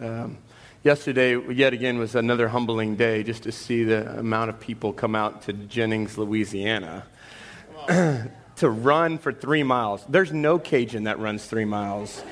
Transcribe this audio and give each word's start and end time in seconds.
Um, 0.00 0.38
yesterday, 0.82 1.36
yet 1.52 1.72
again, 1.72 1.98
was 1.98 2.14
another 2.14 2.48
humbling 2.48 2.96
day 2.96 3.22
just 3.22 3.42
to 3.44 3.52
see 3.52 3.84
the 3.84 4.18
amount 4.18 4.50
of 4.50 4.60
people 4.60 4.92
come 4.92 5.14
out 5.14 5.42
to 5.42 5.52
Jennings, 5.52 6.18
Louisiana 6.18 7.04
to 7.88 8.70
run 8.70 9.18
for 9.18 9.32
three 9.32 9.62
miles. 9.62 10.04
There's 10.08 10.32
no 10.32 10.58
Cajun 10.58 11.04
that 11.04 11.18
runs 11.18 11.44
three 11.46 11.64
miles. 11.64 12.22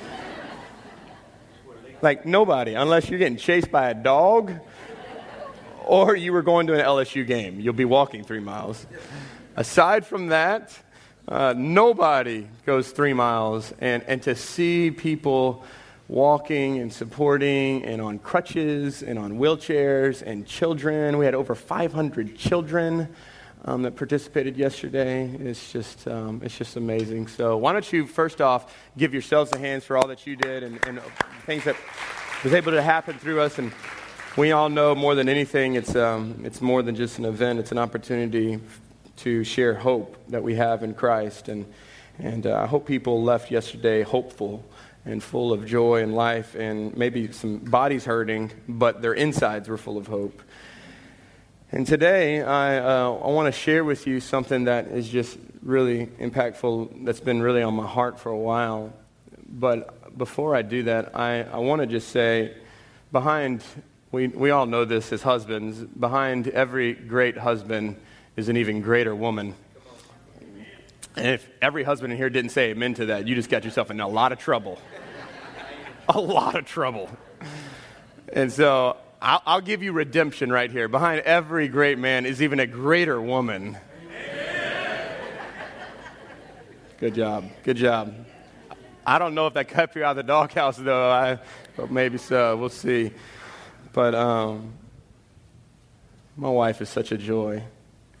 like, 2.01 2.25
nobody, 2.25 2.73
unless 2.73 3.09
you're 3.09 3.19
getting 3.19 3.37
chased 3.37 3.71
by 3.71 3.89
a 3.89 3.93
dog 3.93 4.53
or 5.85 6.15
you 6.15 6.31
were 6.31 6.41
going 6.41 6.67
to 6.67 6.73
an 6.73 6.79
LSU 6.79 7.25
game. 7.25 7.59
You'll 7.59 7.73
be 7.73 7.85
walking 7.85 8.23
three 8.23 8.39
miles. 8.39 8.85
Aside 9.55 10.05
from 10.05 10.27
that, 10.27 10.77
uh, 11.27 11.53
nobody 11.57 12.47
goes 12.65 12.91
three 12.91 13.13
miles. 13.13 13.73
And, 13.79 14.03
and 14.03 14.21
to 14.23 14.35
see 14.35 14.91
people 14.91 15.65
walking 16.11 16.79
and 16.79 16.91
supporting 16.91 17.85
and 17.85 18.01
on 18.01 18.19
crutches 18.19 19.01
and 19.01 19.17
on 19.17 19.39
wheelchairs 19.39 20.21
and 20.21 20.45
children. 20.45 21.17
We 21.17 21.23
had 21.23 21.33
over 21.33 21.55
500 21.55 22.37
children 22.37 23.07
um, 23.63 23.83
that 23.83 23.95
participated 23.95 24.57
yesterday. 24.57 25.25
It's 25.39 25.71
just, 25.71 26.05
um, 26.09 26.41
it's 26.43 26.57
just 26.57 26.75
amazing. 26.75 27.27
So 27.27 27.55
why 27.55 27.71
don't 27.71 27.93
you 27.93 28.05
first 28.05 28.41
off 28.41 28.75
give 28.97 29.13
yourselves 29.13 29.53
a 29.53 29.57
hand 29.57 29.83
for 29.83 29.97
all 29.97 30.07
that 30.07 30.27
you 30.27 30.35
did 30.35 30.63
and, 30.63 30.85
and 30.85 30.99
things 31.45 31.63
that 31.63 31.77
was 32.43 32.53
able 32.53 32.73
to 32.73 32.81
happen 32.81 33.17
through 33.17 33.39
us. 33.39 33.57
And 33.57 33.71
we 34.35 34.51
all 34.51 34.67
know 34.67 34.93
more 34.93 35.15
than 35.15 35.29
anything, 35.29 35.75
it's, 35.75 35.95
um, 35.95 36.41
it's 36.43 36.59
more 36.59 36.81
than 36.81 36.93
just 36.93 37.19
an 37.19 37.25
event. 37.25 37.59
It's 37.59 37.71
an 37.71 37.77
opportunity 37.77 38.59
to 39.17 39.45
share 39.45 39.75
hope 39.75 40.17
that 40.27 40.43
we 40.43 40.55
have 40.55 40.83
in 40.83 40.93
Christ. 40.93 41.47
And, 41.47 41.65
and 42.19 42.45
uh, 42.45 42.63
I 42.63 42.65
hope 42.65 42.85
people 42.85 43.23
left 43.23 43.49
yesterday 43.49 44.01
hopeful 44.01 44.65
and 45.05 45.21
full 45.21 45.51
of 45.51 45.65
joy 45.65 46.03
and 46.03 46.15
life, 46.15 46.55
and 46.55 46.95
maybe 46.95 47.31
some 47.31 47.57
bodies 47.57 48.05
hurting, 48.05 48.51
but 48.67 49.01
their 49.01 49.13
insides 49.13 49.67
were 49.67 49.77
full 49.77 49.97
of 49.97 50.07
hope. 50.07 50.41
And 51.71 51.87
today, 51.87 52.41
I, 52.41 52.77
uh, 52.77 53.13
I 53.13 53.27
want 53.29 53.53
to 53.53 53.57
share 53.57 53.83
with 53.83 54.05
you 54.05 54.19
something 54.19 54.65
that 54.65 54.87
is 54.87 55.07
just 55.07 55.37
really 55.63 56.07
impactful, 56.07 57.05
that's 57.05 57.19
been 57.21 57.41
really 57.41 57.63
on 57.63 57.73
my 57.73 57.87
heart 57.87 58.19
for 58.19 58.29
a 58.29 58.37
while. 58.37 58.93
But 59.47 60.17
before 60.17 60.55
I 60.55 60.61
do 60.61 60.83
that, 60.83 61.15
I, 61.15 61.43
I 61.43 61.57
want 61.57 61.81
to 61.81 61.87
just 61.87 62.09
say 62.09 62.55
behind, 63.11 63.63
we, 64.11 64.27
we 64.27 64.51
all 64.51 64.65
know 64.65 64.85
this 64.85 65.11
as 65.13 65.21
husbands, 65.21 65.79
behind 65.79 66.47
every 66.49 66.93
great 66.93 67.37
husband 67.37 67.95
is 68.35 68.49
an 68.49 68.57
even 68.57 68.81
greater 68.81 69.15
woman. 69.15 69.55
And 71.15 71.27
if 71.27 71.49
every 71.61 71.83
husband 71.83 72.13
in 72.13 72.17
here 72.17 72.29
didn't 72.29 72.51
say 72.51 72.71
amen 72.71 72.93
to 72.95 73.07
that, 73.07 73.27
you 73.27 73.35
just 73.35 73.49
got 73.49 73.65
yourself 73.65 73.91
in 73.91 73.99
a 73.99 74.07
lot 74.07 74.31
of 74.31 74.39
trouble. 74.39 74.79
a 76.09 76.19
lot 76.19 76.55
of 76.55 76.65
trouble. 76.65 77.09
And 78.31 78.51
so 78.51 78.97
I'll, 79.21 79.41
I'll, 79.45 79.61
give 79.61 79.83
you 79.83 79.91
redemption 79.91 80.51
right 80.51 80.71
here. 80.71 80.87
Behind 80.87 81.19
every 81.21 81.67
great 81.67 81.97
man 81.97 82.25
is 82.25 82.41
even 82.41 82.59
a 82.59 82.67
greater 82.67 83.21
woman. 83.21 83.77
Good 86.97 87.15
job. 87.15 87.49
Good 87.63 87.77
job. 87.77 88.13
I 89.05 89.17
don't 89.19 89.33
know 89.33 89.47
if 89.47 89.55
that 89.55 89.67
kept 89.67 89.95
you 89.95 90.03
out 90.03 90.11
of 90.11 90.17
the 90.17 90.23
doghouse, 90.23 90.77
though. 90.77 91.09
I, 91.09 91.39
but 91.75 91.91
maybe 91.91 92.17
so. 92.17 92.55
We'll 92.55 92.69
see. 92.69 93.11
But 93.91 94.13
um, 94.13 94.73
my 96.37 96.49
wife 96.49 96.79
is 96.81 96.89
such 96.89 97.11
a 97.11 97.17
joy, 97.17 97.63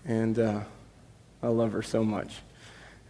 and 0.03 0.37
uh, 0.37 0.61
I 1.41 1.47
love 1.47 1.71
her 1.73 1.83
so 1.83 2.03
much. 2.03 2.33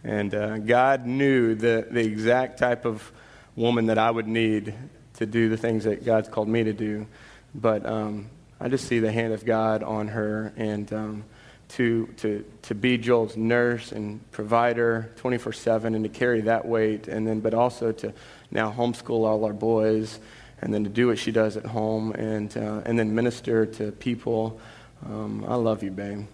And 0.04 0.34
uh, 0.34 0.58
God 0.58 1.06
knew 1.06 1.54
the, 1.54 1.86
the 1.90 2.00
exact 2.00 2.58
type 2.58 2.84
of 2.84 3.12
woman 3.54 3.86
that 3.86 3.98
I 3.98 4.10
would 4.10 4.26
need 4.26 4.74
to 5.14 5.26
do 5.26 5.48
the 5.48 5.56
things 5.56 5.84
that 5.84 6.04
God's 6.04 6.28
called 6.28 6.48
me 6.48 6.64
to 6.64 6.72
do. 6.72 7.06
But 7.54 7.86
um, 7.86 8.28
I 8.60 8.68
just 8.68 8.86
see 8.86 8.98
the 8.98 9.12
hand 9.12 9.32
of 9.32 9.44
God 9.44 9.82
on 9.82 10.08
her 10.08 10.52
and 10.56 10.92
um, 10.92 11.24
to, 11.70 12.06
to, 12.18 12.44
to 12.62 12.74
be 12.74 12.98
Joel's 12.98 13.36
nurse 13.36 13.92
and 13.92 14.30
provider 14.32 15.10
24 15.16 15.52
7 15.52 15.94
and 15.94 16.04
to 16.04 16.08
carry 16.08 16.42
that 16.42 16.66
weight. 16.66 17.08
And 17.08 17.26
then, 17.26 17.40
but 17.40 17.54
also 17.54 17.92
to 17.92 18.12
now 18.50 18.72
homeschool 18.72 19.26
all 19.26 19.44
our 19.44 19.52
boys 19.52 20.18
and 20.60 20.72
then 20.72 20.84
to 20.84 20.90
do 20.90 21.08
what 21.08 21.18
she 21.18 21.32
does 21.32 21.56
at 21.56 21.66
home 21.66 22.12
and, 22.12 22.56
uh, 22.56 22.82
and 22.84 22.98
then 22.98 23.14
minister 23.14 23.66
to 23.66 23.92
people. 23.92 24.60
Um, 25.04 25.44
I 25.46 25.56
love 25.56 25.82
you, 25.82 25.90
babe. 25.90 26.26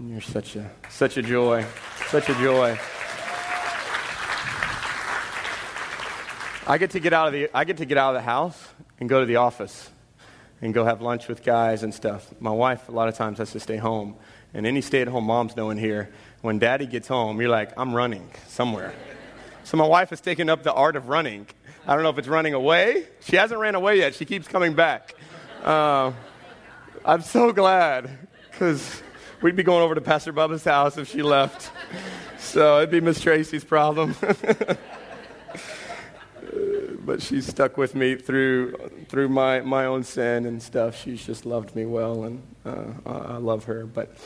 You're 0.00 0.20
such 0.20 0.56
a, 0.56 0.70
such 0.88 1.16
a 1.16 1.22
joy. 1.22 1.64
Such 2.08 2.28
a 2.28 2.34
joy. 2.34 2.78
I 6.66 6.78
get 6.78 6.92
to 6.92 7.00
get 7.00 7.12
out 7.12 7.26
of 7.26 7.34
the 7.34 7.50
I 7.52 7.64
get 7.64 7.76
to 7.78 7.84
get 7.84 7.98
out 7.98 8.14
of 8.14 8.22
the 8.22 8.24
house 8.24 8.68
and 8.98 9.06
go 9.06 9.20
to 9.20 9.26
the 9.26 9.36
office 9.36 9.90
and 10.62 10.72
go 10.72 10.84
have 10.86 11.02
lunch 11.02 11.28
with 11.28 11.44
guys 11.44 11.82
and 11.82 11.92
stuff. 11.92 12.32
My 12.40 12.52
wife 12.52 12.88
a 12.88 12.92
lot 12.92 13.06
of 13.08 13.14
times 13.14 13.36
has 13.36 13.52
to 13.52 13.60
stay 13.60 13.76
home. 13.76 14.16
And 14.54 14.66
any 14.66 14.80
stay-at-home 14.80 15.24
moms 15.24 15.56
know 15.56 15.68
in 15.70 15.76
here, 15.76 16.10
when 16.40 16.58
daddy 16.58 16.86
gets 16.86 17.08
home, 17.08 17.40
you're 17.40 17.50
like, 17.50 17.72
I'm 17.76 17.92
running 17.92 18.30
somewhere. 18.46 18.94
so 19.64 19.76
my 19.76 19.86
wife 19.86 20.10
has 20.10 20.22
taken 20.22 20.48
up 20.48 20.62
the 20.62 20.72
art 20.72 20.96
of 20.96 21.08
running. 21.08 21.48
I 21.86 21.94
don't 21.94 22.02
know 22.02 22.10
if 22.10 22.18
it's 22.18 22.28
running 22.28 22.54
away. 22.54 23.08
She 23.20 23.36
hasn't 23.36 23.60
ran 23.60 23.74
away 23.74 23.98
yet. 23.98 24.14
She 24.14 24.24
keeps 24.24 24.48
coming 24.48 24.74
back. 24.74 25.14
Uh, 25.62 26.12
I'm 27.04 27.20
so 27.20 27.52
glad 27.52 28.08
because 28.50 29.02
we'd 29.42 29.56
be 29.56 29.64
going 29.64 29.82
over 29.82 29.94
to 29.96 30.00
Pastor 30.00 30.32
Bubba's 30.32 30.64
house 30.64 30.96
if 30.96 31.10
she 31.10 31.22
left. 31.22 31.70
So 32.38 32.78
it'd 32.78 32.90
be 32.90 33.00
Miss 33.00 33.20
Tracy's 33.20 33.64
problem. 33.64 34.14
but 37.04 37.22
she's 37.22 37.46
stuck 37.46 37.76
with 37.76 37.94
me 37.94 38.16
through 38.16 38.76
through 39.08 39.28
my 39.28 39.60
my 39.60 39.86
own 39.86 40.02
sin 40.02 40.46
and 40.46 40.62
stuff. 40.62 40.96
She's 40.96 41.24
just 41.24 41.46
loved 41.46 41.74
me 41.76 41.86
well, 41.86 42.24
and 42.24 42.42
uh, 42.64 42.84
I 43.06 43.36
love 43.36 43.64
her. 43.64 43.86
But 43.86 44.16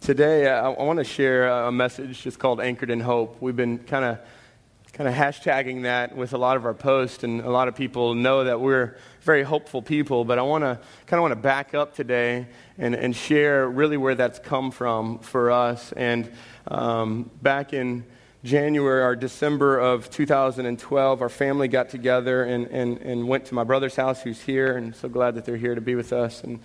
today, 0.00 0.48
I, 0.48 0.70
I 0.70 0.82
want 0.82 0.98
to 0.98 1.04
share 1.04 1.48
a 1.48 1.72
message 1.72 2.22
just 2.22 2.38
called 2.38 2.60
"Anchored 2.60 2.90
in 2.90 3.00
Hope." 3.00 3.36
We've 3.40 3.56
been 3.56 3.78
kind 3.78 4.04
of 4.04 4.18
kind 4.92 5.08
of 5.08 5.14
hashtagging 5.14 5.84
that 5.84 6.14
with 6.14 6.34
a 6.34 6.38
lot 6.38 6.56
of 6.56 6.64
our 6.66 6.74
posts, 6.74 7.24
and 7.24 7.40
a 7.42 7.50
lot 7.50 7.68
of 7.68 7.74
people 7.74 8.14
know 8.14 8.44
that 8.44 8.60
we're 8.60 8.96
very 9.20 9.42
hopeful 9.42 9.82
people. 9.82 10.24
But 10.24 10.38
I 10.38 10.42
want 10.42 10.64
to 10.64 10.78
kind 11.06 11.18
of 11.18 11.22
want 11.22 11.32
to 11.32 11.40
back 11.40 11.74
up 11.74 11.94
today 11.94 12.46
and 12.78 12.94
and 12.94 13.14
share 13.14 13.68
really 13.68 13.96
where 13.96 14.14
that's 14.14 14.38
come 14.38 14.70
from 14.70 15.18
for 15.18 15.50
us. 15.50 15.92
And 15.92 16.30
um, 16.68 17.30
back 17.42 17.72
in 17.72 18.04
January 18.44 19.04
or 19.04 19.14
December 19.14 19.78
of 19.78 20.10
2012, 20.10 21.22
our 21.22 21.28
family 21.28 21.68
got 21.68 21.90
together 21.90 22.42
and, 22.42 22.66
and, 22.68 22.98
and 22.98 23.28
went 23.28 23.44
to 23.46 23.54
my 23.54 23.62
brother's 23.62 23.94
house, 23.94 24.20
who's 24.22 24.40
here, 24.40 24.76
and 24.76 24.96
so 24.96 25.08
glad 25.08 25.36
that 25.36 25.44
they're 25.44 25.56
here 25.56 25.76
to 25.76 25.80
be 25.80 25.94
with 25.94 26.12
us, 26.12 26.42
and 26.42 26.58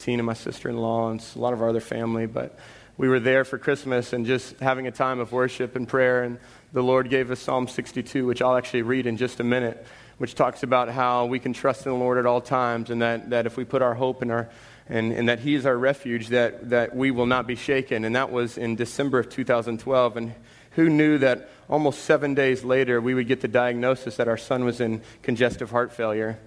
Tina, 0.00 0.24
my 0.24 0.34
sister 0.34 0.68
in 0.68 0.76
law, 0.76 1.08
and 1.08 1.24
a 1.36 1.38
lot 1.38 1.52
of 1.52 1.62
our 1.62 1.68
other 1.68 1.80
family. 1.80 2.26
But 2.26 2.58
we 2.96 3.08
were 3.08 3.20
there 3.20 3.44
for 3.44 3.58
Christmas 3.58 4.12
and 4.12 4.26
just 4.26 4.58
having 4.58 4.88
a 4.88 4.90
time 4.90 5.20
of 5.20 5.30
worship 5.30 5.76
and 5.76 5.86
prayer, 5.86 6.24
and 6.24 6.36
the 6.72 6.82
Lord 6.82 7.08
gave 7.08 7.30
us 7.30 7.38
Psalm 7.38 7.68
62, 7.68 8.26
which 8.26 8.42
I'll 8.42 8.56
actually 8.56 8.82
read 8.82 9.06
in 9.06 9.16
just 9.16 9.38
a 9.38 9.44
minute, 9.44 9.86
which 10.18 10.34
talks 10.34 10.64
about 10.64 10.88
how 10.88 11.26
we 11.26 11.38
can 11.38 11.52
trust 11.52 11.86
in 11.86 11.92
the 11.92 11.98
Lord 11.98 12.18
at 12.18 12.26
all 12.26 12.40
times, 12.40 12.90
and 12.90 13.02
that, 13.02 13.30
that 13.30 13.46
if 13.46 13.56
we 13.56 13.64
put 13.64 13.82
our 13.82 13.94
hope 13.94 14.22
in 14.22 14.32
our 14.32 14.48
and, 14.88 15.12
and 15.12 15.28
that 15.28 15.38
He 15.38 15.54
is 15.54 15.64
our 15.64 15.78
refuge, 15.78 16.28
that, 16.28 16.70
that 16.70 16.96
we 16.96 17.12
will 17.12 17.26
not 17.26 17.46
be 17.46 17.54
shaken. 17.54 18.04
And 18.04 18.16
that 18.16 18.32
was 18.32 18.58
in 18.58 18.74
December 18.74 19.20
of 19.20 19.28
2012. 19.28 20.16
And 20.16 20.34
who 20.70 20.88
knew 20.88 21.18
that 21.18 21.50
almost 21.68 22.04
seven 22.04 22.34
days 22.34 22.64
later 22.64 23.00
we 23.00 23.14
would 23.14 23.26
get 23.26 23.40
the 23.40 23.48
diagnosis 23.48 24.16
that 24.16 24.28
our 24.28 24.36
son 24.36 24.64
was 24.64 24.80
in 24.80 25.02
congestive 25.22 25.70
heart 25.70 25.92
failure? 25.92 26.38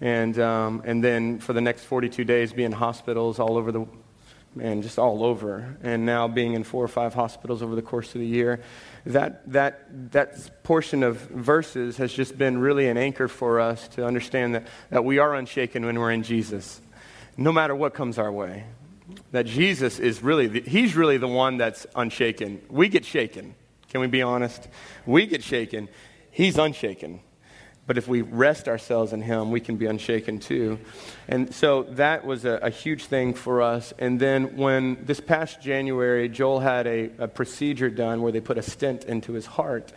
And, 0.00 0.38
um, 0.38 0.82
and 0.84 1.04
then 1.04 1.38
for 1.38 1.52
the 1.52 1.60
next 1.60 1.84
42 1.84 2.24
days, 2.24 2.52
be 2.52 2.64
in 2.64 2.72
hospitals 2.72 3.38
all 3.38 3.58
over 3.58 3.70
the, 3.70 3.86
man, 4.54 4.80
just 4.80 4.98
all 4.98 5.22
over. 5.24 5.76
And 5.82 6.06
now 6.06 6.26
being 6.26 6.54
in 6.54 6.64
four 6.64 6.82
or 6.82 6.88
five 6.88 7.12
hospitals 7.12 7.62
over 7.62 7.74
the 7.74 7.82
course 7.82 8.14
of 8.14 8.20
the 8.20 8.26
year. 8.26 8.60
That, 9.04 9.50
that, 9.52 10.12
that 10.12 10.62
portion 10.62 11.02
of 11.02 11.18
verses 11.18 11.98
has 11.98 12.12
just 12.12 12.38
been 12.38 12.58
really 12.58 12.88
an 12.88 12.96
anchor 12.96 13.28
for 13.28 13.60
us 13.60 13.88
to 13.88 14.06
understand 14.06 14.54
that, 14.54 14.66
that 14.88 15.04
we 15.04 15.18
are 15.18 15.34
unshaken 15.34 15.84
when 15.84 15.98
we're 15.98 16.12
in 16.12 16.22
Jesus, 16.22 16.80
no 17.36 17.52
matter 17.52 17.74
what 17.74 17.92
comes 17.92 18.18
our 18.18 18.32
way 18.32 18.64
that 19.32 19.46
Jesus 19.46 19.98
is 19.98 20.22
really, 20.22 20.46
the, 20.46 20.60
he's 20.60 20.96
really 20.96 21.18
the 21.18 21.28
one 21.28 21.56
that's 21.56 21.86
unshaken. 21.94 22.62
We 22.68 22.88
get 22.88 23.04
shaken. 23.04 23.54
Can 23.88 24.00
we 24.00 24.06
be 24.06 24.22
honest? 24.22 24.68
We 25.06 25.26
get 25.26 25.42
shaken. 25.42 25.88
He's 26.30 26.58
unshaken. 26.58 27.20
But 27.86 27.98
if 27.98 28.06
we 28.06 28.22
rest 28.22 28.68
ourselves 28.68 29.12
in 29.12 29.20
him, 29.20 29.50
we 29.50 29.58
can 29.60 29.76
be 29.76 29.86
unshaken 29.86 30.38
too. 30.38 30.78
And 31.26 31.52
so 31.52 31.82
that 31.82 32.24
was 32.24 32.44
a, 32.44 32.60
a 32.62 32.70
huge 32.70 33.06
thing 33.06 33.34
for 33.34 33.62
us. 33.62 33.92
And 33.98 34.20
then 34.20 34.56
when 34.56 35.04
this 35.04 35.18
past 35.18 35.60
January, 35.60 36.28
Joel 36.28 36.60
had 36.60 36.86
a, 36.86 37.10
a 37.18 37.26
procedure 37.26 37.90
done 37.90 38.22
where 38.22 38.30
they 38.30 38.40
put 38.40 38.58
a 38.58 38.62
stent 38.62 39.04
into 39.04 39.32
his 39.32 39.46
heart. 39.46 39.92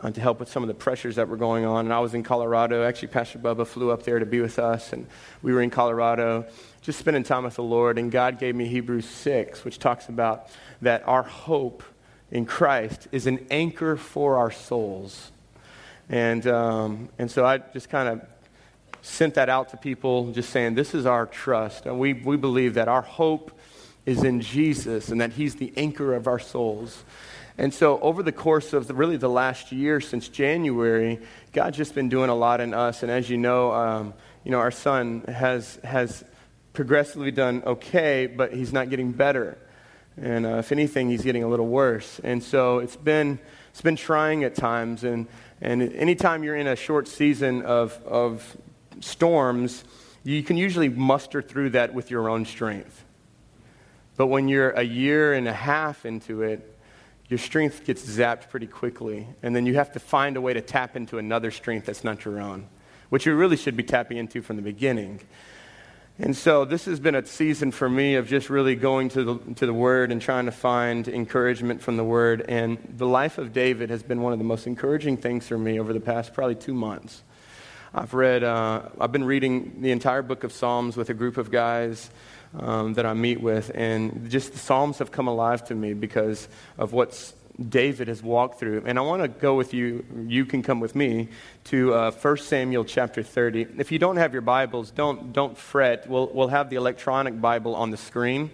Uh, 0.00 0.12
to 0.12 0.20
help 0.20 0.38
with 0.38 0.48
some 0.48 0.62
of 0.62 0.68
the 0.68 0.74
pressures 0.74 1.16
that 1.16 1.28
were 1.28 1.36
going 1.36 1.64
on. 1.64 1.86
And 1.86 1.92
I 1.92 1.98
was 1.98 2.14
in 2.14 2.22
Colorado. 2.22 2.84
Actually, 2.84 3.08
Pastor 3.08 3.40
Bubba 3.40 3.66
flew 3.66 3.90
up 3.90 4.04
there 4.04 4.20
to 4.20 4.26
be 4.26 4.40
with 4.40 4.60
us, 4.60 4.92
and 4.92 5.08
we 5.42 5.52
were 5.52 5.60
in 5.60 5.70
Colorado 5.70 6.46
just 6.82 7.00
spending 7.00 7.24
time 7.24 7.42
with 7.42 7.56
the 7.56 7.64
Lord, 7.64 7.98
and 7.98 8.12
God 8.12 8.38
gave 8.38 8.54
me 8.54 8.66
Hebrews 8.68 9.06
6, 9.08 9.64
which 9.64 9.80
talks 9.80 10.08
about 10.08 10.50
that 10.82 11.02
our 11.08 11.24
hope 11.24 11.82
in 12.30 12.46
Christ 12.46 13.08
is 13.10 13.26
an 13.26 13.44
anchor 13.50 13.96
for 13.96 14.36
our 14.36 14.52
souls. 14.52 15.32
And, 16.08 16.46
um, 16.46 17.08
and 17.18 17.28
so 17.28 17.44
I 17.44 17.58
just 17.58 17.90
kind 17.90 18.08
of 18.08 18.22
sent 19.02 19.34
that 19.34 19.48
out 19.48 19.70
to 19.70 19.76
people, 19.76 20.30
just 20.30 20.50
saying, 20.50 20.76
This 20.76 20.94
is 20.94 21.06
our 21.06 21.26
trust. 21.26 21.86
And 21.86 21.98
we, 21.98 22.12
we 22.12 22.36
believe 22.36 22.74
that 22.74 22.86
our 22.86 23.02
hope 23.02 23.50
is 24.06 24.22
in 24.22 24.40
Jesus 24.40 25.08
and 25.08 25.20
that 25.20 25.32
He's 25.32 25.56
the 25.56 25.72
anchor 25.76 26.14
of 26.14 26.26
our 26.28 26.38
souls. 26.38 27.02
And 27.60 27.74
so, 27.74 27.98
over 27.98 28.22
the 28.22 28.30
course 28.30 28.72
of 28.72 28.86
the, 28.86 28.94
really 28.94 29.16
the 29.16 29.28
last 29.28 29.72
year 29.72 30.00
since 30.00 30.28
January, 30.28 31.18
God's 31.52 31.76
just 31.76 31.92
been 31.92 32.08
doing 32.08 32.30
a 32.30 32.34
lot 32.34 32.60
in 32.60 32.72
us. 32.72 33.02
And 33.02 33.10
as 33.10 33.28
you 33.28 33.36
know, 33.36 33.72
um, 33.72 34.14
you 34.44 34.52
know 34.52 34.60
our 34.60 34.70
son 34.70 35.24
has, 35.26 35.74
has 35.82 36.24
progressively 36.72 37.32
done 37.32 37.64
okay, 37.66 38.26
but 38.28 38.52
he's 38.52 38.72
not 38.72 38.90
getting 38.90 39.10
better. 39.10 39.58
And 40.16 40.46
uh, 40.46 40.58
if 40.58 40.70
anything, 40.70 41.10
he's 41.10 41.24
getting 41.24 41.42
a 41.42 41.48
little 41.48 41.66
worse. 41.66 42.20
And 42.22 42.44
so, 42.44 42.78
it's 42.78 42.94
been, 42.94 43.40
it's 43.70 43.82
been 43.82 43.96
trying 43.96 44.44
at 44.44 44.54
times. 44.54 45.02
And, 45.02 45.26
and 45.60 45.82
anytime 45.94 46.44
you're 46.44 46.56
in 46.56 46.68
a 46.68 46.76
short 46.76 47.08
season 47.08 47.62
of, 47.62 48.00
of 48.06 48.56
storms, 49.00 49.82
you 50.22 50.44
can 50.44 50.56
usually 50.56 50.88
muster 50.88 51.42
through 51.42 51.70
that 51.70 51.92
with 51.92 52.08
your 52.08 52.28
own 52.28 52.44
strength. 52.44 53.04
But 54.16 54.28
when 54.28 54.46
you're 54.46 54.70
a 54.70 54.84
year 54.84 55.34
and 55.34 55.48
a 55.48 55.52
half 55.52 56.06
into 56.06 56.42
it, 56.42 56.77
your 57.28 57.38
strength 57.38 57.84
gets 57.84 58.02
zapped 58.04 58.48
pretty 58.48 58.66
quickly. 58.66 59.26
And 59.42 59.54
then 59.54 59.66
you 59.66 59.74
have 59.74 59.92
to 59.92 60.00
find 60.00 60.36
a 60.36 60.40
way 60.40 60.54
to 60.54 60.60
tap 60.60 60.96
into 60.96 61.18
another 61.18 61.50
strength 61.50 61.86
that's 61.86 62.04
not 62.04 62.24
your 62.24 62.40
own, 62.40 62.68
which 63.10 63.26
you 63.26 63.34
really 63.34 63.56
should 63.56 63.76
be 63.76 63.82
tapping 63.82 64.16
into 64.16 64.42
from 64.42 64.56
the 64.56 64.62
beginning. 64.62 65.20
And 66.20 66.36
so 66.36 66.64
this 66.64 66.86
has 66.86 66.98
been 66.98 67.14
a 67.14 67.24
season 67.24 67.70
for 67.70 67.88
me 67.88 68.16
of 68.16 68.26
just 68.26 68.50
really 68.50 68.74
going 68.74 69.08
to 69.10 69.22
the, 69.22 69.54
to 69.54 69.66
the 69.66 69.74
Word 69.74 70.10
and 70.10 70.20
trying 70.20 70.46
to 70.46 70.52
find 70.52 71.06
encouragement 71.06 71.80
from 71.80 71.96
the 71.96 72.02
Word. 72.02 72.44
And 72.48 72.76
the 72.96 73.06
life 73.06 73.38
of 73.38 73.52
David 73.52 73.90
has 73.90 74.02
been 74.02 74.20
one 74.20 74.32
of 74.32 74.40
the 74.40 74.44
most 74.44 74.66
encouraging 74.66 75.18
things 75.18 75.46
for 75.46 75.56
me 75.56 75.78
over 75.78 75.92
the 75.92 76.00
past 76.00 76.34
probably 76.34 76.56
two 76.56 76.74
months. 76.74 77.22
I've 77.94 78.14
read, 78.14 78.42
uh, 78.42 78.88
I've 79.00 79.12
been 79.12 79.24
reading 79.24 79.80
the 79.80 79.92
entire 79.92 80.22
book 80.22 80.42
of 80.42 80.52
Psalms 80.52 80.96
with 80.96 81.08
a 81.08 81.14
group 81.14 81.36
of 81.36 81.52
guys 81.52 82.10
um, 82.58 82.94
that 82.94 83.06
I 83.06 83.14
meet 83.14 83.40
with, 83.40 83.70
and 83.74 84.30
just 84.30 84.52
the 84.52 84.58
Psalms 84.58 84.98
have 84.98 85.10
come 85.10 85.28
alive 85.28 85.64
to 85.66 85.74
me 85.74 85.92
because 85.94 86.48
of 86.78 86.92
what 86.92 87.32
David 87.66 88.08
has 88.08 88.22
walked 88.22 88.60
through. 88.60 88.84
And 88.86 88.98
I 88.98 89.02
want 89.02 89.22
to 89.22 89.28
go 89.28 89.54
with 89.54 89.74
you, 89.74 90.04
you 90.26 90.44
can 90.44 90.62
come 90.62 90.80
with 90.80 90.94
me, 90.94 91.28
to 91.64 91.92
uh, 91.92 92.10
1 92.12 92.36
Samuel 92.38 92.84
chapter 92.84 93.22
30. 93.22 93.66
If 93.78 93.90
you 93.90 93.98
don't 93.98 94.16
have 94.16 94.32
your 94.32 94.42
Bibles, 94.42 94.90
don't, 94.90 95.32
don't 95.32 95.58
fret. 95.58 96.08
We'll, 96.08 96.28
we'll 96.28 96.48
have 96.48 96.70
the 96.70 96.76
electronic 96.76 97.40
Bible 97.40 97.74
on 97.74 97.90
the 97.90 97.96
screen. 97.96 98.50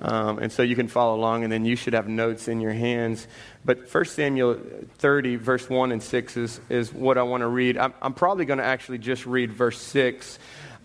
Um, 0.00 0.38
and 0.38 0.52
so 0.52 0.62
you 0.62 0.76
can 0.76 0.86
follow 0.86 1.16
along, 1.16 1.42
and 1.42 1.52
then 1.52 1.64
you 1.64 1.74
should 1.74 1.92
have 1.92 2.06
notes 2.08 2.46
in 2.46 2.60
your 2.60 2.72
hands. 2.72 3.26
But 3.64 3.92
1 3.92 4.04
Samuel 4.04 4.60
30, 4.98 5.36
verse 5.36 5.68
1 5.68 5.92
and 5.92 6.02
6 6.02 6.36
is, 6.36 6.60
is 6.68 6.94
what 6.94 7.18
I 7.18 7.24
want 7.24 7.40
to 7.40 7.48
read. 7.48 7.76
I'm, 7.76 7.92
I'm 8.00 8.14
probably 8.14 8.44
going 8.44 8.60
to 8.60 8.64
actually 8.64 8.98
just 8.98 9.26
read 9.26 9.52
verse 9.52 9.80
6 9.80 10.38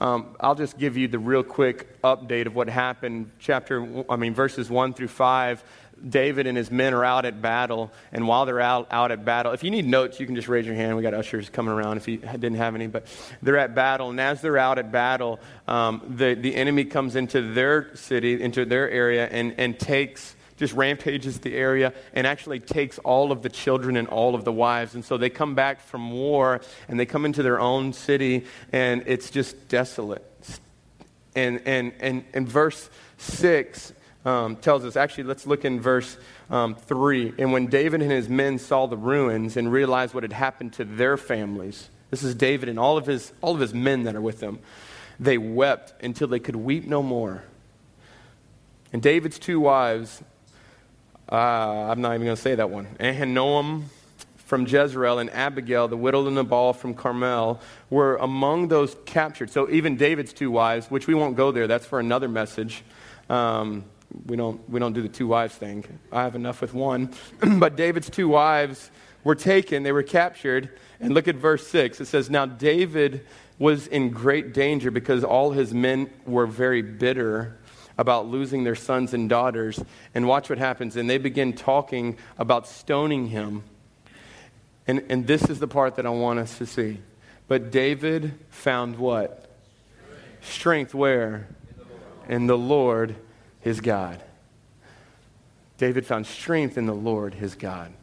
um, 0.04 0.36
I'll 0.38 0.54
just 0.54 0.78
give 0.78 0.98
you 0.98 1.08
the 1.08 1.18
real 1.18 1.44
quick 1.44 2.02
update 2.02 2.46
of 2.46 2.54
what 2.54 2.68
happened. 2.68 3.32
Chapter, 3.40 4.04
I 4.10 4.18
mean, 4.18 4.34
verses 4.34 4.70
1 4.70 4.96
through 4.96 5.08
5. 5.08 5.64
David 6.10 6.46
and 6.46 6.58
his 6.58 6.70
men 6.70 6.94
are 6.94 7.06
out 7.06 7.24
at 7.24 7.42
battle, 7.42 7.90
and 8.12 8.28
while 8.28 8.46
they're 8.46 8.60
out, 8.60 8.88
out 8.92 9.14
at 9.14 9.24
battle, 9.24 9.54
if 9.54 9.64
you 9.64 9.72
need 9.72 9.86
notes, 9.86 10.20
you 10.20 10.26
can 10.26 10.36
just 10.36 10.50
raise 10.50 10.66
your 10.66 10.76
hand. 10.76 10.98
We 10.98 11.04
got 11.04 11.14
ushers 11.14 11.50
coming 11.50 11.74
around 11.74 11.96
if 11.96 12.10
you 12.10 12.18
didn't 12.18 12.56
have 12.56 12.76
any, 12.76 12.88
but 12.88 13.08
they're 13.42 13.58
at 13.58 13.74
battle, 13.74 14.10
and 14.10 14.20
as 14.20 14.42
they're 14.42 14.58
out 14.58 14.78
at 14.78 14.92
battle, 14.92 15.40
um, 15.70 16.02
the, 16.18 16.34
the 16.34 16.54
enemy 16.54 16.84
comes 16.84 17.16
into 17.16 17.54
their 17.54 17.96
city, 17.96 18.42
into 18.42 18.66
their 18.66 18.90
area, 18.90 19.26
and, 19.28 19.56
and 19.58 19.80
takes 19.80 20.36
just 20.64 20.74
rampages 20.74 21.40
the 21.40 21.54
area 21.54 21.94
and 22.14 22.26
actually 22.26 22.60
takes 22.60 22.98
all 23.00 23.34
of 23.34 23.42
the 23.42 23.50
children 23.50 23.98
and 23.98 24.08
all 24.08 24.34
of 24.34 24.46
the 24.46 24.52
wives. 24.52 24.96
And 24.96 25.04
so 25.04 25.18
they 25.18 25.30
come 25.30 25.56
back 25.56 25.82
from 25.82 26.10
war 26.12 26.62
and 26.88 26.98
they 26.98 27.06
come 27.06 27.26
into 27.26 27.44
their 27.44 27.60
own 27.60 27.92
city 27.92 28.46
and 28.72 29.04
it's 29.06 29.30
just 29.30 29.68
desolate. 29.68 30.26
And, 31.36 31.62
and, 31.66 31.92
and, 32.00 32.24
and 32.34 32.48
verse 32.48 32.90
6 33.18 33.92
um, 34.24 34.56
tells 34.56 34.86
us 34.86 34.96
actually, 34.96 35.26
let's 35.26 35.46
look 35.46 35.66
in 35.66 35.82
verse 35.82 36.18
um, 36.50 36.76
3. 36.76 37.34
And 37.38 37.52
when 37.52 37.68
David 37.68 38.02
and 38.02 38.12
his 38.12 38.30
men 38.30 38.58
saw 38.58 38.86
the 38.86 38.96
ruins 38.96 39.58
and 39.58 39.70
realized 39.70 40.14
what 40.14 40.24
had 40.24 40.32
happened 40.32 40.74
to 40.74 40.86
their 40.86 41.18
families, 41.18 41.90
this 42.10 42.24
is 42.24 42.36
David 42.36 42.70
and 42.70 42.80
all 42.80 42.98
of 42.98 43.06
his, 43.06 43.34
all 43.42 43.54
of 43.54 43.60
his 43.60 43.74
men 43.74 44.04
that 44.04 44.16
are 44.16 44.22
with 44.22 44.42
him, 44.42 44.60
they 45.20 45.38
wept 45.38 45.94
until 46.02 46.30
they 46.30 46.40
could 46.40 46.56
weep 46.56 46.86
no 46.86 47.04
more. 47.04 47.44
And 48.94 49.02
David's 49.02 49.40
two 49.40 49.60
wives 49.60 50.24
uh, 51.32 51.36
I'm 51.36 52.02
not 52.02 52.14
even 52.14 52.26
going 52.26 52.36
to 52.36 52.42
say 52.42 52.56
that 52.56 52.70
one. 52.70 52.88
Ahinoam 53.00 53.84
from 54.54 54.68
Jezreel 54.68 55.20
and 55.20 55.30
Abigail, 55.32 55.88
the 55.88 55.98
widow 55.98 56.26
of 56.26 56.34
Nabal 56.34 56.74
from 56.74 56.94
Carmel, 56.94 57.60
were 57.90 58.18
among 58.18 58.68
those 58.68 58.96
captured. 59.06 59.50
So 59.50 59.70
even 59.70 59.96
David's 59.96 60.34
two 60.34 60.52
wives, 60.52 60.92
which 60.92 61.08
we 61.08 61.14
won't 61.16 61.36
go 61.36 61.52
there, 61.52 61.66
that's 61.66 61.86
for 61.86 62.00
another 62.00 62.28
message. 62.28 62.84
Um, 63.30 63.86
we, 64.28 64.38
don't, 64.38 64.70
we 64.70 64.80
don't 64.80 64.94
do 64.94 65.02
the 65.02 65.10
two 65.10 65.28
wives 65.28 65.56
thing. 65.56 65.86
I 66.12 66.24
have 66.24 66.36
enough 66.36 66.62
with 66.62 66.74
one. 66.74 67.12
but 67.58 67.76
David's 67.76 68.10
two 68.10 68.28
wives 68.28 68.92
were 69.24 69.36
taken, 69.36 69.84
they 69.84 69.92
were 69.92 70.04
captured. 70.04 70.70
And 71.00 71.14
look 71.14 71.28
at 71.28 71.36
verse 71.36 71.66
6. 71.68 72.02
It 72.02 72.06
says, 72.06 72.30
Now 72.30 72.46
David 72.46 73.26
was 73.58 73.88
in 73.88 74.10
great 74.10 74.54
danger 74.54 74.92
because 74.92 75.24
all 75.24 75.52
his 75.52 75.74
men 75.74 76.10
were 76.26 76.46
very 76.46 76.82
bitter 76.82 77.58
about 77.98 78.28
losing 78.28 78.64
their 78.64 78.76
sons 78.76 79.14
and 79.14 79.30
daughters. 79.30 79.84
And 80.14 80.28
watch 80.28 80.50
what 80.50 80.58
happens. 80.58 80.96
And 80.96 81.10
they 81.10 81.18
begin 81.18 81.54
talking 81.54 82.18
about 82.38 82.68
stoning 82.68 83.28
him. 83.28 83.64
And, 84.88 85.04
and 85.10 85.28
this 85.28 85.50
is 85.50 85.60
the 85.60 85.68
part 85.68 85.96
that 85.96 86.06
I 86.06 86.10
want 86.10 86.40
us 86.40 86.58
to 86.58 86.66
see. 86.66 87.00
But 87.48 87.72
David 87.72 88.34
found 88.50 88.98
what? 88.98 89.50
Strength, 90.42 90.54
Strength 90.54 90.96
where? 90.96 91.48
In 92.28 92.48
the, 92.48 92.58
Lord, 92.58 93.16
his 93.60 93.82
God. 93.82 94.24
David 95.78 96.06
found 96.06 96.26
strength 96.26 96.78
in 96.78 96.86
the 96.86 96.94
Lord 96.94 97.34
his 97.34 97.56
God. 97.56 97.94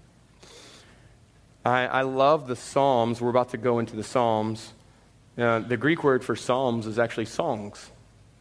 I, 1.65 1.87
I 1.87 2.03
love 2.03 2.47
the 2.47 2.57
Psalms. 2.57 3.21
We're 3.21 3.31
about 3.31 3.51
to 3.51 3.59
go 3.59 3.79
into 3.79 3.97
the 3.97 4.05
Psalms. 4.05 4.73
Uh, 5.39 5.61
the 5.61 5.77
Greek 5.77 6.05
word 6.05 6.25
for 6.25 6.37
Psalms 6.37 6.87
is 6.87 6.99
actually 6.99 7.27
songs. 7.27 7.91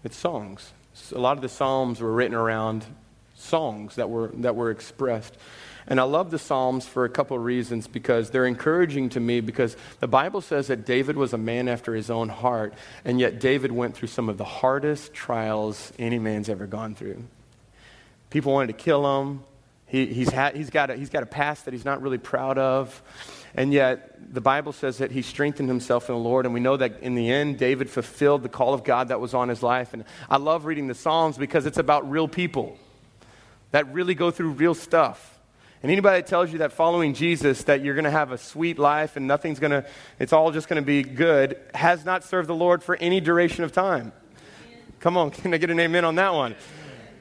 It's 0.04 0.18
songs 0.18 0.72
a 1.12 1.20
lot 1.20 1.38
of 1.38 1.42
the 1.42 1.50
Psalms 1.50 2.02
were 2.02 2.12
written 2.12 2.36
around 2.36 2.86
songs 3.36 3.96
that 3.96 4.10
were, 4.10 4.32
that 4.36 4.56
were 4.56 4.72
expressed. 4.72 5.38
And 5.88 6.00
I 6.00 6.04
love 6.04 6.30
the 6.30 6.38
Psalms 6.38 6.86
for 6.86 7.06
a 7.06 7.10
couple 7.10 7.36
of 7.36 7.44
reasons 7.44 7.88
because 7.88 8.30
they're 8.30 8.46
encouraging 8.46 9.10
to 9.10 9.20
me 9.20 9.42
because 9.42 9.76
the 10.00 10.08
Bible 10.08 10.42
says 10.42 10.68
that 10.68 10.86
David 10.86 11.16
was 11.16 11.34
a 11.34 11.38
man 11.38 11.68
after 11.68 11.96
his 11.96 12.12
own 12.12 12.30
heart, 12.30 12.76
and 13.04 13.20
yet 13.20 13.40
David 13.40 13.72
went 13.72 13.96
through 13.96 14.10
some 14.10 14.30
of 14.30 14.38
the 14.38 14.46
hardest 14.46 15.14
trials 15.14 15.92
any 15.98 16.20
man's 16.20 16.48
ever 16.48 16.68
gone 16.68 16.94
through. 16.94 17.24
People 18.30 18.54
wanted 18.54 18.68
to 18.68 18.84
kill 18.84 19.22
him. 19.22 19.44
He, 19.88 20.06
he's, 20.06 20.30
had, 20.30 20.56
he's, 20.56 20.70
got 20.70 20.92
a, 20.92 20.96
he's 20.96 21.10
got 21.10 21.24
a 21.24 21.26
past 21.26 21.66
that 21.66 21.74
he's 21.74 21.86
not 21.86 22.04
really 22.04 22.20
proud 22.20 22.60
of. 22.60 23.02
And 23.56 23.74
yet, 23.74 24.34
the 24.34 24.42
Bible 24.42 24.74
says 24.74 25.00
that 25.00 25.12
he 25.12 25.22
strengthened 25.22 25.70
himself 25.70 26.10
in 26.10 26.16
the 26.16 26.22
Lord. 26.22 26.46
And 26.46 26.54
we 26.54 26.60
know 26.60 26.78
that 26.78 27.00
in 27.02 27.16
the 27.16 27.32
end, 27.32 27.58
David 27.58 27.90
fulfilled 27.90 28.44
the 28.44 28.50
call 28.50 28.74
of 28.74 28.84
God 28.84 29.08
that 29.08 29.20
was 29.20 29.34
on 29.34 29.50
his 29.50 29.64
life. 29.64 29.94
And 29.94 30.04
I 30.30 30.38
love 30.38 30.66
reading 30.66 30.88
the 30.88 30.96
Psalms 30.96 31.38
because 31.38 31.66
it's 31.66 31.78
about 31.78 32.10
real 32.10 32.28
people 32.28 32.78
that 33.72 33.92
really 33.94 34.16
go 34.16 34.32
through 34.32 34.52
real 34.52 34.76
stuff. 34.76 35.40
And 35.82 35.92
anybody 35.92 36.22
that 36.22 36.28
tells 36.28 36.52
you 36.52 36.60
that 36.60 36.74
following 36.74 37.14
Jesus, 37.14 37.64
that 37.64 37.82
you're 37.82 37.96
going 37.96 38.06
to 38.06 38.12
have 38.12 38.32
a 38.32 38.38
sweet 38.38 38.78
life 38.78 39.16
and 39.16 39.28
nothing's 39.28 39.60
going 39.60 39.72
to, 39.72 39.86
it's 40.20 40.34
all 40.34 40.52
just 40.52 40.68
going 40.68 40.82
to 40.82 40.86
be 40.86 41.04
good, 41.04 41.58
has 41.74 42.04
not 42.04 42.24
served 42.24 42.50
the 42.50 42.56
Lord 42.56 42.84
for 42.84 42.98
any 42.98 43.22
duration 43.22 43.64
of 43.64 43.72
time. 43.72 44.12
Come 45.00 45.16
on, 45.16 45.32
can 45.32 45.54
I 45.54 45.58
get 45.58 45.70
an 45.70 45.80
amen 45.80 46.04
on 46.04 46.16
that 46.16 46.34
one? 46.34 46.56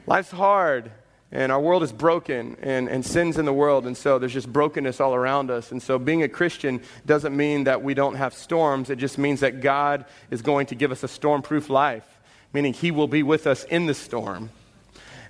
Life's 0.05 0.31
hard. 0.31 0.91
And 1.31 1.51
our 1.51 1.59
world 1.59 1.83
is 1.83 1.91
broken 1.91 2.57
and, 2.61 2.89
and 2.89 3.05
sin's 3.05 3.37
in 3.37 3.45
the 3.45 3.53
world. 3.53 3.85
And 3.85 3.95
so 3.95 4.17
there's 4.17 4.33
just 4.33 4.51
brokenness 4.51 4.99
all 4.99 5.13
around 5.13 5.51
us. 5.51 5.71
And 5.71 5.81
so 5.81 5.99
being 5.99 6.23
a 6.23 6.29
Christian 6.29 6.81
doesn't 7.05 7.37
mean 7.37 7.65
that 7.65 7.83
we 7.83 7.93
don't 7.93 8.15
have 8.15 8.33
storms. 8.33 8.89
It 8.89 8.97
just 8.97 9.17
means 9.19 9.41
that 9.41 9.61
God 9.61 10.05
is 10.31 10.41
going 10.41 10.65
to 10.67 10.75
give 10.75 10.91
us 10.91 11.03
a 11.03 11.07
storm 11.07 11.43
proof 11.43 11.69
life, 11.69 12.19
meaning 12.51 12.73
He 12.73 12.89
will 12.89 13.07
be 13.07 13.21
with 13.21 13.45
us 13.45 13.63
in 13.65 13.85
the 13.85 13.93
storm. 13.93 14.49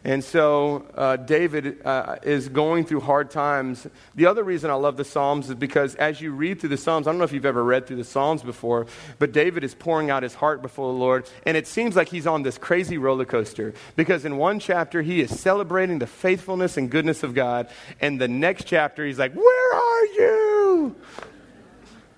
And 0.04 0.24
so 0.24 0.86
uh, 0.96 1.18
David 1.18 1.86
uh, 1.86 2.18
is 2.24 2.48
going 2.48 2.86
through 2.86 3.02
hard 3.02 3.30
times. 3.30 3.86
The 4.16 4.28
other 4.28 4.44
reason 4.44 4.72
I 4.72 4.76
love 4.76 4.96
the 4.96 5.04
Psalms 5.04 5.50
is 5.50 5.56
because 5.56 5.96
as 5.96 6.22
you 6.22 6.32
read 6.32 6.60
through 6.60 6.70
the 6.70 6.78
Psalms, 6.78 7.06
I 7.06 7.12
don't 7.12 7.18
know 7.18 7.26
if 7.26 7.34
you've 7.34 7.46
ever 7.46 7.64
read 7.64 7.86
through 7.86 7.98
the 7.98 8.06
Psalms 8.06 8.42
before, 8.42 8.88
but 9.18 9.34
David 9.34 9.64
is 9.64 9.76
pouring 9.76 10.10
out 10.10 10.24
his 10.24 10.36
heart 10.36 10.62
before 10.62 10.94
the 10.94 10.98
Lord. 10.98 11.30
And 11.46 11.58
it 11.58 11.68
seems 11.68 11.98
like 11.98 12.08
he's 12.08 12.28
on 12.28 12.44
this 12.44 12.58
crazy 12.58 12.98
roller 12.98 13.26
coaster 13.26 13.74
because 13.98 14.24
in 14.24 14.38
one 14.38 14.60
chapter, 14.60 15.02
he 15.02 15.20
is 15.20 15.38
celebrating 15.38 16.00
the 16.00 16.08
faithfulness 16.08 16.78
and 16.78 16.90
goodness 16.90 17.22
of 17.24 17.34
God. 17.34 17.70
And 18.00 18.22
the 18.22 18.28
next 18.30 18.66
chapter, 18.66 19.06
he's 19.06 19.20
like, 19.20 19.34
Where 19.34 19.74
are 19.76 20.06
you? 20.06 20.96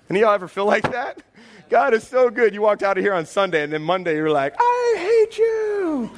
Any 0.08 0.20
of 0.20 0.24
y'all 0.26 0.34
ever 0.34 0.48
feel 0.48 0.66
like 0.66 0.90
that? 0.92 1.22
God 1.68 1.94
is 1.94 2.06
so 2.06 2.28
good. 2.28 2.52
You 2.52 2.60
walked 2.60 2.82
out 2.82 2.98
of 2.98 3.02
here 3.02 3.14
on 3.14 3.24
Sunday, 3.24 3.62
and 3.62 3.72
then 3.72 3.82
Monday, 3.82 4.14
you're 4.14 4.30
like, 4.30 4.54
I 4.58 4.94
hate 4.98 5.38
you. 5.38 6.10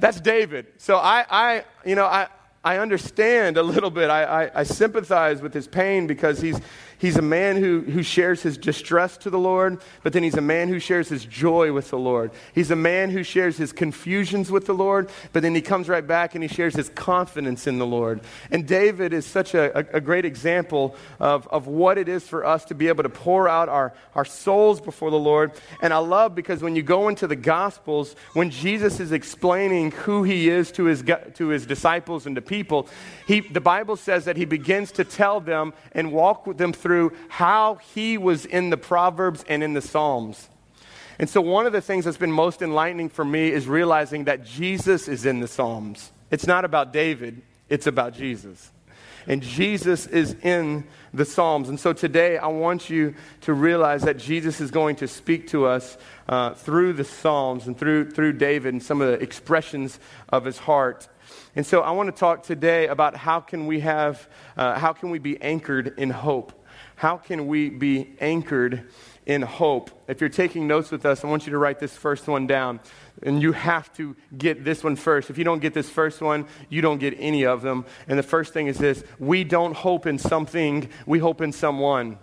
That's 0.00 0.20
David. 0.20 0.66
So 0.78 0.96
I, 0.96 1.24
I 1.30 1.64
you 1.84 1.94
know, 1.94 2.06
I, 2.06 2.28
I 2.64 2.78
understand 2.78 3.56
a 3.56 3.62
little 3.62 3.90
bit. 3.90 4.10
I, 4.10 4.44
I, 4.44 4.60
I, 4.60 4.62
sympathize 4.64 5.40
with 5.40 5.54
his 5.54 5.66
pain 5.66 6.06
because 6.06 6.40
he's, 6.40 6.60
he's 6.98 7.16
a 7.16 7.22
man 7.22 7.56
who, 7.56 7.80
who 7.80 8.02
shares 8.02 8.42
his 8.42 8.58
distress 8.58 9.16
to 9.18 9.30
the 9.30 9.38
Lord, 9.38 9.80
but 10.02 10.12
then 10.12 10.22
he's 10.22 10.36
a 10.36 10.40
man 10.40 10.68
who 10.68 10.78
shares 10.78 11.08
his 11.08 11.24
joy 11.24 11.72
with 11.72 11.90
the 11.90 11.98
Lord. 11.98 12.30
He's 12.54 12.70
a 12.70 12.76
man 12.76 13.10
who 13.10 13.22
shares 13.22 13.56
his 13.56 13.72
confusions 13.72 14.50
with 14.50 14.66
the 14.66 14.74
Lord, 14.74 15.10
but 15.32 15.42
then 15.42 15.54
he 15.54 15.60
comes 15.60 15.88
right 15.88 16.06
back 16.06 16.34
and 16.34 16.42
he 16.42 16.48
shares 16.48 16.74
his 16.74 16.88
confidence 16.90 17.66
in 17.66 17.78
the 17.78 17.86
Lord. 17.86 18.20
And 18.50 18.66
David 18.66 19.12
is 19.12 19.26
such 19.26 19.54
a, 19.54 19.78
a, 19.78 19.96
a 19.98 20.00
great 20.00 20.24
example 20.24 20.96
of, 21.20 21.46
of 21.48 21.66
what 21.66 21.98
it 21.98 22.08
is 22.08 22.26
for 22.26 22.44
us 22.44 22.64
to 22.66 22.74
be 22.74 22.88
able 22.88 23.02
to 23.02 23.08
pour 23.08 23.48
out 23.48 23.68
our, 23.68 23.92
our 24.14 24.24
souls 24.24 24.80
before 24.80 25.10
the 25.10 25.18
Lord. 25.18 25.52
And 25.82 25.92
I 25.92 25.98
love 25.98 26.34
because 26.34 26.62
when 26.62 26.76
you 26.76 26.82
go 26.82 27.08
into 27.08 27.26
the 27.26 27.36
Gospels, 27.36 28.16
when 28.32 28.50
Jesus 28.50 29.00
is 29.00 29.12
explaining 29.12 29.92
who 29.92 30.22
he 30.22 30.48
is 30.48 30.72
to 30.72 30.84
his, 30.84 31.04
to 31.34 31.48
his 31.48 31.66
disciples 31.66 32.26
and 32.26 32.34
to 32.36 32.42
people, 32.42 32.88
he, 33.26 33.40
the 33.40 33.60
Bible 33.60 33.96
says 33.96 34.24
that 34.24 34.36
he 34.36 34.44
begins 34.44 34.92
to 34.92 35.04
tell 35.04 35.40
them 35.40 35.72
and 35.92 36.12
walk 36.12 36.46
with 36.46 36.58
them 36.58 36.72
through 36.72 36.87
how 37.28 37.76
he 37.94 38.18
was 38.18 38.44
in 38.44 38.70
the 38.70 38.76
Proverbs 38.76 39.44
and 39.48 39.62
in 39.62 39.74
the 39.74 39.82
Psalms. 39.82 40.48
And 41.18 41.28
so, 41.28 41.40
one 41.40 41.66
of 41.66 41.72
the 41.72 41.80
things 41.80 42.04
that's 42.04 42.16
been 42.16 42.32
most 42.32 42.62
enlightening 42.62 43.08
for 43.08 43.24
me 43.24 43.50
is 43.50 43.66
realizing 43.66 44.24
that 44.24 44.44
Jesus 44.44 45.08
is 45.08 45.26
in 45.26 45.40
the 45.40 45.48
Psalms. 45.48 46.12
It's 46.30 46.46
not 46.46 46.64
about 46.64 46.92
David, 46.92 47.42
it's 47.68 47.86
about 47.86 48.14
Jesus. 48.14 48.70
And 49.26 49.42
Jesus 49.42 50.06
is 50.06 50.34
in 50.42 50.84
the 51.12 51.26
Psalms. 51.26 51.68
And 51.68 51.78
so 51.78 51.92
today 51.92 52.38
I 52.38 52.46
want 52.46 52.88
you 52.88 53.14
to 53.42 53.52
realize 53.52 54.02
that 54.02 54.16
Jesus 54.16 54.58
is 54.58 54.70
going 54.70 54.96
to 54.96 55.06
speak 55.06 55.48
to 55.48 55.66
us 55.66 55.98
uh, 56.30 56.54
through 56.54 56.94
the 56.94 57.04
Psalms 57.04 57.66
and 57.66 57.78
through, 57.78 58.10
through 58.12 58.32
David 58.34 58.72
and 58.72 58.82
some 58.82 59.02
of 59.02 59.08
the 59.08 59.22
expressions 59.22 60.00
of 60.30 60.46
his 60.46 60.56
heart. 60.56 61.08
And 61.54 61.66
so 61.66 61.82
I 61.82 61.90
want 61.90 62.08
to 62.08 62.18
talk 62.18 62.42
today 62.42 62.86
about 62.86 63.16
how 63.16 63.40
can 63.40 63.66
we 63.66 63.80
have, 63.80 64.26
uh, 64.56 64.78
how 64.78 64.94
can 64.94 65.10
we 65.10 65.18
be 65.18 65.40
anchored 65.42 65.98
in 65.98 66.08
hope? 66.08 66.57
How 66.98 67.16
can 67.16 67.46
we 67.46 67.70
be 67.70 68.08
anchored 68.20 68.88
in 69.24 69.42
hope? 69.42 69.92
If 70.08 70.20
you're 70.20 70.28
taking 70.28 70.66
notes 70.66 70.90
with 70.90 71.06
us, 71.06 71.22
I 71.22 71.28
want 71.28 71.46
you 71.46 71.52
to 71.52 71.58
write 71.58 71.78
this 71.78 71.96
first 71.96 72.26
one 72.26 72.48
down. 72.48 72.80
And 73.22 73.40
you 73.40 73.52
have 73.52 73.92
to 73.94 74.16
get 74.36 74.64
this 74.64 74.82
one 74.82 74.96
first. 74.96 75.30
If 75.30 75.38
you 75.38 75.44
don't 75.44 75.60
get 75.60 75.74
this 75.74 75.88
first 75.88 76.20
one, 76.20 76.46
you 76.68 76.82
don't 76.82 76.98
get 76.98 77.14
any 77.16 77.46
of 77.46 77.62
them. 77.62 77.86
And 78.08 78.18
the 78.18 78.24
first 78.24 78.52
thing 78.52 78.66
is 78.66 78.78
this 78.78 79.04
we 79.20 79.44
don't 79.44 79.76
hope 79.76 80.06
in 80.06 80.18
something, 80.18 80.88
we 81.06 81.20
hope 81.20 81.40
in 81.40 81.52
someone. 81.52 82.18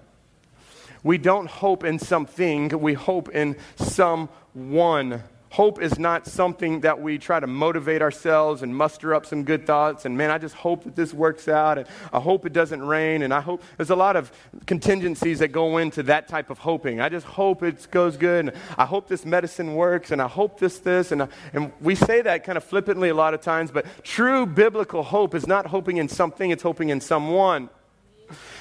We 1.03 1.19
don't 1.19 1.47
hope 1.47 1.85
in 1.85 1.97
something, 1.97 2.67
we 2.81 2.95
hope 2.95 3.29
in 3.29 3.55
someone. 3.77 5.23
Hope 5.55 5.81
is 5.81 5.97
not 5.97 6.27
something 6.27 6.81
that 6.81 6.99
we 6.99 7.17
try 7.17 7.39
to 7.39 7.47
motivate 7.47 8.01
ourselves 8.01 8.61
and 8.61 8.75
muster 8.75 9.15
up 9.15 9.25
some 9.25 9.45
good 9.45 9.65
thoughts. 9.65 10.03
And 10.03 10.17
man, 10.17 10.29
I 10.29 10.37
just 10.37 10.53
hope 10.53 10.83
that 10.83 10.97
this 10.97 11.13
works 11.13 11.47
out. 11.47 11.77
And 11.77 11.87
I 12.11 12.19
hope 12.19 12.45
it 12.45 12.51
doesn't 12.51 12.83
rain. 12.85 13.21
And 13.21 13.33
I 13.33 13.39
hope 13.39 13.63
there's 13.77 13.89
a 13.89 13.95
lot 13.95 14.17
of 14.17 14.33
contingencies 14.65 15.39
that 15.39 15.53
go 15.53 15.77
into 15.77 16.03
that 16.03 16.27
type 16.27 16.49
of 16.49 16.57
hoping. 16.57 16.99
I 16.99 17.07
just 17.07 17.25
hope 17.25 17.63
it 17.63 17.87
goes 17.89 18.17
good. 18.17 18.49
And 18.49 18.57
I 18.77 18.83
hope 18.83 19.07
this 19.07 19.23
medicine 19.23 19.75
works. 19.75 20.11
And 20.11 20.21
I 20.21 20.27
hope 20.27 20.59
this, 20.59 20.79
this. 20.79 21.13
And, 21.13 21.25
and 21.53 21.71
we 21.79 21.95
say 21.95 22.21
that 22.21 22.43
kind 22.43 22.57
of 22.57 22.63
flippantly 22.65 23.07
a 23.07 23.15
lot 23.15 23.33
of 23.33 23.39
times. 23.39 23.71
But 23.71 23.85
true 24.03 24.45
biblical 24.45 25.03
hope 25.03 25.33
is 25.33 25.47
not 25.47 25.67
hoping 25.67 25.95
in 25.95 26.09
something, 26.09 26.51
it's 26.51 26.63
hoping 26.63 26.89
in 26.89 26.99
someone. 26.99 27.69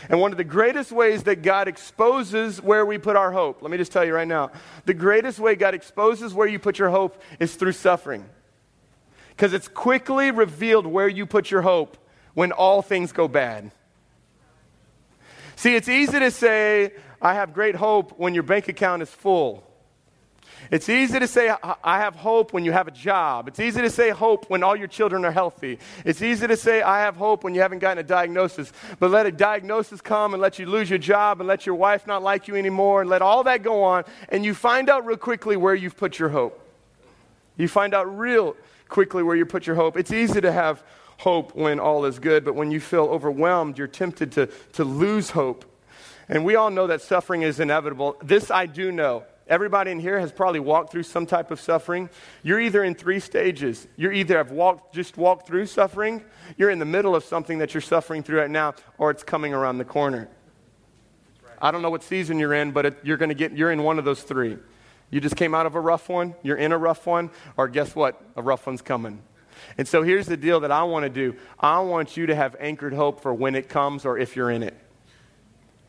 And 0.09 0.21
one 0.21 0.33
of 0.33 0.39
the 0.39 0.45
greatest 0.45 0.93
ways 0.93 1.25
that 1.25 1.43
God 1.43 1.69
exposes 1.69 2.61
where 2.61 2.85
we 2.85 2.99
put 2.99 3.17
our 3.17 3.33
hope, 3.33 3.63
let 3.63 3.71
me 3.71 3.77
just 3.77 3.93
tell 3.93 4.05
you 4.05 4.15
right 4.15 4.29
now, 4.29 4.51
the 4.85 4.95
greatest 4.95 5.39
way 5.39 5.55
God 5.57 5.75
exposes 5.75 6.35
where 6.35 6.47
you 6.47 6.59
put 6.59 6.79
your 6.79 6.91
hope 6.91 7.21
is 7.41 7.55
through 7.55 7.73
suffering. 7.73 8.25
Because 9.31 9.53
it's 9.53 9.69
quickly 9.69 10.31
revealed 10.31 10.87
where 10.87 11.09
you 11.09 11.27
put 11.27 11.51
your 11.51 11.63
hope 11.63 11.97
when 12.35 12.53
all 12.53 12.83
things 12.83 13.13
go 13.13 13.29
bad. 13.29 13.71
See, 15.57 15.75
it's 15.75 15.89
easy 15.89 16.19
to 16.19 16.31
say, 16.31 16.93
I 17.21 17.35
have 17.35 17.55
great 17.55 17.75
hope 17.75 18.19
when 18.19 18.35
your 18.35 18.43
bank 18.43 18.69
account 18.69 19.03
is 19.03 19.11
full. 19.11 19.65
It's 20.75 20.89
easy 20.89 21.21
to 21.21 21.29
say, 21.29 21.55
I 21.85 21.99
have 22.01 22.17
hope 22.17 22.53
when 22.53 22.65
you 22.65 22.73
have 22.73 22.89
a 22.89 22.91
job. 22.91 23.47
It's 23.47 23.61
easy 23.61 23.81
to 23.81 23.89
say 23.89 24.11
hope 24.11 24.51
when 24.51 24.65
all 24.65 24.75
your 24.75 24.89
children 24.89 25.25
are 25.25 25.31
healthy. 25.31 25.79
It's 26.05 26.21
easy 26.21 26.49
to 26.49 26.57
say, 26.57 26.83
I 26.83 27.03
have 27.03 27.15
hope 27.15 27.45
when 27.45 27.55
you 27.55 27.61
haven't 27.61 27.79
gotten 27.79 27.99
a 27.99 28.03
diagnosis. 28.03 28.73
But 28.99 29.13
let 29.13 29.25
a 29.25 29.31
diagnosis 29.31 30.01
come 30.01 30.35
and 30.35 30.43
let 30.43 30.59
you 30.59 30.67
lose 30.67 30.91
your 30.91 30.99
job 30.99 31.41
and 31.41 31.47
let 31.47 31.65
your 31.65 31.77
wife 31.77 32.09
not 32.09 32.25
like 32.25 32.49
you 32.49 32.57
anymore 32.57 33.03
and 33.03 33.09
let 33.09 33.23
all 33.23 33.45
that 33.45 33.63
go 33.63 33.85
on. 33.85 34.03
And 34.31 34.45
you 34.45 34.53
find 34.53 34.91
out 34.91 35.07
real 35.07 35.17
quickly 35.17 35.57
where 35.57 35.77
you've 35.77 35.97
put 35.97 36.19
your 36.19 36.31
hope. 36.31 36.61
You 37.57 37.69
find 37.69 37.95
out 37.95 38.19
real 38.19 38.57
quickly 38.89 39.23
where 39.23 39.37
you 39.37 39.47
put 39.47 39.69
your 39.69 39.77
hope. 39.77 39.97
It's 39.97 40.11
easy 40.11 40.41
to 40.41 40.51
have 40.51 40.83
hope 41.19 41.55
when 41.55 41.79
all 41.79 42.05
is 42.05 42.19
good, 42.19 42.45
but 42.45 42.57
when 42.57 42.73
you 42.73 42.81
feel 42.81 43.05
overwhelmed, 43.05 43.79
you're 43.79 43.87
tempted 43.87 44.33
to, 44.33 44.49
to 44.73 44.83
lose 44.83 45.31
hope. 45.31 45.65
And 46.29 46.45
we 46.45 46.57
all 46.57 46.71
know 46.71 46.89
that 46.89 47.01
suffering 47.01 47.43
is 47.43 47.61
inevitable. 47.61 48.17
This 48.25 48.51
I 48.51 48.67
do 48.67 48.91
know 48.91 49.23
Everybody 49.47 49.91
in 49.91 50.01
here 50.01 50.19
has 50.19 50.33
probably 50.33 50.61
walked 50.61 50.91
through 50.91 51.03
some 51.03 51.27
type 51.27 51.51
of 51.51 51.61
suffering. 51.61 52.09
You're 52.43 52.61
either 52.61 52.83
in 52.83 52.95
three 52.95 53.21
stages. 53.21 53.87
You're 53.97 54.13
either 54.13 54.39
have 54.39 54.51
walked, 54.51 54.95
just 54.95 55.19
walked 55.19 55.47
through 55.47 55.67
suffering, 55.67 56.25
you're 56.57 56.71
in 56.71 56.79
the 56.79 56.87
middle 56.87 57.15
of 57.15 57.25
something 57.25 57.59
that 57.59 57.75
you're 57.75 57.83
suffering 57.83 58.23
through 58.23 58.41
right 58.41 58.51
now, 58.51 58.75
or 58.97 59.11
it's 59.11 59.23
coming 59.23 59.53
around 59.53 59.79
the 59.79 59.85
corner. 59.85 60.29
I 61.61 61.71
don't 61.71 61.83
know 61.83 61.91
what 61.91 62.03
season 62.03 62.39
you're 62.39 62.55
in, 62.55 62.73
but 62.73 62.87
it, 62.87 62.99
you're 63.03 63.17
going 63.17 63.29
to 63.29 63.35
get, 63.35 63.53
you're 63.53 63.71
in 63.71 63.83
one 63.83 63.99
of 63.99 64.05
those 64.05 64.23
three. 64.23 64.57
You 65.11 65.21
just 65.21 65.37
came 65.37 65.55
out 65.55 65.67
of 65.67 65.75
a 65.75 65.81
rough 65.81 66.09
one, 66.09 66.35
you're 66.43 66.57
in 66.57 66.73
a 66.73 66.79
rough 66.79 67.07
one, 67.07 67.31
or 67.57 67.69
guess 67.69 67.95
what? 67.95 68.21
A 68.37 68.43
rough 68.43 68.67
one's 68.67 68.83
coming. 68.83 69.23
And 69.79 69.87
so 69.87 70.03
here's 70.03 70.27
the 70.27 70.37
deal 70.37 70.61
that 70.61 70.71
I 70.71 70.83
want 70.85 71.05
to 71.05 71.11
do 71.11 71.37
I 71.59 71.81
want 71.81 72.17
you 72.17 72.27
to 72.27 72.35
have 72.35 72.57
anchored 72.59 72.95
hope 72.95 73.21
for 73.21 73.33
when 73.33 73.55
it 73.55 73.69
comes 73.69 74.05
or 74.05 74.19
if 74.19 74.37
you're 74.37 74.51
in 74.51 74.63
it. 74.63 74.77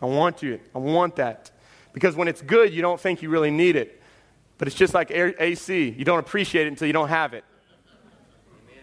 I 0.02 0.06
want 0.06 0.44
you, 0.44 0.60
I 0.74 0.80
want 0.80 1.16
that. 1.16 1.52
Because 1.96 2.14
when 2.14 2.28
it's 2.28 2.42
good, 2.42 2.74
you 2.74 2.82
don't 2.82 3.00
think 3.00 3.22
you 3.22 3.30
really 3.30 3.52
need 3.52 3.78
it. 3.78 4.02
But 4.58 4.68
it's 4.68 4.76
just 4.76 4.94
like 4.94 5.12
AC. 5.12 5.96
You 5.98 6.04
don't 6.04 6.20
appreciate 6.20 6.68
it 6.68 6.70
until 6.70 6.88
you 6.88 6.94
don't 6.94 7.08
have 7.08 7.34
it. 7.34 7.46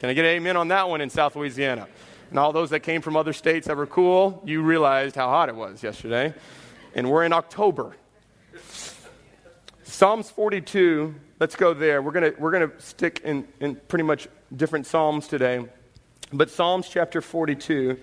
Can 0.00 0.09
I 0.09 0.14
get 0.14 0.25
amen 0.25 0.57
on 0.57 0.69
that 0.69 0.88
one 0.88 1.02
in 1.02 1.11
South 1.11 1.37
Louisiana? 1.37 1.88
And 2.31 2.38
all 2.38 2.54
those 2.54 2.71
that 2.71 2.81
came 2.81 3.02
from 3.02 3.14
other 3.14 3.35
states 3.35 3.66
that 3.66 3.76
were 3.76 3.87
cool, 3.87 4.42
you 4.47 4.62
realized 4.62 5.14
how 5.14 5.28
hot 5.28 5.50
it 5.50 5.54
was 5.54 5.83
yesterday. 5.83 6.33
And 6.95 7.11
we're 7.11 7.25
in 7.25 7.35
October. 7.35 7.95
Psalms 9.83 10.31
42, 10.31 11.14
let's 11.38 11.54
go 11.54 11.75
there. 11.75 12.00
We're 12.00 12.12
going 12.12 12.33
we're 12.38 12.50
gonna 12.50 12.73
stick 12.78 13.21
in, 13.25 13.47
in 13.61 13.76
pretty 13.76 14.04
much 14.04 14.26
different 14.57 14.87
Psalms 14.87 15.28
today. 15.28 15.66
But 16.33 16.49
Psalms 16.49 16.88
chapter 16.88 17.21
42 17.21 17.99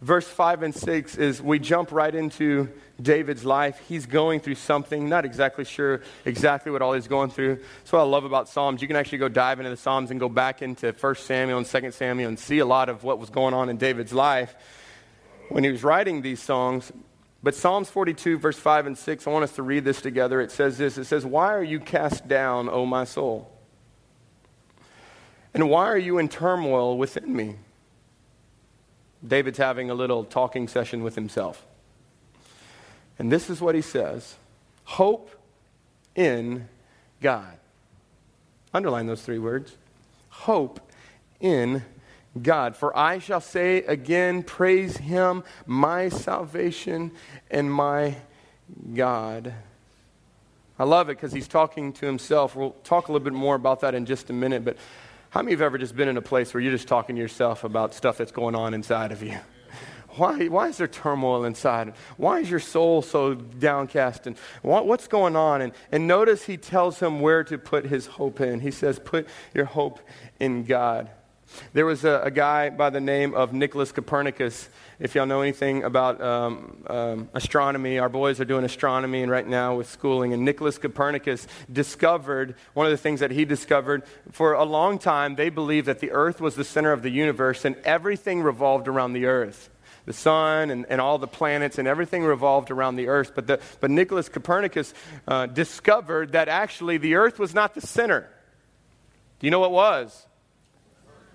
verse 0.00 0.28
5 0.28 0.62
and 0.62 0.74
6 0.74 1.16
is 1.16 1.42
we 1.42 1.58
jump 1.58 1.92
right 1.92 2.14
into 2.14 2.68
David's 3.00 3.44
life. 3.44 3.80
He's 3.88 4.06
going 4.06 4.40
through 4.40 4.56
something, 4.56 5.08
not 5.08 5.24
exactly 5.24 5.64
sure 5.64 6.02
exactly 6.24 6.72
what 6.72 6.82
all 6.82 6.94
he's 6.94 7.06
going 7.06 7.30
through. 7.30 7.56
That's 7.56 7.92
what 7.92 8.00
I 8.00 8.04
love 8.04 8.24
about 8.24 8.48
Psalms. 8.48 8.82
You 8.82 8.88
can 8.88 8.96
actually 8.96 9.18
go 9.18 9.28
dive 9.28 9.60
into 9.60 9.70
the 9.70 9.76
Psalms 9.76 10.10
and 10.10 10.18
go 10.18 10.28
back 10.28 10.62
into 10.62 10.92
1 10.92 11.14
Samuel 11.16 11.58
and 11.58 11.66
2 11.66 11.92
Samuel 11.92 12.28
and 12.28 12.38
see 12.38 12.58
a 12.58 12.66
lot 12.66 12.88
of 12.88 13.04
what 13.04 13.18
was 13.18 13.30
going 13.30 13.54
on 13.54 13.68
in 13.68 13.76
David's 13.76 14.12
life 14.12 14.54
when 15.48 15.62
he 15.64 15.70
was 15.70 15.84
writing 15.84 16.22
these 16.22 16.42
songs. 16.42 16.92
But 17.40 17.54
Psalms 17.54 17.88
42, 17.88 18.38
verse 18.38 18.58
5 18.58 18.86
and 18.86 18.98
6, 18.98 19.26
I 19.26 19.30
want 19.30 19.44
us 19.44 19.52
to 19.52 19.62
read 19.62 19.84
this 19.84 20.00
together. 20.00 20.40
It 20.40 20.50
says 20.50 20.76
this 20.78 20.98
It 20.98 21.04
says, 21.04 21.24
Why 21.24 21.54
are 21.54 21.62
you 21.62 21.78
cast 21.78 22.26
down, 22.26 22.68
O 22.68 22.84
my 22.84 23.04
soul? 23.04 23.50
And 25.54 25.70
why 25.70 25.86
are 25.86 25.98
you 25.98 26.18
in 26.18 26.28
turmoil 26.28 26.98
within 26.98 27.34
me? 27.34 27.56
David's 29.26 29.58
having 29.58 29.88
a 29.90 29.94
little 29.94 30.24
talking 30.24 30.68
session 30.68 31.02
with 31.02 31.14
himself. 31.14 31.64
And 33.18 33.32
this 33.32 33.50
is 33.50 33.60
what 33.60 33.74
he 33.74 33.82
says 33.82 34.36
Hope 34.84 35.30
in 36.14 36.68
God. 37.20 37.58
Underline 38.72 39.06
those 39.06 39.22
three 39.22 39.38
words. 39.38 39.76
Hope 40.30 40.80
in 41.40 41.82
God. 42.40 42.76
For 42.76 42.96
I 42.96 43.18
shall 43.18 43.40
say 43.40 43.78
again, 43.78 44.42
Praise 44.42 44.98
him, 44.98 45.42
my 45.66 46.08
salvation 46.08 47.12
and 47.50 47.72
my 47.72 48.16
God. 48.94 49.54
I 50.78 50.84
love 50.84 51.08
it 51.08 51.16
because 51.16 51.32
he's 51.32 51.48
talking 51.48 51.92
to 51.94 52.06
himself. 52.06 52.54
We'll 52.54 52.76
talk 52.84 53.08
a 53.08 53.12
little 53.12 53.24
bit 53.24 53.32
more 53.32 53.56
about 53.56 53.80
that 53.80 53.94
in 53.94 54.06
just 54.06 54.30
a 54.30 54.32
minute, 54.32 54.64
but 54.64 54.76
how 55.30 55.42
many 55.42 55.52
of 55.52 55.58
you 55.58 55.64
have 55.64 55.72
ever 55.72 55.78
just 55.78 55.96
been 55.96 56.08
in 56.08 56.16
a 56.16 56.22
place 56.22 56.54
where 56.54 56.60
you're 56.60 56.72
just 56.72 56.88
talking 56.88 57.16
to 57.16 57.20
yourself 57.20 57.64
about 57.64 57.94
stuff 57.94 58.16
that's 58.16 58.32
going 58.32 58.54
on 58.54 58.74
inside 58.74 59.10
of 59.10 59.22
you? 59.22 59.38
Why, 60.18 60.48
why 60.48 60.68
is 60.68 60.78
there 60.78 60.88
turmoil 60.88 61.44
inside? 61.44 61.94
Why 62.16 62.40
is 62.40 62.50
your 62.50 62.60
soul 62.60 63.02
so 63.02 63.34
downcast? 63.34 64.26
And 64.26 64.36
what, 64.62 64.86
what's 64.86 65.06
going 65.06 65.36
on? 65.36 65.62
And, 65.62 65.72
and 65.92 66.08
notice 66.08 66.44
he 66.44 66.56
tells 66.56 66.98
him 66.98 67.20
where 67.20 67.44
to 67.44 67.56
put 67.56 67.86
his 67.86 68.06
hope 68.06 68.40
in. 68.40 68.58
He 68.60 68.72
says, 68.72 68.98
Put 68.98 69.28
your 69.54 69.66
hope 69.66 70.00
in 70.40 70.64
God. 70.64 71.10
There 71.72 71.86
was 71.86 72.04
a, 72.04 72.20
a 72.24 72.30
guy 72.30 72.68
by 72.68 72.90
the 72.90 73.00
name 73.00 73.34
of 73.34 73.52
Nicholas 73.52 73.92
Copernicus. 73.92 74.68
If 74.98 75.14
y'all 75.14 75.24
know 75.26 75.40
anything 75.40 75.84
about 75.84 76.20
um, 76.20 76.84
um, 76.88 77.28
astronomy, 77.32 77.98
our 77.98 78.08
boys 78.08 78.40
are 78.40 78.44
doing 78.44 78.64
astronomy 78.64 79.22
and 79.22 79.30
right 79.30 79.46
now 79.46 79.76
with 79.76 79.88
schooling. 79.88 80.32
And 80.32 80.44
Nicholas 80.44 80.78
Copernicus 80.78 81.46
discovered 81.72 82.56
one 82.74 82.86
of 82.86 82.90
the 82.90 82.98
things 82.98 83.20
that 83.20 83.30
he 83.30 83.44
discovered. 83.44 84.02
For 84.32 84.52
a 84.52 84.64
long 84.64 84.98
time, 84.98 85.36
they 85.36 85.48
believed 85.48 85.86
that 85.86 86.00
the 86.00 86.10
earth 86.10 86.40
was 86.40 86.56
the 86.56 86.64
center 86.64 86.92
of 86.92 87.02
the 87.02 87.10
universe 87.10 87.64
and 87.64 87.76
everything 87.84 88.42
revolved 88.42 88.88
around 88.88 89.12
the 89.12 89.26
earth. 89.26 89.70
The 90.08 90.14
sun 90.14 90.70
and, 90.70 90.86
and 90.88 91.00
all 91.00 91.18
the 91.18 91.28
planets 91.28 91.78
and 91.78 91.86
everything 91.86 92.24
revolved 92.24 92.70
around 92.70 92.96
the 92.96 93.08
earth. 93.08 93.32
But, 93.34 93.46
the, 93.46 93.60
but 93.78 93.90
Nicholas 93.90 94.28
Copernicus 94.28 94.94
uh, 95.28 95.46
discovered 95.46 96.32
that 96.32 96.48
actually 96.48 96.96
the 96.96 97.14
earth 97.14 97.38
was 97.38 97.54
not 97.54 97.74
the 97.74 97.82
center. 97.82 98.26
Do 99.38 99.46
you 99.46 99.50
know 99.50 99.60
what 99.60 99.70
was? 99.70 100.26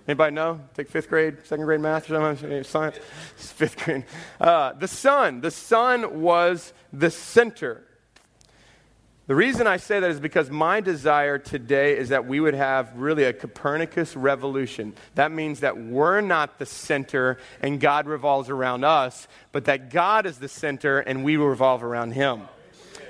Anybody 0.06 0.34
know? 0.34 0.60
Take 0.74 0.90
fifth 0.90 1.08
grade, 1.08 1.38
second 1.44 1.64
grade 1.64 1.80
math 1.80 2.10
or 2.10 2.36
something? 2.36 2.64
Science? 2.64 2.98
Fifth 3.36 3.82
grade. 3.82 4.04
Uh, 4.40 4.72
the 4.72 4.88
sun. 4.88 5.40
The 5.40 5.52
sun 5.52 6.20
was 6.20 6.74
the 6.92 7.10
center. 7.10 7.84
The 9.26 9.34
reason 9.34 9.66
I 9.66 9.78
say 9.78 10.00
that 10.00 10.10
is 10.10 10.20
because 10.20 10.50
my 10.50 10.82
desire 10.82 11.38
today 11.38 11.96
is 11.96 12.10
that 12.10 12.26
we 12.26 12.40
would 12.40 12.52
have 12.52 12.94
really 12.94 13.24
a 13.24 13.32
Copernicus 13.32 14.16
revolution. 14.16 14.92
That 15.14 15.32
means 15.32 15.60
that 15.60 15.78
we're 15.78 16.20
not 16.20 16.58
the 16.58 16.66
center 16.66 17.38
and 17.62 17.80
God 17.80 18.06
revolves 18.06 18.50
around 18.50 18.84
us, 18.84 19.26
but 19.50 19.64
that 19.64 19.88
God 19.88 20.26
is 20.26 20.36
the 20.38 20.48
center 20.48 20.98
and 20.98 21.24
we 21.24 21.38
revolve 21.38 21.82
around 21.82 22.12
Him. 22.12 22.42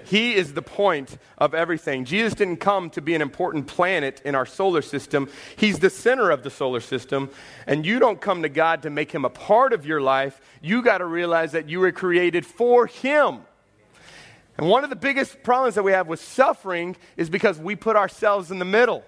He 0.04 0.36
is 0.36 0.52
the 0.52 0.62
point 0.62 1.18
of 1.36 1.52
everything. 1.52 2.04
Jesus 2.04 2.34
didn't 2.34 2.58
come 2.58 2.90
to 2.90 3.00
be 3.00 3.14
an 3.14 3.22
important 3.22 3.66
planet 3.66 4.22
in 4.24 4.36
our 4.36 4.46
solar 4.46 4.82
system. 4.82 5.28
He's 5.56 5.80
the 5.80 5.90
center 5.90 6.30
of 6.30 6.44
the 6.44 6.50
solar 6.50 6.80
system. 6.80 7.30
And 7.66 7.84
you 7.84 7.98
don't 7.98 8.20
come 8.20 8.42
to 8.42 8.48
God 8.48 8.82
to 8.82 8.90
make 8.90 9.10
him 9.10 9.24
a 9.24 9.30
part 9.30 9.72
of 9.72 9.84
your 9.84 10.00
life. 10.00 10.40
You 10.62 10.82
got 10.82 10.98
to 10.98 11.06
realize 11.06 11.52
that 11.52 11.68
you 11.68 11.80
were 11.80 11.90
created 11.90 12.46
for 12.46 12.86
him. 12.86 13.40
And 14.56 14.68
one 14.68 14.84
of 14.84 14.90
the 14.90 14.96
biggest 14.96 15.42
problems 15.42 15.74
that 15.74 15.82
we 15.82 15.92
have 15.92 16.06
with 16.06 16.20
suffering 16.20 16.96
is 17.16 17.28
because 17.28 17.58
we 17.58 17.74
put 17.74 17.96
ourselves 17.96 18.50
in 18.50 18.58
the 18.58 18.64
middle. 18.64 19.04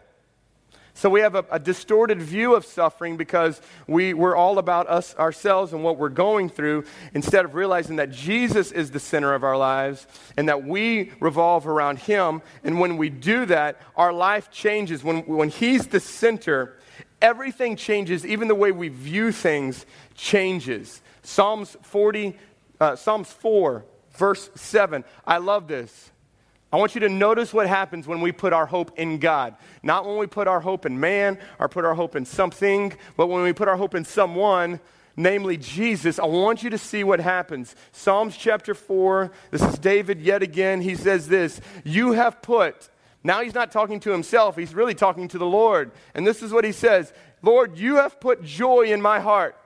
So 0.97 1.11
we 1.11 1.21
have 1.21 1.35
a, 1.35 1.45
a, 1.51 1.59
distorted 1.59 2.23
view 2.23 2.55
of 2.55 2.65
suffering 2.65 3.19
because 3.19 3.61
we, 3.87 4.15
we're 4.15 4.35
all 4.35 4.57
about 4.57 4.89
us 4.89 5.15
ourselves 5.17 5.75
and 5.75 5.85
what 5.85 5.99
we're 5.99 6.09
going 6.09 6.49
through 6.49 6.85
instead 7.13 7.45
of 7.45 7.55
realizing 7.55 7.97
that 7.97 8.11
Jesus 8.11 8.73
is 8.73 8.91
the 8.91 8.99
center 8.99 9.35
of 9.35 9.45
our 9.45 9.59
lives 9.59 10.07
and 10.39 10.49
that 10.49 10.65
we 10.65 11.13
revolve 11.21 11.67
around 11.67 11.99
Him. 11.99 12.41
And 12.65 12.81
when 12.81 12.97
we 12.97 13.11
do 13.11 13.45
that, 13.45 13.79
our 13.95 14.11
life 14.11 14.51
changes. 14.51 15.05
When, 15.05 15.27
when 15.27 15.51
He's 15.51 15.87
the 15.87 16.01
center, 16.01 16.79
everything 17.21 17.77
changes. 17.77 18.25
Even 18.25 18.49
the 18.49 18.55
way 18.55 18.73
we 18.73 18.89
view 18.89 19.33
things 19.33 19.85
changes. 20.15 21.03
Psalms 21.23 21.77
40, 21.83 22.39
uh, 22.81 22.97
Psalms 22.97 23.31
4 23.31 23.85
verse 24.17 24.51
7. 24.55 25.05
I 25.27 25.39
love 25.39 25.69
this. 25.69 26.13
I 26.73 26.79
want 26.79 26.95
you 26.95 27.01
to 27.03 27.09
notice 27.09 27.55
what 27.55 27.69
happens 27.69 28.07
when 28.07 28.21
we 28.21 28.33
put 28.33 28.53
our 28.53 28.67
hope 28.67 28.99
in 28.99 29.19
God. 29.19 29.57
Not 29.83 30.05
when 30.05 30.19
we 30.19 30.27
put 30.27 30.49
our 30.49 30.61
hope 30.61 30.85
in 30.85 30.99
man 30.99 31.39
or 31.59 31.69
put 31.69 31.85
our 31.85 31.95
hope 31.95 32.17
in 32.17 32.25
something, 32.25 32.93
but 33.17 33.29
when 33.29 33.43
we 33.43 33.53
put 33.53 33.69
our 33.69 33.77
hope 33.77 33.95
in 33.95 34.05
someone, 34.05 34.81
namely 35.17 35.57
Jesus. 35.57 36.19
I 36.19 36.27
want 36.27 36.63
you 36.63 36.71
to 36.71 36.79
see 36.79 37.05
what 37.05 37.21
happens. 37.21 37.75
Psalms 37.93 38.37
chapter 38.37 38.75
4, 38.75 39.31
this 39.51 39.63
is 39.63 39.79
David 39.79 40.21
yet 40.21 40.43
again. 40.43 40.81
He 40.81 40.97
says 40.97 41.29
this 41.29 41.61
You 41.85 42.13
have 42.13 42.43
put, 42.43 42.89
now 43.23 43.43
he's 43.43 43.55
not 43.55 43.71
talking 43.71 44.01
to 44.01 44.11
himself, 44.11 44.57
he's 44.57 44.75
really 44.75 44.95
talking 44.95 45.29
to 45.29 45.39
the 45.39 45.47
Lord. 45.47 45.93
And 46.15 46.27
this 46.27 46.43
is 46.43 46.53
what 46.53 46.65
he 46.65 46.73
says 46.73 47.13
Lord, 47.43 47.79
you 47.79 47.97
have 47.97 48.21
put 48.21 48.43
joy 48.43 48.87
in 48.93 49.01
my 49.01 49.21
heart. 49.21 49.57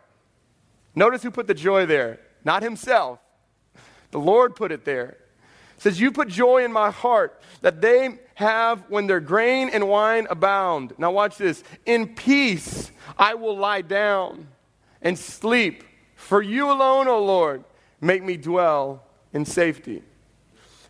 Notice 0.95 1.23
who 1.23 1.31
put 1.31 1.47
the 1.47 1.55
joy 1.55 1.87
there, 1.87 2.21
not 2.45 2.63
himself. 2.63 3.21
The 4.11 4.19
Lord 4.19 4.57
put 4.57 4.73
it 4.73 4.85
there. 4.85 5.17
It 5.77 5.83
says, 5.83 6.01
You 6.01 6.13
put 6.13 6.29
joy 6.29 6.65
in 6.65 6.73
my 6.73 6.91
heart 6.91 7.41
that 7.63 7.81
they 7.81 8.19
have 8.35 8.85
when 8.89 9.07
their 9.07 9.21
grain 9.21 9.69
and 9.69 9.89
wine 9.89 10.27
abound. 10.31 10.95
Now, 10.99 11.11
watch 11.11 11.37
this. 11.37 11.63
In 11.87 12.15
peace 12.15 12.91
I 13.19 13.35
will 13.35 13.57
lie 13.57 13.83
down 13.83 14.49
and 15.03 15.19
sleep. 15.19 15.85
For 16.15 16.43
you 16.43 16.71
alone, 16.71 17.09
O 17.09 17.23
Lord, 17.23 17.65
make 18.01 18.23
me 18.23 18.37
dwell 18.37 19.03
in 19.33 19.45
safety. 19.45 20.03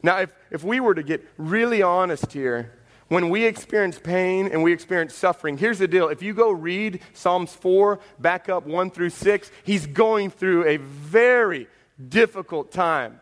Now, 0.02 0.18
if, 0.18 0.32
if 0.50 0.64
we 0.64 0.80
were 0.80 0.94
to 0.94 1.02
get 1.02 1.26
really 1.36 1.82
honest 1.82 2.32
here, 2.32 2.72
when 3.08 3.28
we 3.28 3.44
experience 3.44 3.98
pain 3.98 4.46
and 4.46 4.62
we 4.62 4.72
experience 4.72 5.14
suffering, 5.14 5.58
here's 5.58 5.78
the 5.78 5.88
deal. 5.88 6.08
If 6.08 6.22
you 6.22 6.32
go 6.32 6.50
read 6.50 7.00
Psalms 7.12 7.52
4, 7.54 7.98
back 8.18 8.48
up 8.48 8.66
1 8.66 8.90
through 8.90 9.10
6, 9.10 9.50
he's 9.64 9.86
going 9.86 10.30
through 10.30 10.66
a 10.66 10.76
very 10.76 11.66
difficult 12.08 12.72
time. 12.72 13.20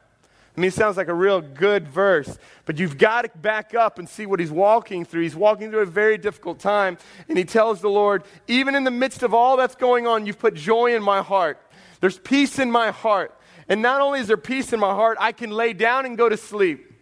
I 0.56 0.60
mean, 0.60 0.68
it 0.68 0.74
sounds 0.74 0.96
like 0.96 1.06
a 1.06 1.14
real 1.14 1.40
good 1.40 1.86
verse, 1.86 2.36
but 2.64 2.78
you've 2.78 2.98
got 2.98 3.22
to 3.22 3.38
back 3.38 3.76
up 3.76 4.00
and 4.00 4.08
see 4.08 4.26
what 4.26 4.40
he's 4.40 4.50
walking 4.50 5.04
through. 5.04 5.22
He's 5.22 5.36
walking 5.36 5.70
through 5.70 5.82
a 5.82 5.86
very 5.86 6.18
difficult 6.18 6.58
time, 6.58 6.98
and 7.28 7.38
he 7.38 7.44
tells 7.44 7.80
the 7.80 7.88
Lord, 7.88 8.24
even 8.48 8.74
in 8.74 8.82
the 8.82 8.90
midst 8.90 9.22
of 9.22 9.32
all 9.32 9.56
that's 9.56 9.76
going 9.76 10.08
on, 10.08 10.26
you've 10.26 10.40
put 10.40 10.54
joy 10.54 10.96
in 10.96 11.02
my 11.02 11.22
heart. 11.22 11.60
There's 12.00 12.18
peace 12.18 12.58
in 12.58 12.72
my 12.72 12.90
heart. 12.90 13.34
And 13.68 13.82
not 13.82 14.00
only 14.00 14.18
is 14.18 14.26
there 14.26 14.36
peace 14.36 14.72
in 14.72 14.80
my 14.80 14.94
heart, 14.94 15.18
I 15.20 15.30
can 15.30 15.50
lay 15.50 15.74
down 15.74 16.06
and 16.06 16.18
go 16.18 16.28
to 16.28 16.36
sleep. 16.36 16.92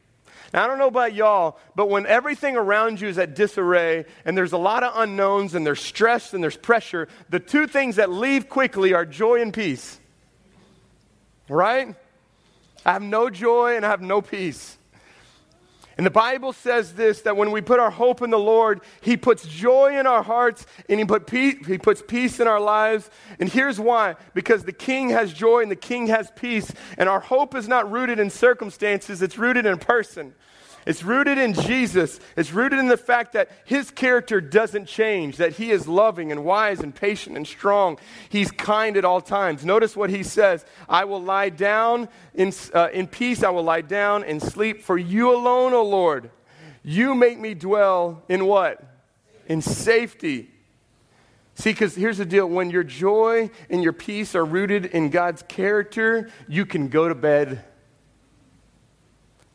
Now, 0.53 0.65
I 0.65 0.67
don't 0.67 0.79
know 0.79 0.89
about 0.89 1.15
y'all, 1.15 1.59
but 1.75 1.89
when 1.89 2.07
everything 2.07 2.57
around 2.57 3.01
you 3.01 3.09
is 3.09 3.19
at 3.19 3.35
disarray 3.35 4.05
and 4.25 4.37
there's 4.37 4.53
a 4.53 4.59
lot 4.59 4.83
of 4.83 4.93
unknowns 4.97 5.55
and 5.55 5.67
there's 5.67 5.81
stress 5.81 6.35
and 6.35 6.43
there's 6.43 6.57
pressure, 6.57 7.09
the 7.31 7.41
two 7.41 7.67
things 7.67 7.97
that 7.97 8.11
leave 8.11 8.49
quickly 8.49 8.93
are 8.93 9.05
joy 9.05 9.41
and 9.41 9.53
peace. 9.53 10.01
Right? 11.49 11.95
I 12.85 12.93
have 12.93 13.03
no 13.03 13.31
joy 13.31 13.77
and 13.77 13.85
I 13.85 13.89
have 13.89 14.03
no 14.03 14.21
peace. 14.23 14.79
And 15.97 16.05
the 16.05 16.11
Bible 16.11 16.53
says 16.53 16.93
this 16.93 17.23
that 17.23 17.37
when 17.37 17.51
we 17.51 17.63
put 17.63 17.81
our 17.81 17.91
hope 17.91 18.21
in 18.21 18.31
the 18.31 18.39
Lord, 18.39 18.83
He 19.01 19.17
puts 19.17 19.47
joy 19.47 19.99
in 19.99 20.07
our 20.07 20.23
hearts 20.23 20.67
and 20.89 21.01
He, 21.01 21.07
put 21.07 21.27
peace, 21.27 21.67
he 21.67 21.79
puts 21.79 22.03
peace 22.07 22.39
in 22.39 22.47
our 22.47 22.61
lives. 22.61 23.11
And 23.41 23.49
here's 23.49 23.81
why 23.81 24.17
because 24.35 24.65
the 24.65 24.73
King 24.73 25.11
has 25.11 25.33
joy 25.33 25.63
and 25.63 25.71
the 25.71 25.77
King 25.77 26.09
has 26.09 26.31
peace. 26.37 26.71
And 26.99 27.09
our 27.09 27.21
hope 27.21 27.55
is 27.55 27.67
not 27.67 27.91
rooted 27.91 28.19
in 28.19 28.29
circumstances, 28.29 29.23
it's 29.23 29.39
rooted 29.39 29.65
in 29.65 29.79
person. 29.79 30.35
It's 30.87 31.03
rooted 31.03 31.37
in 31.37 31.53
Jesus. 31.53 32.21
It's 32.37 32.53
rooted 32.53 32.79
in 32.79 32.87
the 32.87 32.97
fact 32.97 33.33
that 33.33 33.51
his 33.65 33.91
character 33.91 34.41
doesn't 34.41 34.87
change, 34.87 35.37
that 35.39 35.55
he 35.55 35.73
is 35.73 35.89
loving 35.89 36.31
and 36.31 36.45
wise 36.45 36.79
and 36.79 36.95
patient 36.95 37.37
and 37.37 37.45
strong. 37.45 37.99
He's 38.29 38.53
kind 38.53 38.97
at 38.97 39.05
all 39.05 39.21
times. 39.21 39.65
Notice 39.65 39.97
what 39.97 40.11
he 40.11 40.23
says 40.23 40.65
I 40.89 41.05
will 41.05 41.21
lie 41.21 41.49
down 41.49 42.09
in, 42.35 42.53
uh, 42.73 42.89
in 42.93 43.09
peace, 43.09 43.43
I 43.43 43.51
will 43.51 43.65
lie 43.65 43.81
down 43.81 44.23
and 44.23 44.41
sleep, 44.41 44.85
for 44.85 44.97
you 44.97 45.35
alone, 45.35 45.75
O 45.75 45.83
Lord. 45.83 46.31
You 46.85 47.17
make 47.17 47.41
me 47.41 47.55
dwell 47.55 48.23
in 48.29 48.47
what? 48.47 48.81
In 49.49 49.61
safety. 49.61 50.51
See, 51.57 51.73
because 51.73 51.97
here's 51.97 52.19
the 52.19 52.25
deal 52.25 52.47
when 52.47 52.71
your 52.71 52.85
joy 52.85 53.51
and 53.69 53.83
your 53.83 53.93
peace 53.93 54.37
are 54.37 54.45
rooted 54.45 54.87
in 54.87 55.11
God's 55.11 55.43
character, 55.43 56.31
you 56.47 56.65
can 56.65 56.87
go 56.87 57.09
to 57.09 57.15
bed 57.15 57.65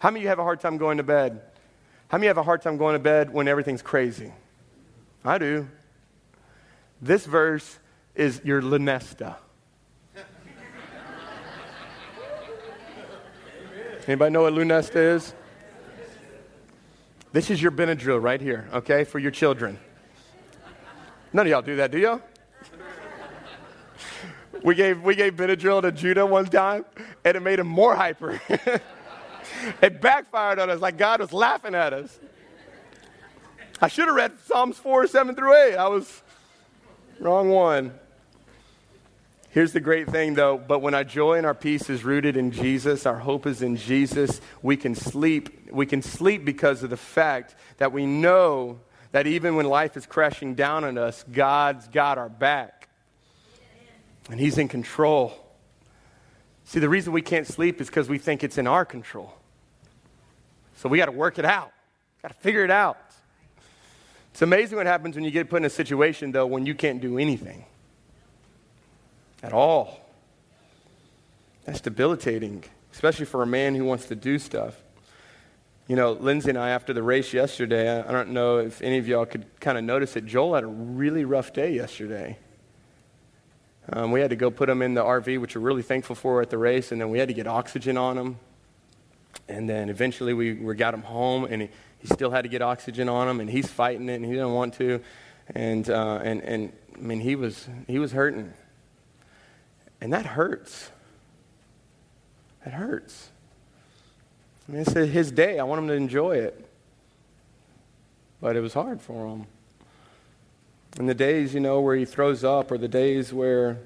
how 0.02 0.10
many 0.10 0.22
of 0.22 0.24
you 0.24 0.30
have 0.30 0.40
a 0.40 0.44
hard 0.44 0.60
time 0.60 0.78
going 0.78 0.98
to 0.98 1.04
bed? 1.04 1.40
How 2.08 2.18
many 2.18 2.26
have 2.26 2.40
a 2.40 2.44
hard 2.44 2.64
time 2.64 2.78
going 2.78 2.94
to 2.94 3.00
bed 3.00 3.32
when 3.32 3.48
everything's 3.48 3.84
crazy? 3.84 4.34
I 5.24 5.38
do. 5.38 5.68
This 7.00 7.28
verse 7.28 7.78
is 8.16 8.42
your 8.44 8.64
Lunesta. 8.64 9.36
Anybody 14.08 14.34
know 14.34 14.42
what 14.42 14.54
Lunesta 14.54 14.96
is? 14.96 15.36
This 17.32 17.52
is 17.52 17.62
your 17.62 17.72
Benadryl 17.72 18.20
right 18.20 18.42
here, 18.42 18.68
okay, 18.74 19.04
for 19.04 19.20
your 19.20 19.30
children. 19.30 19.78
None 21.32 21.46
of 21.46 21.52
y'all 21.52 21.62
do 21.62 21.76
that, 21.76 21.92
do 21.92 22.00
y'all? 22.00 22.22
we 24.64 24.74
gave, 24.74 25.04
we 25.04 25.14
gave 25.14 25.36
Benadryl 25.36 25.84
to 25.84 25.92
Judah 25.92 26.26
one 26.26 26.48
time, 26.48 26.86
and 27.24 27.38
it 27.38 27.42
made 27.42 27.60
him 27.60 27.68
more 27.68 27.96
hyper. 27.96 28.42
it 29.82 30.02
backfired 30.02 30.60
on 30.60 30.70
us 30.70 30.80
like 30.80 30.98
God 30.98 31.20
was 31.20 31.34
laughing 31.34 31.76
at 31.76 31.94
us. 31.94 32.20
I 33.82 33.88
should 33.88 34.08
have 34.08 34.16
read 34.16 34.34
Psalms 34.46 34.78
4, 34.78 35.08
7 35.08 35.36
through 35.36 35.56
8. 35.56 35.76
I 35.76 35.88
was 35.88 36.22
wrong 37.20 37.50
one. 37.50 37.94
Here's 39.50 39.74
the 39.74 39.82
great 39.82 40.10
thing 40.10 40.36
though, 40.36 40.58
but 40.58 40.80
when 40.80 40.94
our 40.94 41.04
joy 41.04 41.34
and 41.34 41.46
our 41.46 41.54
peace 41.54 41.90
is 41.90 42.06
rooted 42.06 42.38
in 42.38 42.52
Jesus, 42.52 43.06
our 43.06 43.20
hope 43.20 43.46
is 43.46 43.62
in 43.62 43.76
Jesus, 43.76 44.40
we 44.62 44.78
can 44.78 44.96
sleep. 44.96 45.70
We 45.72 45.86
can 45.86 46.02
sleep 46.02 46.46
because 46.46 46.84
of 46.84 46.90
the 46.90 46.98
fact 46.98 47.56
that 47.78 47.92
we 47.92 48.06
know 48.06 48.80
that 49.12 49.28
even 49.28 49.56
when 49.56 49.66
life 49.66 49.98
is 49.98 50.06
crashing 50.06 50.56
down 50.56 50.86
on 50.86 50.98
us, 50.98 51.26
God's 51.30 51.88
got 51.90 52.18
our 52.18 52.30
back. 52.30 52.88
And 54.30 54.40
He's 54.40 54.58
in 54.58 54.70
control. 54.70 55.34
See, 56.64 56.80
the 56.80 56.88
reason 56.88 57.12
we 57.12 57.22
can't 57.22 57.48
sleep 57.48 57.82
is 57.82 57.88
because 57.88 58.08
we 58.08 58.18
think 58.18 58.46
it's 58.46 58.58
in 58.58 58.68
our 58.68 58.86
control. 58.86 59.34
So 60.82 60.90
we 60.90 60.98
got 60.98 61.06
to 61.06 61.12
work 61.12 61.38
it 61.38 61.46
out, 61.46 61.72
got 62.24 62.30
to 62.30 62.38
figure 62.40 62.66
it 62.66 62.72
out. 62.72 62.98
It's 64.32 64.42
amazing 64.42 64.80
what 64.80 64.88
happens 64.88 65.14
when 65.14 65.24
you 65.24 65.30
get 65.30 65.48
put 65.48 65.58
in 65.58 65.66
a 65.66 65.70
situation, 65.70 66.32
though, 66.32 66.48
when 66.48 66.66
you 66.66 66.74
can't 66.74 67.00
do 67.00 67.20
anything 67.20 67.66
at 69.44 69.54
all. 69.54 70.00
That's 71.66 71.82
debilitating, 71.82 72.64
especially 72.92 73.28
for 73.28 73.44
a 73.44 73.46
man 73.46 73.76
who 73.76 73.86
wants 73.86 74.08
to 74.08 74.16
do 74.16 74.40
stuff. 74.40 74.76
You 75.88 75.96
know, 75.96 76.14
Lindsay 76.14 76.50
and 76.50 76.58
I, 76.58 76.70
after 76.70 76.94
the 76.94 77.04
race 77.04 77.32
yesterday, 77.32 78.00
I 78.00 78.12
don't 78.12 78.30
know 78.30 78.58
if 78.58 78.82
any 78.82 78.98
of 78.98 79.08
y'all 79.08 79.28
could 79.28 79.46
kind 79.60 79.78
of 79.78 79.84
notice 79.84 80.16
it. 80.16 80.26
Joel 80.26 80.56
had 80.56 80.64
a 80.64 80.68
really 80.68 81.26
rough 81.26 81.54
day 81.54 81.76
yesterday. 81.76 82.40
Um, 83.94 84.12
we 84.12 84.20
had 84.20 84.32
to 84.32 84.36
go 84.36 84.50
put 84.50 84.68
him 84.68 84.82
in 84.82 84.96
the 84.96 85.04
RV, 85.04 85.40
which 85.42 85.56
we're 85.56 85.62
really 85.62 85.84
thankful 85.84 86.16
for 86.16 86.42
at 86.42 86.50
the 86.50 86.58
race, 86.58 86.92
and 86.92 87.00
then 87.00 87.12
we 87.12 87.20
had 87.20 87.28
to 87.28 87.36
get 87.36 87.46
oxygen 87.46 88.00
on 88.00 88.18
him. 88.18 88.40
And 89.48 89.70
then 89.70 89.90
eventually 89.90 90.34
we, 90.34 90.54
we 90.54 90.76
got 90.76 90.94
him 90.94 91.02
home, 91.02 91.46
and 91.46 91.64
he, 91.64 91.70
he 92.00 92.08
still 92.08 92.32
had 92.32 92.44
to 92.44 92.50
get 92.50 92.62
oxygen 92.62 93.10
on 93.10 93.28
him, 93.28 93.40
and 93.40 93.50
he's 93.50 93.68
fighting 93.68 94.10
it, 94.10 94.16
and 94.16 94.26
he 94.26 94.32
didn't 94.32 94.54
want 94.54 94.74
to. 94.76 95.02
And, 95.54 95.90
uh, 95.90 96.20
and, 96.24 96.42
and 96.42 96.74
I 96.96 97.00
mean, 97.00 97.20
he 97.20 97.36
was, 97.36 97.68
he 97.88 98.00
was 98.00 98.12
hurting. 98.12 98.54
And 100.00 100.14
that 100.14 100.26
hurts. 100.26 100.90
That 102.64 102.74
hurts. 102.74 103.30
I 104.68 104.72
mean, 104.72 104.82
it's 104.82 104.94
his 104.94 105.32
day. 105.32 105.60
I 105.60 105.64
want 105.64 105.80
him 105.80 105.88
to 105.90 105.94
enjoy 105.94 106.38
it. 106.38 106.68
But 108.40 108.56
it 108.56 108.62
was 108.62 108.74
hard 108.74 109.02
for 109.02 109.28
him. 109.28 109.46
And 110.98 111.08
the 111.08 111.14
days, 111.14 111.54
you 111.54 111.60
know, 111.60 111.80
where 111.82 111.96
he 111.96 112.06
throws 112.06 112.44
up, 112.44 112.72
or 112.72 112.78
the 112.78 112.88
days 112.88 113.32
where, 113.32 113.78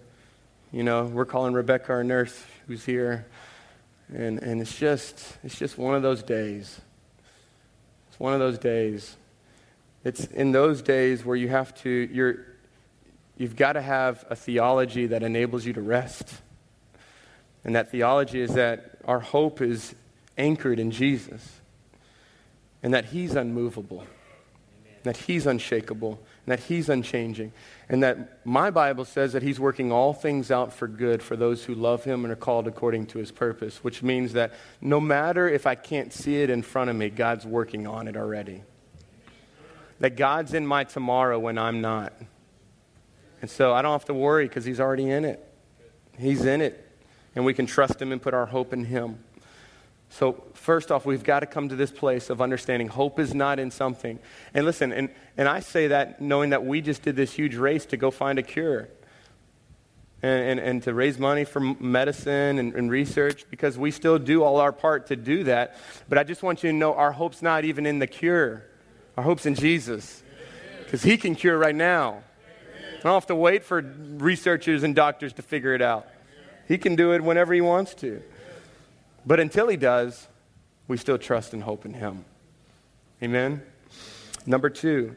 you 0.71 0.83
know, 0.83 1.05
we're 1.05 1.25
calling 1.25 1.53
Rebecca 1.53 1.91
our 1.91 2.03
nurse 2.03 2.43
who's 2.67 2.85
here. 2.85 3.25
And, 4.13 4.39
and 4.39 4.61
it's 4.61 4.77
just 4.77 5.37
it's 5.43 5.57
just 5.57 5.77
one 5.77 5.95
of 5.95 6.01
those 6.01 6.23
days. 6.23 6.79
It's 8.09 8.19
one 8.19 8.33
of 8.33 8.39
those 8.39 8.57
days. 8.57 9.17
It's 10.05 10.23
in 10.25 10.53
those 10.53 10.81
days 10.81 11.25
where 11.25 11.35
you 11.35 11.49
have 11.49 11.75
to, 11.81 11.89
you're, 11.89 12.45
you've 13.37 13.55
got 13.55 13.73
to 13.73 13.81
have 13.81 14.23
a 14.29 14.35
theology 14.35 15.07
that 15.07 15.23
enables 15.23 15.65
you 15.65 15.73
to 15.73 15.81
rest. 15.81 16.29
And 17.65 17.75
that 17.75 17.91
theology 17.91 18.39
is 18.39 18.53
that 18.53 18.99
our 19.03 19.19
hope 19.19 19.61
is 19.61 19.95
anchored 20.37 20.79
in 20.79 20.91
Jesus 20.91 21.59
and 22.83 22.93
that 22.93 23.05
He's 23.05 23.35
unmovable, 23.35 24.05
Amen. 24.85 24.99
that 25.03 25.17
He's 25.17 25.47
unshakable, 25.47 26.19
and 26.45 26.51
that 26.51 26.65
He's 26.65 26.89
unchanging, 26.89 27.51
and 27.89 28.03
that 28.03 28.45
my 28.45 28.69
Bible 28.69 29.05
says 29.05 29.33
that 29.33 29.41
He's 29.41 29.59
working 29.59 29.91
all 29.91 30.13
things 30.13 30.51
out 30.51 30.73
for 30.73 30.87
good 30.87 31.23
for 31.23 31.35
those 31.35 31.63
who 31.63 31.73
love 31.73 32.03
Him 32.03 32.23
and 32.23 32.31
are 32.31 32.37
called 32.37 32.67
according 32.67 33.07
to 33.07 33.19
His 33.19 33.31
purpose, 33.31 33.83
which 33.83 34.03
means 34.03 34.33
that 34.33 34.53
no 34.79 34.99
matter 34.99 35.49
if 35.49 35.65
I 35.65 35.75
can't 35.75 36.13
see 36.13 36.41
it 36.41 36.49
in 36.49 36.61
front 36.61 36.89
of 36.89 36.95
me, 36.95 37.09
God's 37.09 37.45
working 37.45 37.87
on 37.87 38.07
it 38.07 38.15
already. 38.15 38.63
That 39.99 40.17
God's 40.17 40.53
in 40.53 40.67
my 40.67 40.83
tomorrow 40.83 41.39
when 41.39 41.57
I'm 41.57 41.81
not. 41.81 42.13
And 43.41 43.49
so 43.49 43.73
I 43.73 43.81
don't 43.81 43.93
have 43.93 44.05
to 44.05 44.13
worry 44.13 44.47
because 44.47 44.65
He's 44.65 44.79
already 44.79 45.09
in 45.09 45.25
it. 45.25 45.43
He's 46.17 46.45
in 46.45 46.61
it. 46.61 46.81
And 47.35 47.43
we 47.43 47.53
can 47.53 47.65
trust 47.65 48.01
Him 48.01 48.11
and 48.11 48.21
put 48.21 48.33
our 48.33 48.45
hope 48.45 48.71
in 48.71 48.85
Him. 48.85 49.19
So, 50.15 50.45
first 50.53 50.93
off, 50.93 51.05
we've 51.05 51.25
got 51.25 51.41
to 51.41 51.45
come 51.45 51.67
to 51.67 51.75
this 51.75 51.91
place 51.91 52.29
of 52.29 52.41
understanding 52.41 52.87
hope 52.87 53.19
is 53.19 53.35
not 53.35 53.59
in 53.59 53.69
something. 53.69 54.17
And 54.53 54.65
listen, 54.65 54.93
and, 54.93 55.09
and 55.35 55.49
I 55.49 55.59
say 55.59 55.87
that 55.87 56.21
knowing 56.21 56.51
that 56.51 56.65
we 56.65 56.79
just 56.79 57.01
did 57.01 57.17
this 57.17 57.33
huge 57.33 57.55
race 57.55 57.85
to 57.87 57.97
go 57.97 58.11
find 58.11 58.39
a 58.39 58.41
cure 58.41 58.87
and, 60.23 60.51
and, 60.51 60.59
and 60.61 60.83
to 60.83 60.93
raise 60.93 61.19
money 61.19 61.43
for 61.43 61.59
medicine 61.59 62.59
and, 62.59 62.73
and 62.75 62.89
research 62.89 63.45
because 63.49 63.77
we 63.77 63.91
still 63.91 64.17
do 64.17 64.41
all 64.41 64.61
our 64.61 64.71
part 64.71 65.07
to 65.07 65.17
do 65.17 65.43
that. 65.43 65.75
But 66.07 66.17
I 66.17 66.23
just 66.23 66.43
want 66.43 66.63
you 66.63 66.71
to 66.71 66.77
know 66.77 66.93
our 66.93 67.11
hope's 67.11 67.41
not 67.41 67.65
even 67.65 67.85
in 67.85 67.99
the 67.99 68.07
cure, 68.07 68.63
our 69.17 69.23
hope's 69.25 69.45
in 69.45 69.55
Jesus 69.55 70.23
because 70.85 71.03
He 71.03 71.17
can 71.17 71.35
cure 71.35 71.57
right 71.57 71.75
now. 71.75 72.23
I 72.99 73.03
don't 73.03 73.15
have 73.15 73.27
to 73.27 73.35
wait 73.35 73.65
for 73.65 73.81
researchers 73.81 74.83
and 74.83 74.95
doctors 74.95 75.33
to 75.33 75.41
figure 75.41 75.73
it 75.73 75.81
out. 75.81 76.07
He 76.69 76.77
can 76.77 76.95
do 76.95 77.11
it 77.11 77.21
whenever 77.21 77.53
He 77.53 77.59
wants 77.59 77.93
to. 77.95 78.23
But 79.25 79.39
until 79.39 79.67
he 79.67 79.77
does, 79.77 80.27
we 80.87 80.97
still 80.97 81.17
trust 81.17 81.53
and 81.53 81.63
hope 81.63 81.85
in 81.85 81.93
him. 81.95 82.25
Amen? 83.23 83.63
Number 84.45 84.69
two, 84.69 85.15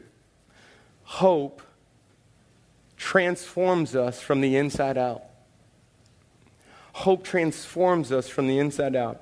hope 1.03 1.61
transforms 2.97 3.95
us 3.95 4.21
from 4.21 4.41
the 4.41 4.55
inside 4.55 4.97
out. 4.97 5.23
Hope 6.93 7.23
transforms 7.23 8.11
us 8.11 8.27
from 8.27 8.47
the 8.47 8.57
inside 8.57 8.95
out. 8.95 9.21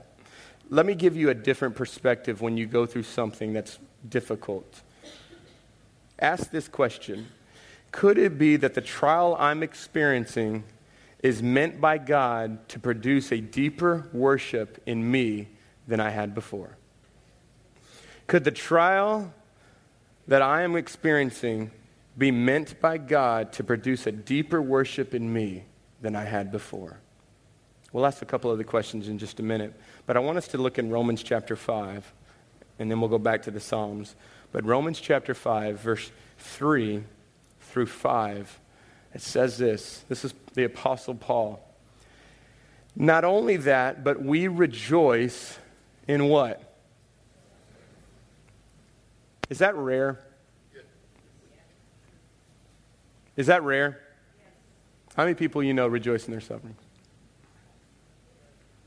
Let 0.69 0.85
me 0.85 0.95
give 0.95 1.15
you 1.15 1.29
a 1.29 1.33
different 1.33 1.75
perspective 1.75 2.41
when 2.41 2.57
you 2.57 2.65
go 2.65 2.85
through 2.85 3.03
something 3.03 3.53
that's 3.53 3.79
difficult. 4.07 4.81
Ask 6.19 6.49
this 6.49 6.67
question 6.67 7.27
Could 7.91 8.17
it 8.17 8.37
be 8.37 8.55
that 8.57 8.73
the 8.73 8.81
trial 8.81 9.35
I'm 9.39 9.63
experiencing 9.63 10.63
is 11.27 11.43
meant 11.43 11.81
by 11.81 11.97
God 11.97 12.69
to 12.69 12.79
produce 12.79 13.33
a 13.33 13.41
deeper 13.41 14.07
worship 14.13 14.81
in 14.85 15.11
me 15.11 15.49
than 15.85 15.99
I 15.99 16.09
had 16.09 16.33
before? 16.33 16.77
Could 18.27 18.45
the 18.45 18.51
trial 18.51 19.33
that 20.29 20.41
I 20.41 20.61
am 20.61 20.77
experiencing 20.77 21.71
be 22.17 22.31
meant 22.31 22.79
by 22.79 22.97
God 22.97 23.51
to 23.53 23.63
produce 23.65 24.07
a 24.07 24.11
deeper 24.13 24.61
worship 24.61 25.13
in 25.13 25.31
me 25.31 25.65
than 26.01 26.15
I 26.15 26.23
had 26.23 26.49
before? 26.49 26.97
We'll 27.91 28.05
ask 28.05 28.21
a 28.21 28.25
couple 28.25 28.49
of 28.49 28.57
the 28.57 28.63
questions 28.63 29.09
in 29.09 29.17
just 29.17 29.41
a 29.41 29.43
minute, 29.43 29.73
but 30.05 30.15
I 30.15 30.21
want 30.21 30.37
us 30.37 30.47
to 30.49 30.57
look 30.57 30.79
in 30.79 30.89
Romans 30.89 31.21
chapter 31.23 31.57
5, 31.57 32.13
and 32.79 32.89
then 32.89 33.01
we'll 33.01 33.09
go 33.09 33.19
back 33.19 33.41
to 33.43 33.51
the 33.51 33.59
Psalms. 33.59 34.15
But 34.53 34.63
Romans 34.63 35.01
chapter 35.01 35.33
5, 35.33 35.77
verse 35.77 36.09
3 36.37 37.03
through 37.59 37.87
5 37.87 38.59
it 39.17 39.23
says 39.23 39.57
this 39.57 40.05
this 40.09 40.23
is 40.23 40.33
the 40.53 40.65
Apostle 40.65 41.15
Paul. 41.15 41.59
Not 42.95 43.25
only 43.25 43.57
that, 43.57 44.03
but 44.03 44.21
we 44.21 44.47
rejoice 44.47 45.57
in 46.07 46.25
what? 46.25 46.61
Is 49.49 49.57
that 49.57 49.75
rare? 49.75 50.19
Is 53.35 53.47
that 53.47 53.63
rare? 53.63 53.99
How 55.15 55.23
many 55.23 55.33
people 55.33 55.63
you 55.63 55.73
know 55.73 55.87
rejoice 55.87 56.25
in 56.25 56.31
their 56.31 56.41
suffering? 56.41 56.75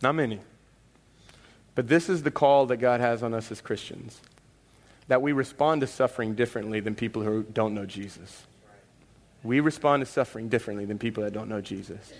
Not 0.01 0.15
many. 0.15 0.39
But 1.75 1.89
this 1.89 2.09
is 2.09 2.23
the 2.23 2.31
call 2.31 2.67
that 2.67 2.77
God 2.77 3.01
has 3.01 3.25
on 3.25 3.35
us 3.35 3.51
as 3.51 3.61
Christians 3.61 4.21
that 5.09 5.23
we 5.23 5.33
respond 5.33 5.81
to 5.81 5.89
suffering 5.89 6.37
differently 6.37 6.79
than 6.79 6.95
people 6.95 7.23
who 7.23 7.43
don't 7.43 7.75
know 7.75 7.85
Jesus. 7.85 8.45
We 9.43 9.61
respond 9.61 10.05
to 10.05 10.07
suffering 10.07 10.49
differently 10.49 10.85
than 10.85 10.99
people 10.99 11.23
that 11.25 11.33
don't 11.33 11.49
know 11.49 11.61
Jesus. 11.61 12.13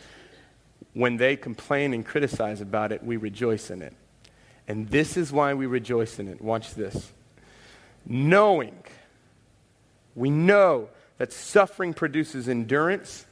When 0.95 1.17
they 1.19 1.37
complain 1.37 1.93
and 1.93 2.05
criticize 2.05 2.61
about 2.61 2.93
it, 2.93 3.05
we 3.05 3.17
rejoice 3.17 3.71
in 3.71 3.83
it. 3.83 3.95
And 4.67 4.89
this 4.89 5.17
is 5.17 5.33
why 5.33 5.55
we 5.55 5.67
rejoice 5.67 6.19
in 6.19 6.29
it. 6.29 6.41
Watch 6.41 6.75
this. 6.75 7.13
Knowing, 8.07 8.83
we 10.15 10.31
know 10.31 10.89
that 11.19 11.33
suffering 11.33 11.93
produces 11.93 12.49
endurance, 12.49 13.27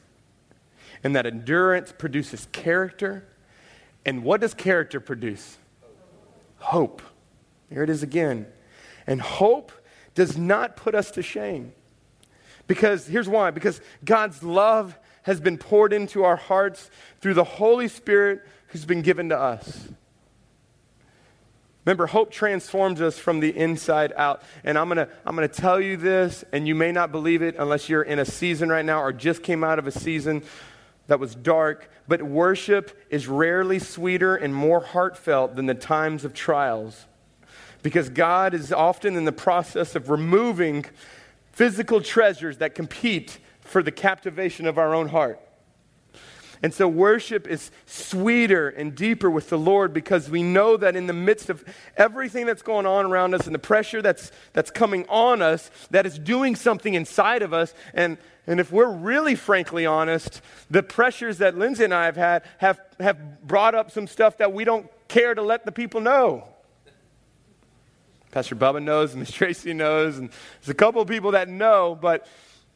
and 1.02 1.16
that 1.16 1.26
endurance 1.26 1.92
produces 1.96 2.46
character. 2.52 3.24
And 4.04 4.22
what 4.22 4.40
does 4.40 4.52
character 4.52 5.00
produce? 5.00 5.56
Hope. 6.58 7.02
Here 7.70 7.82
it 7.82 7.90
is 7.90 8.02
again. 8.02 8.46
And 9.06 9.20
hope 9.20 9.72
does 10.14 10.36
not 10.36 10.76
put 10.76 10.94
us 10.94 11.10
to 11.12 11.22
shame. 11.22 11.72
Because 12.68 13.06
here's 13.06 13.28
why 13.28 13.50
because 13.50 13.80
God's 14.04 14.44
love 14.44 14.96
has 15.22 15.40
been 15.40 15.58
poured 15.58 15.92
into 15.92 16.22
our 16.22 16.36
hearts 16.36 16.90
through 17.20 17.34
the 17.34 17.44
Holy 17.44 17.88
Spirit 17.88 18.46
who's 18.68 18.84
been 18.84 19.02
given 19.02 19.30
to 19.30 19.38
us. 19.38 19.88
Remember, 21.84 22.06
hope 22.06 22.30
transforms 22.30 23.00
us 23.00 23.18
from 23.18 23.40
the 23.40 23.56
inside 23.56 24.12
out. 24.14 24.42
And 24.62 24.78
I'm 24.78 24.88
going 24.88 24.98
to 24.98 25.08
I'm 25.24 25.34
going 25.34 25.48
to 25.48 25.54
tell 25.54 25.80
you 25.80 25.96
this, 25.96 26.44
and 26.52 26.68
you 26.68 26.74
may 26.74 26.92
not 26.92 27.10
believe 27.10 27.42
it 27.42 27.56
unless 27.58 27.88
you're 27.88 28.02
in 28.02 28.18
a 28.18 28.26
season 28.26 28.68
right 28.68 28.84
now 28.84 29.02
or 29.02 29.12
just 29.12 29.42
came 29.42 29.64
out 29.64 29.78
of 29.78 29.86
a 29.86 29.90
season 29.90 30.42
that 31.06 31.18
was 31.18 31.34
dark. 31.34 31.90
But 32.06 32.22
worship 32.22 32.98
is 33.08 33.26
rarely 33.26 33.78
sweeter 33.78 34.36
and 34.36 34.54
more 34.54 34.80
heartfelt 34.80 35.56
than 35.56 35.64
the 35.64 35.74
times 35.74 36.26
of 36.26 36.34
trials. 36.34 37.06
Because 37.82 38.10
God 38.10 38.52
is 38.52 38.70
often 38.70 39.16
in 39.16 39.24
the 39.24 39.32
process 39.32 39.94
of 39.94 40.10
removing 40.10 40.84
physical 41.58 42.00
treasures 42.00 42.58
that 42.58 42.76
compete 42.76 43.40
for 43.62 43.82
the 43.82 43.90
captivation 43.90 44.64
of 44.64 44.78
our 44.78 44.94
own 44.94 45.08
heart. 45.08 45.40
And 46.62 46.72
so 46.72 46.86
worship 46.86 47.48
is 47.48 47.72
sweeter 47.84 48.68
and 48.68 48.94
deeper 48.94 49.28
with 49.28 49.50
the 49.50 49.58
Lord 49.58 49.92
because 49.92 50.30
we 50.30 50.44
know 50.44 50.76
that 50.76 50.94
in 50.94 51.08
the 51.08 51.12
midst 51.12 51.50
of 51.50 51.64
everything 51.96 52.46
that's 52.46 52.62
going 52.62 52.86
on 52.86 53.06
around 53.06 53.34
us 53.34 53.46
and 53.46 53.54
the 53.56 53.58
pressure 53.58 54.00
that's, 54.00 54.30
that's 54.52 54.70
coming 54.70 55.04
on 55.08 55.42
us, 55.42 55.68
that 55.90 56.06
is 56.06 56.16
doing 56.16 56.54
something 56.54 56.94
inside 56.94 57.42
of 57.42 57.52
us. 57.52 57.74
And, 57.92 58.18
and 58.46 58.60
if 58.60 58.70
we're 58.70 58.92
really 58.92 59.34
frankly 59.34 59.84
honest, 59.84 60.40
the 60.70 60.84
pressures 60.84 61.38
that 61.38 61.58
Lindsay 61.58 61.82
and 61.82 61.92
I 61.92 62.04
have 62.04 62.16
had 62.16 62.44
have, 62.58 62.80
have 63.00 63.42
brought 63.44 63.74
up 63.74 63.90
some 63.90 64.06
stuff 64.06 64.38
that 64.38 64.52
we 64.52 64.62
don't 64.62 64.88
care 65.08 65.34
to 65.34 65.42
let 65.42 65.64
the 65.64 65.72
people 65.72 66.00
know. 66.00 66.46
Pastor 68.38 68.54
Bubba 68.54 68.80
knows, 68.80 69.14
and 69.14 69.18
Miss 69.18 69.32
Tracy 69.32 69.72
knows, 69.72 70.16
and 70.16 70.30
there's 70.60 70.68
a 70.68 70.74
couple 70.74 71.02
of 71.02 71.08
people 71.08 71.32
that 71.32 71.48
know, 71.48 71.98
but 72.00 72.28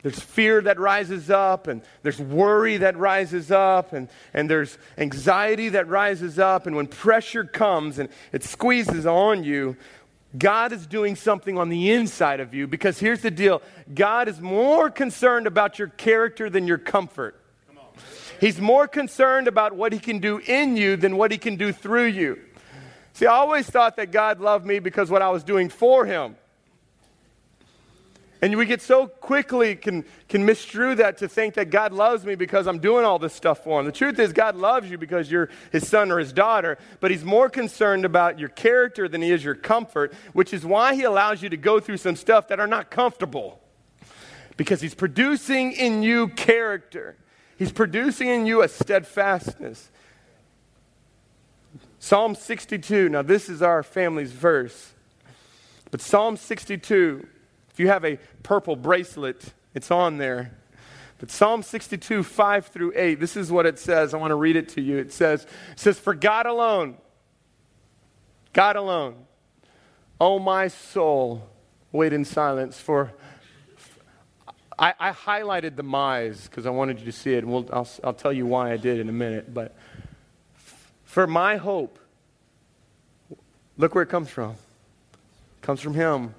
there's 0.03 0.19
fear 0.19 0.61
that 0.61 0.81
rises 0.81 1.31
up, 1.31 1.69
and 1.69 1.83
there's 2.03 2.19
worry 2.19 2.79
that 2.79 2.97
rises 2.97 3.53
up, 3.53 3.93
and, 3.93 4.09
and 4.35 4.51
there's 4.51 4.77
anxiety 4.99 5.69
that 5.69 5.87
rises 5.87 6.41
up. 6.41 6.67
And 6.67 6.75
when 6.75 6.89
pressure 6.89 7.45
comes 7.45 8.01
and 8.01 8.09
it 8.33 8.43
squeezes 8.43 9.07
on 9.07 9.45
you, 9.45 9.77
God 10.37 10.73
is 10.73 10.85
doing 10.85 11.15
something 11.15 11.57
on 11.57 11.69
the 11.69 11.93
inside 11.93 12.41
of 12.41 12.53
you 12.53 12.67
because 12.67 12.99
here's 12.99 13.21
the 13.21 13.31
deal 13.31 13.63
God 13.95 14.27
is 14.27 14.41
more 14.41 14.91
concerned 14.91 15.47
about 15.47 15.79
your 15.79 15.91
character 15.91 16.51
than 16.51 16.67
your 16.67 16.79
comfort. 16.79 17.41
He's 18.41 18.61
more 18.61 18.89
concerned 18.89 19.47
about 19.47 19.77
what 19.77 19.93
he 19.93 20.01
can 20.01 20.19
do 20.19 20.39
in 20.39 20.77
you 20.77 20.97
than 20.97 21.17
what 21.17 21.31
he 21.31 21.39
can 21.39 21.55
do 21.55 21.71
through 21.71 22.07
you. 22.07 22.41
See, 23.15 23.27
I 23.27 23.35
always 23.35 23.69
thought 23.69 23.97
that 23.97 24.11
God 24.11 24.41
loved 24.41 24.65
me 24.65 24.79
because 24.79 25.11
what 25.11 25.23
I 25.23 25.31
was 25.31 25.45
doing 25.45 25.69
for 25.69 26.07
him. 26.07 26.37
And 28.43 28.57
we 28.57 28.67
get 28.67 28.83
so 28.83 29.07
quickly 29.07 29.77
can, 29.77 30.05
can 30.29 30.45
misdrew 30.45 30.97
that 30.97 31.19
to 31.19 31.29
think 31.29 31.55
that 31.55 31.71
God 31.71 31.93
loves 31.93 32.25
me 32.25 32.35
because 32.35 32.67
I'm 32.67 32.81
doing 32.81 33.05
all 33.05 33.21
this 33.21 33.33
stuff 33.33 33.63
for 33.63 33.79
him. 33.79 33.87
The 33.87 33.93
truth 33.93 34.19
is, 34.19 34.33
God 34.33 34.57
loves 34.57 34.91
you 34.91 34.99
because 34.99 35.31
you're 35.31 35.49
his 35.71 35.87
son 35.87 36.11
or 36.11 36.19
his 36.19 36.33
daughter, 36.33 36.77
but 36.99 37.13
he's 37.13 37.25
more 37.25 37.49
concerned 37.49 38.05
about 38.05 38.41
your 38.41 38.49
character 38.49 39.07
than 39.07 39.23
he 39.23 39.31
is 39.31 39.45
your 39.45 39.55
comfort, 39.55 40.13
which 40.33 40.53
is 40.53 40.67
why 40.67 40.97
he 40.97 41.05
allows 41.05 41.41
you 41.41 41.51
to 41.51 41.57
go 41.57 41.79
through 41.79 41.99
some 41.99 42.17
stuff 42.17 42.49
that 42.49 42.59
are 42.59 42.67
not 42.67 42.91
comfortable. 42.91 43.61
Because 44.57 44.81
he's 44.81 44.95
producing 44.95 45.71
in 45.71 46.03
you 46.03 46.27
character, 46.27 47.17
he's 47.57 47.71
producing 47.71 48.27
in 48.27 48.45
you 48.45 48.63
a 48.63 48.69
steadfastness. 48.69 49.93
Psalm 52.05 52.35
62, 52.35 53.09
now 53.11 53.23
this 53.23 53.49
is 53.49 53.63
our 53.63 53.85
family's 53.85 54.33
verse, 54.33 54.93
but 55.93 56.01
Psalm 56.01 56.37
62 56.37 57.29
if 57.71 57.81
you 57.81 57.89
have 57.89 58.05
a 58.05 58.19
purple 58.43 58.77
bracelet, 58.77 59.55
it's 59.73 59.91
on 59.91 60.19
there. 60.19 60.53
But 61.19 61.31
Psalm 61.31 61.63
62, 61.63 62.23
5 62.23 62.67
through 62.67 62.93
8, 62.95 63.19
this 63.19 63.35
is 63.35 63.51
what 63.51 63.65
it 63.65 63.79
says. 63.79 64.13
I 64.13 64.19
want 64.19 64.33
to 64.33 64.35
read 64.35 64.57
it 64.57 64.69
to 64.71 64.83
you. 64.83 64.99
It 64.99 65.11
says, 65.11 65.45
it 65.71 65.79
says, 65.79 65.99
For 65.99 66.13
God 66.13 66.45
alone, 66.45 66.99
God 68.53 68.77
alone, 68.77 69.25
oh 70.21 70.39
my 70.39 70.69
soul, 70.69 71.49
wait 71.93 72.13
in 72.13 72.27
silence. 72.27 72.79
For 72.79 73.13
I, 74.79 74.93
I 74.99 75.13
highlighted 75.13 75.77
the 75.77 75.83
my's 75.83 76.49
because 76.49 76.67
I 76.67 76.71
wanted 76.71 76.99
you 76.99 77.07
to 77.07 77.13
see 77.13 77.33
it, 77.35 77.45
and 77.45 77.53
we'll, 77.53 77.67
I'll, 77.73 77.89
I'll 78.05 78.13
tell 78.13 78.33
you 78.33 78.45
why 78.45 78.73
I 78.73 78.77
did 78.77 79.01
in 79.01 79.09
a 79.09 79.13
minute. 79.13 79.55
But 79.55 79.75
for 81.13 81.27
my 81.27 81.57
hope, 81.57 81.99
look 83.77 83.95
where 83.95 84.03
it 84.03 84.09
comes 84.09 84.31
from. 84.31 84.53
It 84.53 85.61
comes 85.61 85.83
from 85.83 85.93
Him. 85.93 86.35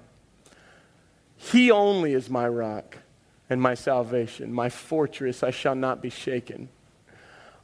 He 1.38 1.69
only 1.69 2.13
is 2.13 2.27
my 2.27 2.47
rock 2.47 2.97
and 3.51 3.62
my 3.62 3.75
salvation, 3.75 4.51
my 4.51 4.69
fortress, 4.69 5.43
I 5.43 5.51
shall 5.51 5.75
not 5.75 6.01
be 6.01 6.09
shaken. 6.09 6.69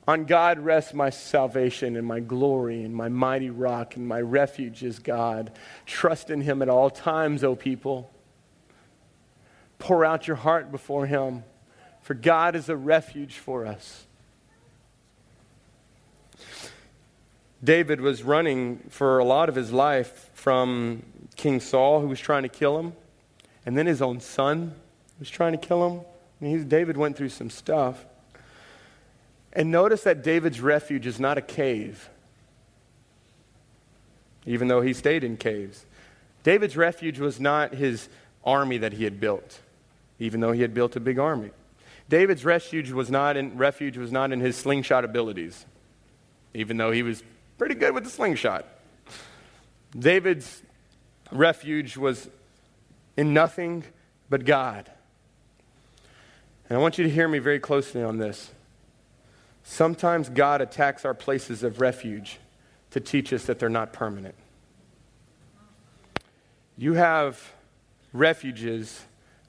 On 0.08 0.26
God 0.26 0.60
rests 0.60 0.94
my 0.94 1.10
salvation 1.10 1.96
and 1.96 2.06
my 2.06 2.20
glory 2.20 2.84
and 2.84 2.94
my 2.94 3.10
mighty 3.10 3.50
rock 3.50 3.96
and 3.96 4.08
my 4.08 4.22
refuge 4.22 4.84
is 4.84 5.00
God. 5.00 5.52
Trust 5.88 6.30
in 6.30 6.42
him 6.42 6.62
at 6.62 6.70
all 6.70 6.92
times, 6.92 7.44
O 7.44 7.56
people. 7.56 8.12
Pour 9.80 10.06
out 10.06 10.28
your 10.28 10.38
heart 10.38 10.72
before 10.72 11.08
him, 11.08 11.44
for 12.04 12.14
God 12.14 12.56
is 12.56 12.70
a 12.70 12.78
refuge 12.78 13.34
for 13.34 13.66
us. 13.66 14.06
David 17.64 18.00
was 18.00 18.24
running 18.24 18.80
for 18.90 19.20
a 19.20 19.24
lot 19.24 19.50
of 19.50 19.56
his 19.56 19.72
life 19.72 20.30
from 20.34 21.04
King 21.36 21.60
Saul, 21.60 22.02
who 22.02 22.08
was 22.08 22.20
trying 22.20 22.44
to 22.44 22.50
kill 22.50 22.80
him. 22.80 22.94
And 23.66 23.78
then 23.78 23.86
his 23.86 24.02
own 24.02 24.22
son 24.22 24.74
was 25.20 25.30
trying 25.30 25.52
to 25.52 25.58
kill 25.58 25.86
him. 25.86 26.02
I 26.42 26.46
mean, 26.46 26.68
David 26.68 26.96
went 26.96 27.18
through 27.18 27.30
some 27.30 27.50
stuff. 27.50 28.06
And 29.52 29.72
notice 29.72 30.04
that 30.04 30.24
David's 30.24 30.62
refuge 30.62 31.06
is 31.06 31.20
not 31.20 31.38
a 31.38 31.42
cave, 31.42 32.10
even 34.46 34.68
though 34.68 34.82
he 34.82 34.94
stayed 34.94 35.24
in 35.24 35.38
caves. 35.38 35.86
David's 36.44 36.78
refuge 36.78 37.20
was 37.20 37.40
not 37.40 37.74
his 37.74 38.08
army 38.46 38.78
that 38.78 38.94
he 38.94 39.04
had 39.04 39.20
built, 39.20 39.60
even 40.20 40.40
though 40.40 40.52
he 40.52 40.62
had 40.62 40.74
built 40.74 40.96
a 40.96 41.00
big 41.00 41.20
army. 41.20 41.50
David's 42.08 42.46
refuge 42.46 42.92
was 42.92 43.10
not 43.10 43.38
in, 43.38 43.58
refuge 43.58 43.98
was 43.98 44.12
not 44.12 44.32
in 44.32 44.40
his 44.40 44.56
slingshot 44.56 45.04
abilities, 45.04 45.66
even 46.54 46.78
though 46.78 46.92
he 46.92 47.04
was 47.04 47.24
pretty 47.60 47.76
good 47.76 47.94
with 47.94 48.06
the 48.06 48.10
slingshot. 48.10 48.66
David's 49.92 50.64
refuge 51.30 51.98
was 51.98 52.30
in 53.18 53.34
nothing 53.34 53.84
but 54.30 54.46
God. 54.46 54.90
And 56.70 56.78
I 56.78 56.82
want 56.82 56.98
you 56.98 57.04
to 57.04 57.10
hear 57.10 57.28
me 57.28 57.40
very 57.40 57.60
closely 57.60 58.02
on 58.02 58.18
this. 58.18 58.50
Sometimes 59.64 60.30
God 60.30 60.62
attacks 60.62 61.04
our 61.04 61.14
places 61.14 61.62
of 61.62 61.82
refuge 61.82 62.40
to 62.92 63.02
teach 63.02 63.34
us 63.34 63.44
that 63.46 63.60
they're 63.60 63.68
not 63.68 63.92
permanent. 63.92 64.36
You 66.78 66.94
have 66.94 67.54
refuges, 68.14 69.02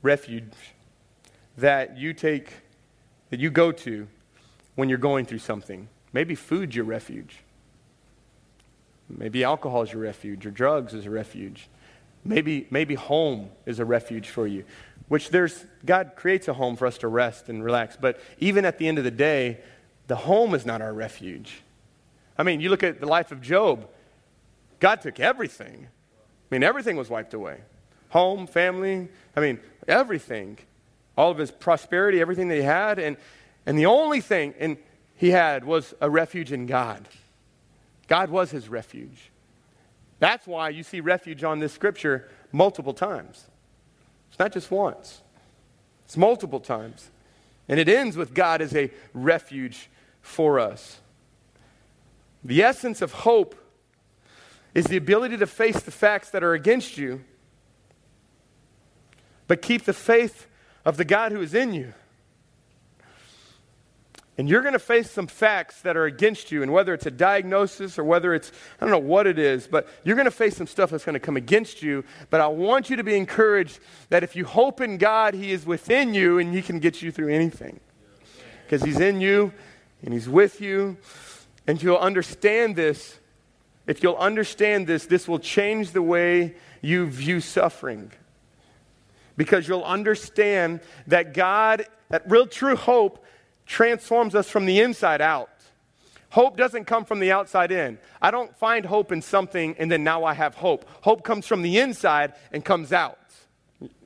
refuge 0.02 0.52
that 1.56 1.96
you 1.96 2.12
take, 2.12 2.52
that 3.30 3.38
you 3.38 3.50
go 3.50 3.70
to 3.70 4.08
when 4.74 4.88
you're 4.88 4.98
going 4.98 5.26
through 5.26 5.38
something. 5.38 5.88
Maybe 6.12 6.34
food's 6.34 6.74
your 6.74 6.86
refuge. 6.86 7.36
Maybe 9.18 9.44
alcohol 9.44 9.82
is 9.82 9.92
your 9.92 10.02
refuge, 10.02 10.46
or 10.46 10.50
drugs 10.50 10.94
is 10.94 11.06
a 11.06 11.10
refuge. 11.10 11.68
Maybe, 12.24 12.66
maybe 12.70 12.94
home 12.94 13.50
is 13.66 13.78
a 13.78 13.84
refuge 13.84 14.28
for 14.28 14.46
you, 14.46 14.64
which 15.08 15.30
there's, 15.30 15.64
God 15.84 16.12
creates 16.16 16.48
a 16.48 16.52
home 16.52 16.76
for 16.76 16.86
us 16.86 16.98
to 16.98 17.08
rest 17.08 17.48
and 17.48 17.64
relax. 17.64 17.96
But 17.98 18.20
even 18.38 18.64
at 18.64 18.78
the 18.78 18.86
end 18.88 18.98
of 18.98 19.04
the 19.04 19.10
day, 19.10 19.60
the 20.06 20.16
home 20.16 20.54
is 20.54 20.66
not 20.66 20.82
our 20.82 20.92
refuge. 20.92 21.62
I 22.36 22.42
mean, 22.42 22.60
you 22.60 22.68
look 22.68 22.82
at 22.82 23.00
the 23.00 23.06
life 23.06 23.32
of 23.32 23.40
Job, 23.40 23.88
God 24.80 25.00
took 25.00 25.20
everything. 25.20 25.86
I 25.86 26.54
mean, 26.54 26.62
everything 26.62 26.96
was 26.96 27.08
wiped 27.08 27.34
away 27.34 27.60
home, 28.10 28.46
family, 28.46 29.08
I 29.36 29.40
mean, 29.40 29.58
everything. 29.88 30.58
All 31.16 31.30
of 31.30 31.38
his 31.38 31.50
prosperity, 31.50 32.20
everything 32.20 32.48
that 32.48 32.56
he 32.56 32.62
had. 32.62 32.98
And, 32.98 33.16
and 33.66 33.78
the 33.78 33.86
only 33.86 34.20
thing 34.20 34.54
in, 34.58 34.78
he 35.16 35.30
had 35.30 35.64
was 35.64 35.94
a 36.00 36.10
refuge 36.10 36.52
in 36.52 36.66
God. 36.66 37.08
God 38.10 38.28
was 38.28 38.50
his 38.50 38.68
refuge. 38.68 39.30
That's 40.18 40.44
why 40.44 40.70
you 40.70 40.82
see 40.82 41.00
refuge 41.00 41.44
on 41.44 41.60
this 41.60 41.72
scripture 41.72 42.28
multiple 42.50 42.92
times. 42.92 43.46
It's 44.28 44.38
not 44.38 44.52
just 44.52 44.68
once, 44.70 45.22
it's 46.04 46.16
multiple 46.16 46.60
times. 46.60 47.10
And 47.68 47.78
it 47.78 47.88
ends 47.88 48.16
with 48.16 48.34
God 48.34 48.60
as 48.60 48.74
a 48.74 48.90
refuge 49.14 49.88
for 50.20 50.58
us. 50.58 50.98
The 52.42 52.64
essence 52.64 53.00
of 53.00 53.12
hope 53.12 53.54
is 54.74 54.86
the 54.86 54.96
ability 54.96 55.36
to 55.36 55.46
face 55.46 55.80
the 55.80 55.92
facts 55.92 56.30
that 56.30 56.42
are 56.42 56.52
against 56.52 56.98
you, 56.98 57.22
but 59.46 59.62
keep 59.62 59.84
the 59.84 59.92
faith 59.92 60.48
of 60.84 60.96
the 60.96 61.04
God 61.04 61.30
who 61.30 61.40
is 61.40 61.54
in 61.54 61.72
you. 61.72 61.94
And 64.38 64.48
you're 64.48 64.62
going 64.62 64.72
to 64.72 64.78
face 64.78 65.10
some 65.10 65.26
facts 65.26 65.82
that 65.82 65.96
are 65.96 66.06
against 66.06 66.50
you, 66.50 66.62
and 66.62 66.72
whether 66.72 66.94
it's 66.94 67.04
a 67.04 67.10
diagnosis 67.10 67.98
or 67.98 68.04
whether 68.04 68.32
it's, 68.32 68.52
I 68.80 68.84
don't 68.84 68.90
know 68.90 68.98
what 68.98 69.26
it 69.26 69.38
is, 69.38 69.66
but 69.66 69.88
you're 70.02 70.16
going 70.16 70.24
to 70.26 70.30
face 70.30 70.56
some 70.56 70.66
stuff 70.66 70.90
that's 70.90 71.04
going 71.04 71.14
to 71.14 71.20
come 71.20 71.36
against 71.36 71.82
you. 71.82 72.04
But 72.30 72.40
I 72.40 72.46
want 72.46 72.88
you 72.88 72.96
to 72.96 73.04
be 73.04 73.16
encouraged 73.16 73.80
that 74.08 74.22
if 74.22 74.36
you 74.36 74.44
hope 74.46 74.80
in 74.80 74.96
God, 74.96 75.34
He 75.34 75.52
is 75.52 75.66
within 75.66 76.14
you 76.14 76.38
and 76.38 76.54
He 76.54 76.62
can 76.62 76.78
get 76.78 77.02
you 77.02 77.12
through 77.12 77.34
anything. 77.34 77.80
Because 78.64 78.82
He's 78.82 79.00
in 79.00 79.20
you 79.20 79.52
and 80.02 80.14
He's 80.14 80.28
with 80.28 80.60
you. 80.60 80.96
And 81.66 81.82
you'll 81.82 81.98
understand 81.98 82.76
this. 82.76 83.18
If 83.86 84.02
you'll 84.02 84.16
understand 84.16 84.86
this, 84.86 85.06
this 85.06 85.28
will 85.28 85.38
change 85.38 85.90
the 85.90 86.02
way 86.02 86.54
you 86.80 87.06
view 87.06 87.40
suffering. 87.40 88.12
Because 89.36 89.68
you'll 89.68 89.84
understand 89.84 90.80
that 91.08 91.34
God, 91.34 91.86
that 92.08 92.30
real 92.30 92.46
true 92.46 92.76
hope, 92.76 93.24
transforms 93.70 94.34
us 94.34 94.50
from 94.50 94.66
the 94.66 94.80
inside 94.80 95.20
out. 95.20 95.48
Hope 96.30 96.56
doesn't 96.56 96.86
come 96.86 97.04
from 97.04 97.20
the 97.20 97.30
outside 97.30 97.70
in. 97.70 97.98
I 98.20 98.32
don't 98.32 98.54
find 98.58 98.84
hope 98.84 99.12
in 99.12 99.22
something 99.22 99.76
and 99.78 99.90
then 99.90 100.02
now 100.02 100.24
I 100.24 100.34
have 100.34 100.56
hope. 100.56 100.84
Hope 101.02 101.22
comes 101.22 101.46
from 101.46 101.62
the 101.62 101.78
inside 101.78 102.34
and 102.52 102.64
comes 102.64 102.92
out. 102.92 103.18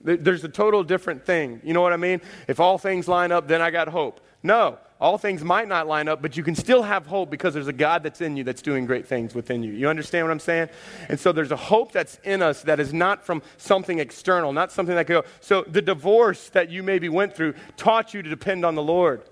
There's 0.05 0.45
a 0.45 0.51
total 0.51 0.85
different 0.85 1.25
thing. 1.25 1.63
You 1.65 1.73
know 1.73 1.81
what 1.81 1.95
I 1.95 1.97
mean? 1.97 2.21
If 2.47 2.61
all 2.61 2.77
things 2.77 3.09
line 3.09 3.33
up, 3.33 3.49
then 3.49 3.63
I 3.63 3.71
got 3.71 3.89
hope. 3.89 4.21
No, 4.43 4.79
all 5.01 5.17
things 5.17 5.43
might 5.43 5.67
not 5.67 5.87
line 5.87 6.09
up, 6.09 6.21
but 6.21 6.37
you 6.37 6.43
can 6.43 6.55
still 6.55 6.83
have 6.83 7.07
hope 7.07 7.31
because 7.31 7.55
there's 7.55 7.67
a 7.67 7.73
God 7.73 8.03
that's 8.03 8.21
in 8.21 8.37
you 8.37 8.45
that's 8.45 8.61
doing 8.61 8.85
great 8.85 9.07
things 9.07 9.35
within 9.35 9.63
you. 9.63 9.73
You 9.73 9.89
understand 9.89 10.27
what 10.27 10.31
I'm 10.31 10.41
saying? 10.41 10.69
And 11.09 11.19
so 11.19 11.33
there's 11.33 11.53
a 11.53 11.57
hope 11.57 11.91
that's 11.93 12.19
in 12.23 12.43
us 12.43 12.63
that 12.65 12.81
is 12.81 12.93
not 12.93 13.25
from 13.25 13.41
something 13.57 13.99
external, 13.99 14.53
not 14.53 14.73
something 14.73 14.95
that 14.95 15.07
could 15.07 15.23
go. 15.23 15.29
So 15.41 15.63
the 15.63 15.81
divorce 15.81 16.51
that 16.51 16.69
you 16.69 16.83
maybe 16.83 17.09
went 17.09 17.35
through 17.35 17.55
taught 17.79 18.13
you 18.13 18.23
to 18.23 18.29
depend 18.29 18.67
on 18.67 18.75
the 18.75 18.83
Lord 18.83 19.23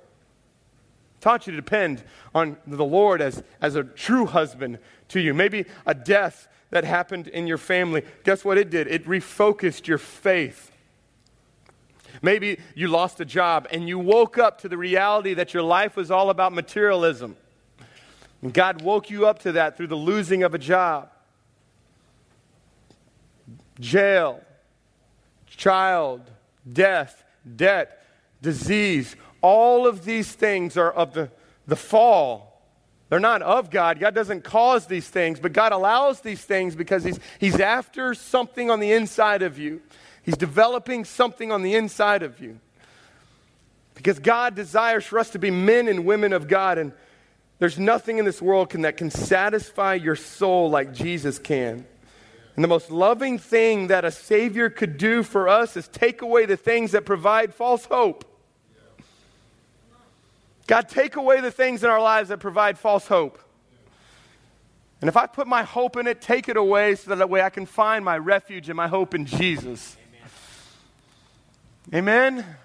taught 1.22 1.46
you 1.46 1.52
to 1.52 1.56
depend 1.56 2.02
on 2.34 2.58
the 2.66 2.84
Lord 2.84 3.22
as, 3.22 3.42
as 3.60 3.76
a 3.76 3.84
true 3.84 4.26
husband 4.26 4.78
to 5.08 5.20
you. 5.20 5.32
Maybe 5.32 5.64
a 5.86 5.94
death 5.94 6.48
that 6.70 6.84
happened 6.84 7.28
in 7.28 7.46
your 7.46 7.58
family. 7.58 8.02
Guess 8.24 8.44
what 8.44 8.58
it 8.58 8.70
did? 8.70 8.88
It 8.88 9.06
refocused 9.06 9.86
your 9.86 9.98
faith. 9.98 10.70
Maybe 12.20 12.58
you 12.74 12.88
lost 12.88 13.20
a 13.20 13.24
job 13.24 13.68
and 13.70 13.88
you 13.88 13.98
woke 13.98 14.36
up 14.36 14.60
to 14.62 14.68
the 14.68 14.76
reality 14.76 15.32
that 15.34 15.54
your 15.54 15.62
life 15.62 15.96
was 15.96 16.10
all 16.10 16.28
about 16.28 16.52
materialism. 16.52 17.36
And 18.42 18.52
God 18.52 18.82
woke 18.82 19.08
you 19.08 19.26
up 19.26 19.38
to 19.40 19.52
that 19.52 19.76
through 19.76 19.86
the 19.86 19.94
losing 19.94 20.42
of 20.42 20.54
a 20.54 20.58
job, 20.58 21.08
jail, 23.78 24.40
child, 25.46 26.22
death, 26.70 27.22
debt, 27.56 28.04
disease, 28.42 29.14
all 29.42 29.86
of 29.86 30.04
these 30.04 30.32
things 30.32 30.76
are 30.76 30.90
of 30.90 31.12
the 31.12 31.30
the 31.66 31.76
fall. 31.76 32.60
They're 33.08 33.20
not 33.20 33.42
of 33.42 33.70
God. 33.70 34.00
God 34.00 34.14
doesn't 34.14 34.42
cause 34.42 34.86
these 34.86 35.08
things, 35.08 35.38
but 35.38 35.52
God 35.52 35.72
allows 35.72 36.20
these 36.20 36.42
things 36.42 36.74
because 36.74 37.04
He's, 37.04 37.20
he's 37.38 37.60
after 37.60 38.14
something 38.14 38.70
on 38.70 38.80
the 38.80 38.92
inside 38.92 39.42
of 39.42 39.58
you. 39.58 39.82
He's 40.22 40.36
developing 40.36 41.04
something 41.04 41.52
on 41.52 41.62
the 41.62 41.74
inside 41.74 42.22
of 42.22 42.40
you. 42.40 42.58
Because 43.94 44.18
God 44.18 44.54
desires 44.54 45.04
for 45.04 45.18
us 45.18 45.30
to 45.30 45.38
be 45.38 45.50
men 45.50 45.88
and 45.88 46.06
women 46.06 46.32
of 46.32 46.48
God, 46.48 46.78
and 46.78 46.92
there's 47.58 47.78
nothing 47.78 48.18
in 48.18 48.24
this 48.24 48.40
world 48.40 48.70
can, 48.70 48.82
that 48.82 48.96
can 48.96 49.10
satisfy 49.10 49.94
your 49.94 50.16
soul 50.16 50.70
like 50.70 50.94
Jesus 50.94 51.38
can. 51.38 51.84
And 52.54 52.64
the 52.64 52.68
most 52.68 52.90
loving 52.90 53.38
thing 53.38 53.88
that 53.88 54.04
a 54.04 54.10
Savior 54.10 54.70
could 54.70 54.96
do 54.96 55.22
for 55.22 55.48
us 55.48 55.76
is 55.76 55.86
take 55.88 56.22
away 56.22 56.46
the 56.46 56.56
things 56.56 56.92
that 56.92 57.04
provide 57.04 57.52
false 57.54 57.84
hope. 57.84 58.31
God, 60.72 60.88
take 60.88 61.16
away 61.16 61.42
the 61.42 61.50
things 61.50 61.84
in 61.84 61.90
our 61.90 62.00
lives 62.00 62.30
that 62.30 62.38
provide 62.38 62.78
false 62.78 63.06
hope. 63.06 63.38
And 65.02 65.08
if 65.08 65.18
I 65.18 65.26
put 65.26 65.46
my 65.46 65.64
hope 65.64 65.98
in 65.98 66.06
it, 66.06 66.22
take 66.22 66.48
it 66.48 66.56
away 66.56 66.94
so 66.94 67.10
that, 67.10 67.16
that 67.16 67.28
way 67.28 67.42
I 67.42 67.50
can 67.50 67.66
find 67.66 68.02
my 68.02 68.16
refuge 68.16 68.70
and 68.70 68.76
my 68.78 68.88
hope 68.88 69.14
in 69.14 69.26
Jesus. 69.26 69.98
Amen? 71.92 72.38
amen? 72.38 72.56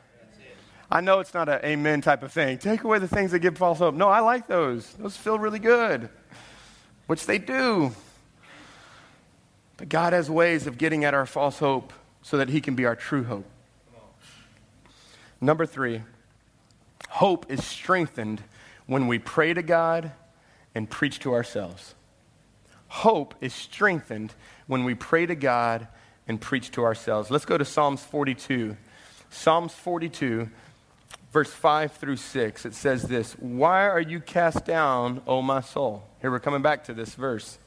I 0.89 1.01
know 1.01 1.19
it's 1.19 1.33
not 1.33 1.49
an 1.49 1.59
amen 1.65 1.99
type 1.99 2.23
of 2.23 2.31
thing. 2.31 2.57
Take 2.59 2.85
away 2.85 2.99
the 2.99 3.09
things 3.09 3.31
that 3.31 3.39
give 3.39 3.57
false 3.57 3.79
hope. 3.79 3.93
No, 3.93 4.07
I 4.07 4.21
like 4.21 4.47
those. 4.47 4.89
Those 4.93 5.17
feel 5.17 5.37
really 5.37 5.59
good, 5.59 6.07
which 7.07 7.25
they 7.25 7.37
do. 7.37 7.91
But 9.75 9.89
God 9.89 10.13
has 10.13 10.29
ways 10.29 10.65
of 10.65 10.77
getting 10.77 11.03
at 11.03 11.13
our 11.13 11.25
false 11.25 11.59
hope 11.59 11.91
so 12.21 12.37
that 12.37 12.47
He 12.47 12.61
can 12.61 12.73
be 12.73 12.85
our 12.85 12.95
true 12.95 13.25
hope. 13.25 13.49
Number 15.41 15.65
three, 15.65 16.03
hope 17.07 17.51
is 17.51 17.63
strengthened 17.63 18.43
when 18.85 19.07
we 19.07 19.19
pray 19.19 19.53
to 19.53 19.61
God 19.61 20.11
and 20.73 20.89
preach 20.89 21.19
to 21.19 21.33
ourselves. 21.33 21.95
Hope 22.87 23.35
is 23.41 23.53
strengthened 23.53 24.33
when 24.67 24.83
we 24.83 24.95
pray 24.95 25.25
to 25.25 25.35
God 25.35 25.87
and 26.27 26.39
preach 26.39 26.71
to 26.71 26.83
ourselves. 26.83 27.29
Let's 27.29 27.45
go 27.45 27.57
to 27.57 27.65
Psalms 27.65 28.03
42. 28.03 28.77
Psalms 29.29 29.73
42, 29.73 30.49
verse 31.33 31.51
5 31.51 31.91
through 31.93 32.15
6. 32.15 32.65
It 32.65 32.73
says 32.73 33.03
this 33.03 33.33
Why 33.33 33.87
are 33.87 34.01
you 34.01 34.19
cast 34.19 34.65
down, 34.65 35.21
O 35.27 35.41
my 35.41 35.61
soul? 35.61 36.03
Here 36.21 36.31
we're 36.31 36.39
coming 36.39 36.61
back 36.61 36.85
to 36.85 36.93
this 36.93 37.13
verse. 37.15 37.57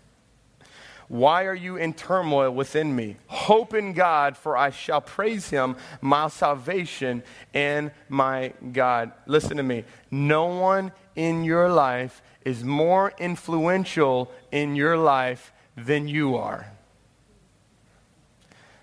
Why 1.10 1.46
are 1.46 1.54
you 1.56 1.74
in 1.74 1.94
turmoil 1.94 2.52
within 2.52 2.94
me? 2.94 3.16
Hope 3.26 3.74
in 3.74 3.94
God, 3.94 4.36
for 4.36 4.56
I 4.56 4.70
shall 4.70 5.00
praise 5.00 5.50
him, 5.50 5.74
my 6.00 6.28
salvation 6.28 7.24
and 7.52 7.90
my 8.08 8.52
God. 8.70 9.10
Listen 9.26 9.56
to 9.56 9.64
me. 9.64 9.82
No 10.12 10.46
one 10.46 10.92
in 11.16 11.42
your 11.42 11.68
life 11.68 12.22
is 12.44 12.62
more 12.62 13.12
influential 13.18 14.30
in 14.52 14.76
your 14.76 14.96
life 14.96 15.52
than 15.76 16.06
you 16.06 16.36
are. 16.36 16.70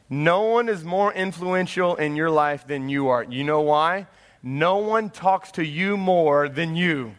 No 0.10 0.42
one 0.42 0.68
is 0.68 0.84
more 0.84 1.14
influential 1.14 1.96
in 1.96 2.18
your 2.18 2.30
life 2.30 2.68
than 2.68 2.90
you 2.90 3.08
are. 3.08 3.24
You 3.24 3.46
know 3.46 3.62
why? 3.62 4.06
No 4.44 4.80
one 4.80 5.12
talks 5.12 5.50
to 5.52 5.66
you 5.66 5.96
more 5.96 6.50
than 6.50 6.76
you. 6.76 7.16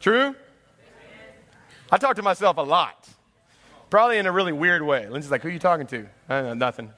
True? 0.00 0.34
I 1.90 1.98
talk 1.98 2.16
to 2.16 2.22
myself 2.22 2.56
a 2.56 2.62
lot, 2.62 3.08
probably 3.88 4.18
in 4.18 4.26
a 4.26 4.32
really 4.32 4.52
weird 4.52 4.82
way. 4.82 5.08
Lindsay's 5.08 5.30
like, 5.30 5.42
Who 5.42 5.48
are 5.48 5.52
you 5.52 5.58
talking 5.58 5.86
to? 5.88 6.06
I 6.28 6.42
know, 6.42 6.54
nothing. 6.54 6.92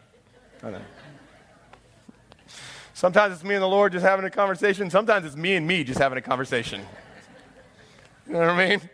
I 0.62 0.70
know. 0.70 0.82
Sometimes 2.92 3.34
it's 3.34 3.44
me 3.44 3.54
and 3.54 3.62
the 3.62 3.68
Lord 3.68 3.92
just 3.92 4.04
having 4.04 4.24
a 4.24 4.30
conversation. 4.30 4.90
Sometimes 4.90 5.26
it's 5.26 5.34
me 5.34 5.56
and 5.56 5.66
me 5.66 5.82
just 5.82 5.98
having 5.98 6.18
a 6.18 6.22
conversation. 6.22 6.82
You 8.26 8.34
know 8.34 8.40
what 8.40 8.50
I 8.50 8.68
mean? 8.68 8.90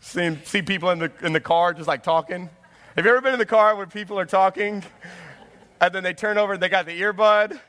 See, 0.00 0.36
see 0.44 0.62
people 0.62 0.90
in 0.90 0.98
the, 0.98 1.12
in 1.22 1.32
the 1.32 1.40
car 1.40 1.72
just 1.72 1.86
like 1.86 2.02
talking. 2.02 2.50
Have 2.96 3.04
you 3.04 3.12
ever 3.12 3.20
been 3.20 3.34
in 3.34 3.38
the 3.38 3.46
car 3.46 3.76
where 3.76 3.86
people 3.86 4.18
are 4.18 4.26
talking 4.26 4.82
and 5.80 5.94
then 5.94 6.02
they 6.02 6.14
turn 6.14 6.36
over 6.36 6.54
and 6.54 6.62
they 6.62 6.68
got 6.68 6.86
the 6.86 7.00
earbud? 7.00 7.60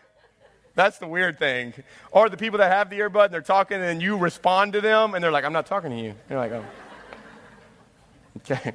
That's 0.74 0.98
the 0.98 1.08
weird 1.08 1.38
thing. 1.38 1.74
Or 2.12 2.30
the 2.30 2.38
people 2.38 2.58
that 2.58 2.72
have 2.72 2.90
the 2.90 2.98
earbud 3.00 3.26
and 3.26 3.34
they're 3.34 3.42
talking 3.42 3.80
and 3.80 4.02
you 4.02 4.18
respond 4.18 4.74
to 4.74 4.82
them 4.82 5.14
and 5.14 5.24
they're 5.24 5.32
like, 5.32 5.44
I'm 5.44 5.54
not 5.54 5.68
talking 5.68 5.92
to 5.92 5.98
you. 5.98 6.16
You're 6.30 6.40
like, 6.40 6.52
oh. 6.52 6.66
Okay. 8.38 8.74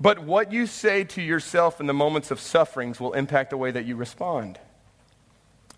But 0.00 0.20
what 0.20 0.52
you 0.52 0.66
say 0.66 1.04
to 1.04 1.22
yourself 1.22 1.80
in 1.80 1.86
the 1.86 1.94
moments 1.94 2.30
of 2.30 2.38
sufferings 2.40 3.00
will 3.00 3.14
impact 3.14 3.50
the 3.50 3.56
way 3.56 3.70
that 3.70 3.84
you 3.84 3.96
respond. 3.96 4.58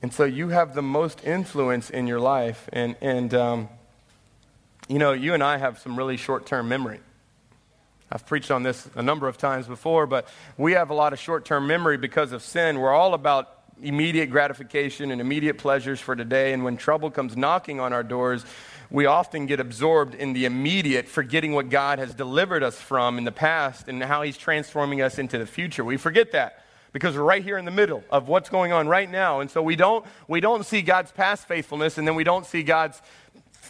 And 0.03 0.13
so 0.13 0.25
you 0.25 0.49
have 0.49 0.75
the 0.75 0.83
most 0.83 1.25
influence 1.25 1.91
in 1.91 2.07
your 2.07 2.21
life. 2.21 2.69
And, 2.73 2.97
and 3.01 3.33
um, 3.35 3.69
you 4.89 4.99
know, 4.99 5.13
you 5.13 5.35
and 5.35 5.43
I 5.43 5.57
have 5.57 5.79
some 5.79 5.97
really 5.97 6.17
short 6.17 6.47
term 6.47 6.69
memory. 6.69 7.01
I've 8.13 8.27
preached 8.27 8.51
on 8.51 8.63
this 8.63 8.89
a 8.97 9.03
number 9.03 9.29
of 9.29 9.39
times 9.39 9.67
before, 9.67 10.07
but 10.07 10.29
we 10.59 10.73
have 10.73 10.91
a 10.91 10.95
lot 10.95 11.13
of 11.13 11.19
short 11.19 11.45
term 11.45 11.67
memory 11.67 11.97
because 11.97 12.33
of 12.33 12.43
sin. 12.43 12.79
We're 12.79 12.93
all 12.93 13.15
about 13.15 13.57
immediate 13.83 14.31
gratification 14.31 15.11
and 15.11 15.21
immediate 15.21 15.59
pleasures 15.59 16.01
for 16.01 16.17
today. 16.17 16.53
And 16.53 16.65
when 16.65 16.77
trouble 16.77 17.11
comes 17.11 17.37
knocking 17.37 17.81
on 17.81 17.93
our 17.93 18.03
doors, 18.03 18.45
we 18.91 19.07
often 19.07 19.47
get 19.47 19.61
absorbed 19.61 20.15
in 20.15 20.33
the 20.33 20.45
immediate, 20.45 21.09
forgetting 21.09 21.53
what 21.53 21.69
God 21.69 21.99
has 21.99 22.15
delivered 22.15 22.63
us 22.63 22.77
from 22.77 23.19
in 23.19 23.25
the 23.25 23.33
past 23.33 23.89
and 23.89 24.03
how 24.03 24.23
He's 24.23 24.37
transforming 24.37 25.01
us 25.01 25.19
into 25.19 25.39
the 25.39 25.47
future. 25.47 25.85
We 25.85 25.97
forget 25.97 26.33
that 26.33 26.65
because 26.93 27.17
we're 27.17 27.23
right 27.23 27.43
here 27.43 27.59
in 27.59 27.65
the 27.65 27.71
middle 27.71 28.03
of 28.11 28.29
what's 28.29 28.49
going 28.49 28.73
on 28.73 28.89
right 28.89 29.11
now. 29.11 29.41
And 29.41 29.51
so 29.51 29.63
we 29.63 29.77
don't, 29.77 30.05
we 30.27 30.41
don't 30.41 30.67
see 30.67 30.83
God's 30.83 31.13
past 31.13 31.47
faithfulness 31.47 31.99
and 31.99 32.07
then 32.07 32.15
we 32.15 32.25
don't 32.25 32.45
see 32.45 32.63
God's 32.63 33.01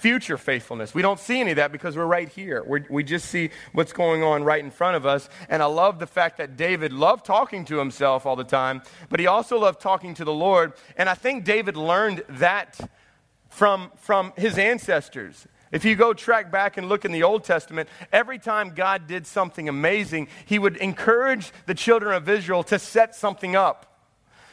future 0.01 0.39
faithfulness. 0.39 0.95
We 0.95 1.03
don't 1.03 1.21
see 1.21 1.41
any 1.41 1.51
of 1.51 1.57
that 1.57 1.73
because 1.73 1.95
we're 1.95 2.07
right 2.07 2.29
here. 2.29 2.65
We're, 2.67 2.87
we 2.89 3.05
just 3.05 3.27
see 3.27 3.51
what's 3.75 3.93
going 3.93 4.23
on 4.23 4.43
right 4.43 4.65
in 4.65 4.71
front 4.71 4.97
of 4.97 5.05
us. 5.05 5.29
And 5.51 5.63
I 5.63 5.67
love 5.67 5.99
the 5.99 6.07
fact 6.07 6.39
that 6.39 6.57
David 6.57 6.93
loved 6.95 7.27
talking 7.27 7.67
to 7.67 7.77
himself 7.77 8.25
all 8.25 8.37
the 8.37 8.45
time, 8.45 8.81
but 9.11 9.21
he 9.21 9.27
also 9.27 9.59
loved 9.59 9.81
talking 9.81 10.15
to 10.15 10.25
the 10.25 10.33
Lord. 10.33 10.73
And 10.97 11.11
I 11.11 11.15
think 11.15 11.45
David 11.45 11.77
learned 11.77 12.25
that 12.31 12.81
from, 13.51 13.91
from 13.97 14.33
his 14.37 14.57
ancestors. 14.57 15.47
If 15.73 15.85
you 15.85 15.95
go 15.95 16.13
track 16.13 16.51
back 16.51 16.79
and 16.79 16.89
look 16.89 17.05
in 17.05 17.13
the 17.13 17.23
Old 17.23 17.45
Testament, 17.45 17.89
every 18.13 18.39
time 18.39 18.71
God 18.75 19.07
did 19.07 19.27
something 19.27 19.69
amazing, 19.69 20.29
he 20.47 20.59
would 20.59 20.77
encourage 20.79 21.53
the 21.67 21.75
children 21.75 22.15
of 22.15 22.29
Israel 22.29 22.63
to 22.65 22.79
set 22.79 23.15
something 23.15 23.55
up. 23.55 23.87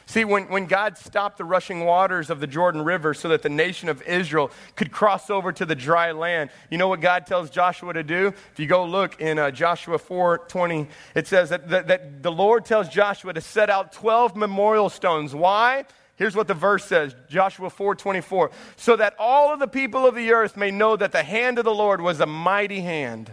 See, 0.06 0.24
when, 0.24 0.44
when 0.44 0.64
God 0.64 0.96
stopped 0.96 1.36
the 1.36 1.44
rushing 1.44 1.84
waters 1.84 2.30
of 2.30 2.40
the 2.40 2.46
Jordan 2.46 2.82
River 2.82 3.12
so 3.12 3.28
that 3.28 3.42
the 3.42 3.50
nation 3.50 3.90
of 3.90 4.00
Israel 4.02 4.50
could 4.74 4.90
cross 4.90 5.28
over 5.28 5.52
to 5.52 5.66
the 5.66 5.74
dry 5.74 6.12
land, 6.12 6.48
you 6.70 6.78
know 6.78 6.88
what 6.88 7.02
God 7.02 7.26
tells 7.26 7.50
Joshua 7.50 7.92
to 7.92 8.02
do? 8.02 8.28
If 8.52 8.58
you 8.58 8.66
go 8.66 8.86
look 8.86 9.20
in 9.20 9.38
uh, 9.38 9.50
Joshua 9.50 9.98
4:20, 9.98 10.88
it 11.14 11.26
says 11.26 11.50
that, 11.50 11.68
that, 11.68 11.88
that 11.88 12.22
the 12.22 12.32
Lord 12.32 12.64
tells 12.64 12.88
Joshua 12.88 13.34
to 13.34 13.42
set 13.42 13.68
out 13.68 13.92
12 13.92 14.34
memorial 14.34 14.88
stones. 14.88 15.34
Why? 15.34 15.84
Here's 16.18 16.34
what 16.34 16.48
the 16.48 16.54
verse 16.54 16.84
says, 16.84 17.14
Joshua 17.28 17.70
4:24, 17.70 18.50
so 18.76 18.96
that 18.96 19.14
all 19.20 19.52
of 19.52 19.60
the 19.60 19.68
people 19.68 20.04
of 20.04 20.16
the 20.16 20.32
earth 20.32 20.56
may 20.56 20.72
know 20.72 20.96
that 20.96 21.12
the 21.12 21.22
hand 21.22 21.58
of 21.58 21.64
the 21.64 21.74
Lord 21.74 22.00
was 22.00 22.18
a 22.18 22.26
mighty 22.26 22.80
hand. 22.80 23.30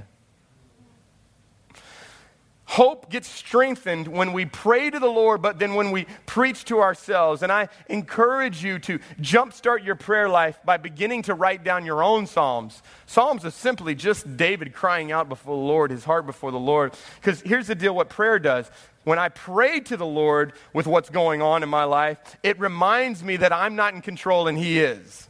Hope 2.75 3.09
gets 3.09 3.29
strengthened 3.29 4.09
when 4.09 4.33
we 4.33 4.45
pray 4.45 4.89
to 4.89 4.99
the 4.99 5.07
Lord, 5.07 5.41
but 5.41 5.59
then 5.59 5.75
when 5.75 5.91
we 5.91 6.07
preach 6.25 6.65
to 6.65 6.81
ourselves. 6.81 7.41
And 7.41 7.49
I 7.49 7.69
encourage 7.88 8.61
you 8.65 8.79
to 8.79 8.99
jumpstart 9.21 9.85
your 9.85 9.95
prayer 9.95 10.27
life 10.27 10.59
by 10.65 10.75
beginning 10.75 11.21
to 11.21 11.35
write 11.35 11.63
down 11.63 11.85
your 11.85 12.03
own 12.03 12.27
Psalms. 12.27 12.83
Psalms 13.05 13.45
are 13.45 13.51
simply 13.51 13.95
just 13.95 14.35
David 14.35 14.73
crying 14.73 15.13
out 15.13 15.29
before 15.29 15.55
the 15.55 15.61
Lord, 15.61 15.89
his 15.89 16.03
heart 16.03 16.25
before 16.25 16.51
the 16.51 16.59
Lord. 16.59 16.93
Because 17.21 17.39
here's 17.39 17.67
the 17.67 17.75
deal 17.75 17.95
what 17.95 18.09
prayer 18.09 18.39
does 18.39 18.69
when 19.05 19.19
I 19.19 19.29
pray 19.29 19.79
to 19.79 19.95
the 19.95 20.05
Lord 20.05 20.51
with 20.73 20.85
what's 20.85 21.09
going 21.09 21.41
on 21.41 21.63
in 21.63 21.69
my 21.69 21.85
life, 21.85 22.17
it 22.43 22.59
reminds 22.59 23.23
me 23.23 23.38
that 23.38 23.53
I'm 23.53 23.77
not 23.77 23.93
in 23.93 24.02
control 24.02 24.50
and 24.50 24.58
He 24.58 24.81
is. 24.81 25.29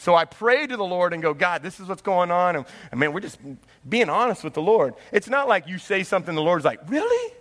So 0.00 0.14
I 0.14 0.24
pray 0.24 0.66
to 0.66 0.78
the 0.78 0.84
Lord 0.84 1.12
and 1.12 1.22
go, 1.22 1.34
God, 1.34 1.62
this 1.62 1.78
is 1.78 1.86
what's 1.86 2.00
going 2.00 2.30
on. 2.30 2.56
And, 2.56 2.64
and 2.90 2.98
man, 2.98 3.12
we're 3.12 3.20
just 3.20 3.38
being 3.86 4.08
honest 4.08 4.42
with 4.42 4.54
the 4.54 4.62
Lord. 4.62 4.94
It's 5.12 5.28
not 5.28 5.46
like 5.46 5.68
you 5.68 5.76
say 5.76 6.04
something, 6.04 6.34
the 6.34 6.40
Lord's 6.40 6.64
like, 6.64 6.80
Really? 6.88 7.34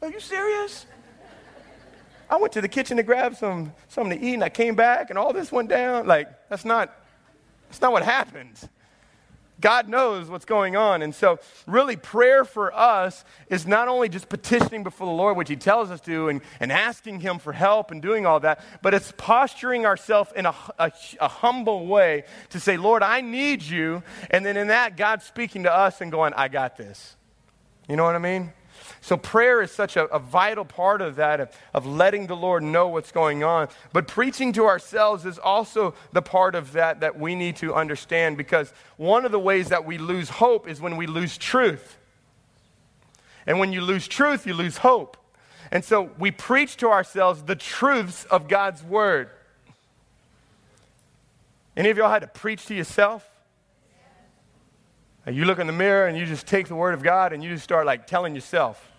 Are 0.00 0.08
you 0.08 0.20
serious? 0.20 0.86
I 2.30 2.36
went 2.36 2.52
to 2.52 2.60
the 2.60 2.68
kitchen 2.68 2.98
to 2.98 3.02
grab 3.02 3.34
some 3.34 3.72
something 3.88 4.16
to 4.16 4.24
eat 4.24 4.34
and 4.34 4.44
I 4.44 4.48
came 4.48 4.76
back 4.76 5.10
and 5.10 5.18
all 5.18 5.32
this 5.32 5.50
went 5.50 5.68
down. 5.68 6.06
Like, 6.06 6.28
that's 6.48 6.64
not 6.64 6.96
that's 7.66 7.80
not 7.80 7.90
what 7.90 8.04
happened. 8.04 8.60
God 9.60 9.88
knows 9.88 10.28
what's 10.28 10.44
going 10.44 10.76
on. 10.76 11.02
And 11.02 11.14
so, 11.14 11.38
really, 11.66 11.96
prayer 11.96 12.44
for 12.44 12.74
us 12.74 13.24
is 13.48 13.66
not 13.66 13.88
only 13.88 14.08
just 14.08 14.28
petitioning 14.28 14.82
before 14.82 15.06
the 15.06 15.12
Lord, 15.12 15.36
which 15.36 15.48
He 15.48 15.56
tells 15.56 15.90
us 15.90 16.00
to, 16.02 16.28
and, 16.28 16.40
and 16.60 16.72
asking 16.72 17.20
Him 17.20 17.38
for 17.38 17.52
help 17.52 17.90
and 17.90 18.02
doing 18.02 18.26
all 18.26 18.40
that, 18.40 18.64
but 18.82 18.94
it's 18.94 19.12
posturing 19.16 19.86
ourselves 19.86 20.32
in 20.34 20.46
a, 20.46 20.54
a, 20.78 20.92
a 21.20 21.28
humble 21.28 21.86
way 21.86 22.24
to 22.50 22.60
say, 22.60 22.76
Lord, 22.76 23.02
I 23.02 23.20
need 23.20 23.62
you. 23.62 24.02
And 24.30 24.44
then 24.44 24.56
in 24.56 24.68
that, 24.68 24.96
God 24.96 25.22
speaking 25.22 25.62
to 25.64 25.72
us 25.72 26.00
and 26.00 26.10
going, 26.10 26.34
I 26.34 26.48
got 26.48 26.76
this. 26.76 27.16
You 27.88 27.96
know 27.96 28.04
what 28.04 28.14
I 28.14 28.18
mean? 28.18 28.52
So, 29.04 29.18
prayer 29.18 29.60
is 29.60 29.70
such 29.70 29.98
a, 29.98 30.06
a 30.06 30.18
vital 30.18 30.64
part 30.64 31.02
of 31.02 31.16
that, 31.16 31.38
of, 31.38 31.50
of, 31.74 31.84
letting 31.84 32.26
the 32.26 32.34
Lord 32.34 32.62
know 32.62 32.88
what's 32.88 33.12
going 33.12 33.44
on. 33.44 33.68
But 33.92 34.08
preaching 34.08 34.50
to 34.54 34.64
ourselves 34.64 35.26
is 35.26 35.38
also 35.38 35.92
the 36.14 36.22
part 36.22 36.54
of 36.54 36.72
that 36.72 37.00
that 37.00 37.20
we 37.20 37.34
need 37.34 37.56
to 37.56 37.74
understand 37.74 38.38
because 38.38 38.72
one 38.96 39.26
of 39.26 39.30
the 39.30 39.38
ways 39.38 39.68
that 39.68 39.84
we 39.84 39.98
lose 39.98 40.30
hope 40.30 40.66
is 40.66 40.80
when 40.80 40.96
we 40.96 41.06
lose 41.06 41.36
truth. 41.36 41.98
And 43.46 43.58
when 43.58 43.74
you 43.74 43.82
lose 43.82 44.08
truth, 44.08 44.46
you 44.46 44.54
lose 44.54 44.78
hope. 44.78 45.18
And 45.70 45.84
so 45.84 46.10
we 46.18 46.30
preach 46.30 46.78
to 46.78 46.88
ourselves 46.88 47.42
the 47.42 47.56
truths 47.56 48.24
of 48.30 48.48
God's 48.48 48.82
word. 48.82 49.28
Any 51.76 51.90
of 51.90 51.98
y'all 51.98 52.08
had 52.08 52.22
to 52.22 52.26
preach 52.26 52.64
to 52.68 52.74
yourself? 52.74 53.28
You 55.30 55.44
look 55.44 55.58
in 55.58 55.66
the 55.66 55.74
mirror 55.74 56.06
and 56.06 56.16
you 56.16 56.24
just 56.24 56.46
take 56.46 56.68
the 56.68 56.74
word 56.74 56.94
of 56.94 57.02
God 57.02 57.34
and 57.34 57.44
you 57.44 57.50
just 57.50 57.64
start 57.64 57.84
like 57.84 58.06
telling 58.06 58.34
yourself, 58.34 58.92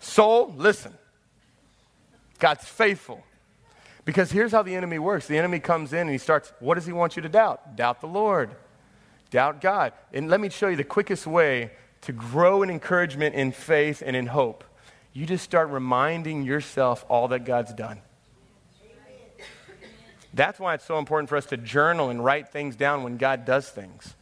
soul, 0.00 0.52
listen. 0.56 0.92
God's 2.38 2.64
faithful. 2.64 3.22
Because 4.04 4.32
here's 4.32 4.50
how 4.50 4.62
the 4.62 4.74
enemy 4.74 4.98
works 4.98 5.26
the 5.26 5.38
enemy 5.38 5.60
comes 5.60 5.92
in 5.92 6.00
and 6.00 6.10
he 6.10 6.18
starts, 6.18 6.52
what 6.58 6.74
does 6.74 6.86
he 6.86 6.92
want 6.92 7.14
you 7.14 7.22
to 7.22 7.28
doubt? 7.28 7.76
Doubt 7.76 8.00
the 8.00 8.08
Lord, 8.08 8.50
doubt 9.30 9.60
God. 9.60 9.92
And 10.12 10.28
let 10.28 10.40
me 10.40 10.48
show 10.48 10.68
you 10.68 10.76
the 10.76 10.82
quickest 10.82 11.26
way 11.26 11.70
to 12.02 12.12
grow 12.12 12.62
in 12.62 12.70
encouragement 12.70 13.34
in 13.34 13.52
faith 13.52 14.02
and 14.04 14.16
in 14.16 14.26
hope. 14.26 14.64
You 15.12 15.26
just 15.26 15.44
start 15.44 15.68
reminding 15.68 16.42
yourself 16.42 17.04
all 17.08 17.28
that 17.28 17.44
God's 17.44 17.74
done. 17.74 18.00
That's 20.32 20.60
why 20.60 20.74
it's 20.74 20.84
so 20.84 20.98
important 20.98 21.28
for 21.28 21.36
us 21.36 21.46
to 21.46 21.56
journal 21.56 22.08
and 22.08 22.24
write 22.24 22.50
things 22.50 22.76
down 22.76 23.02
when 23.02 23.16
God 23.16 23.44
does 23.44 23.68
things. 23.68 24.14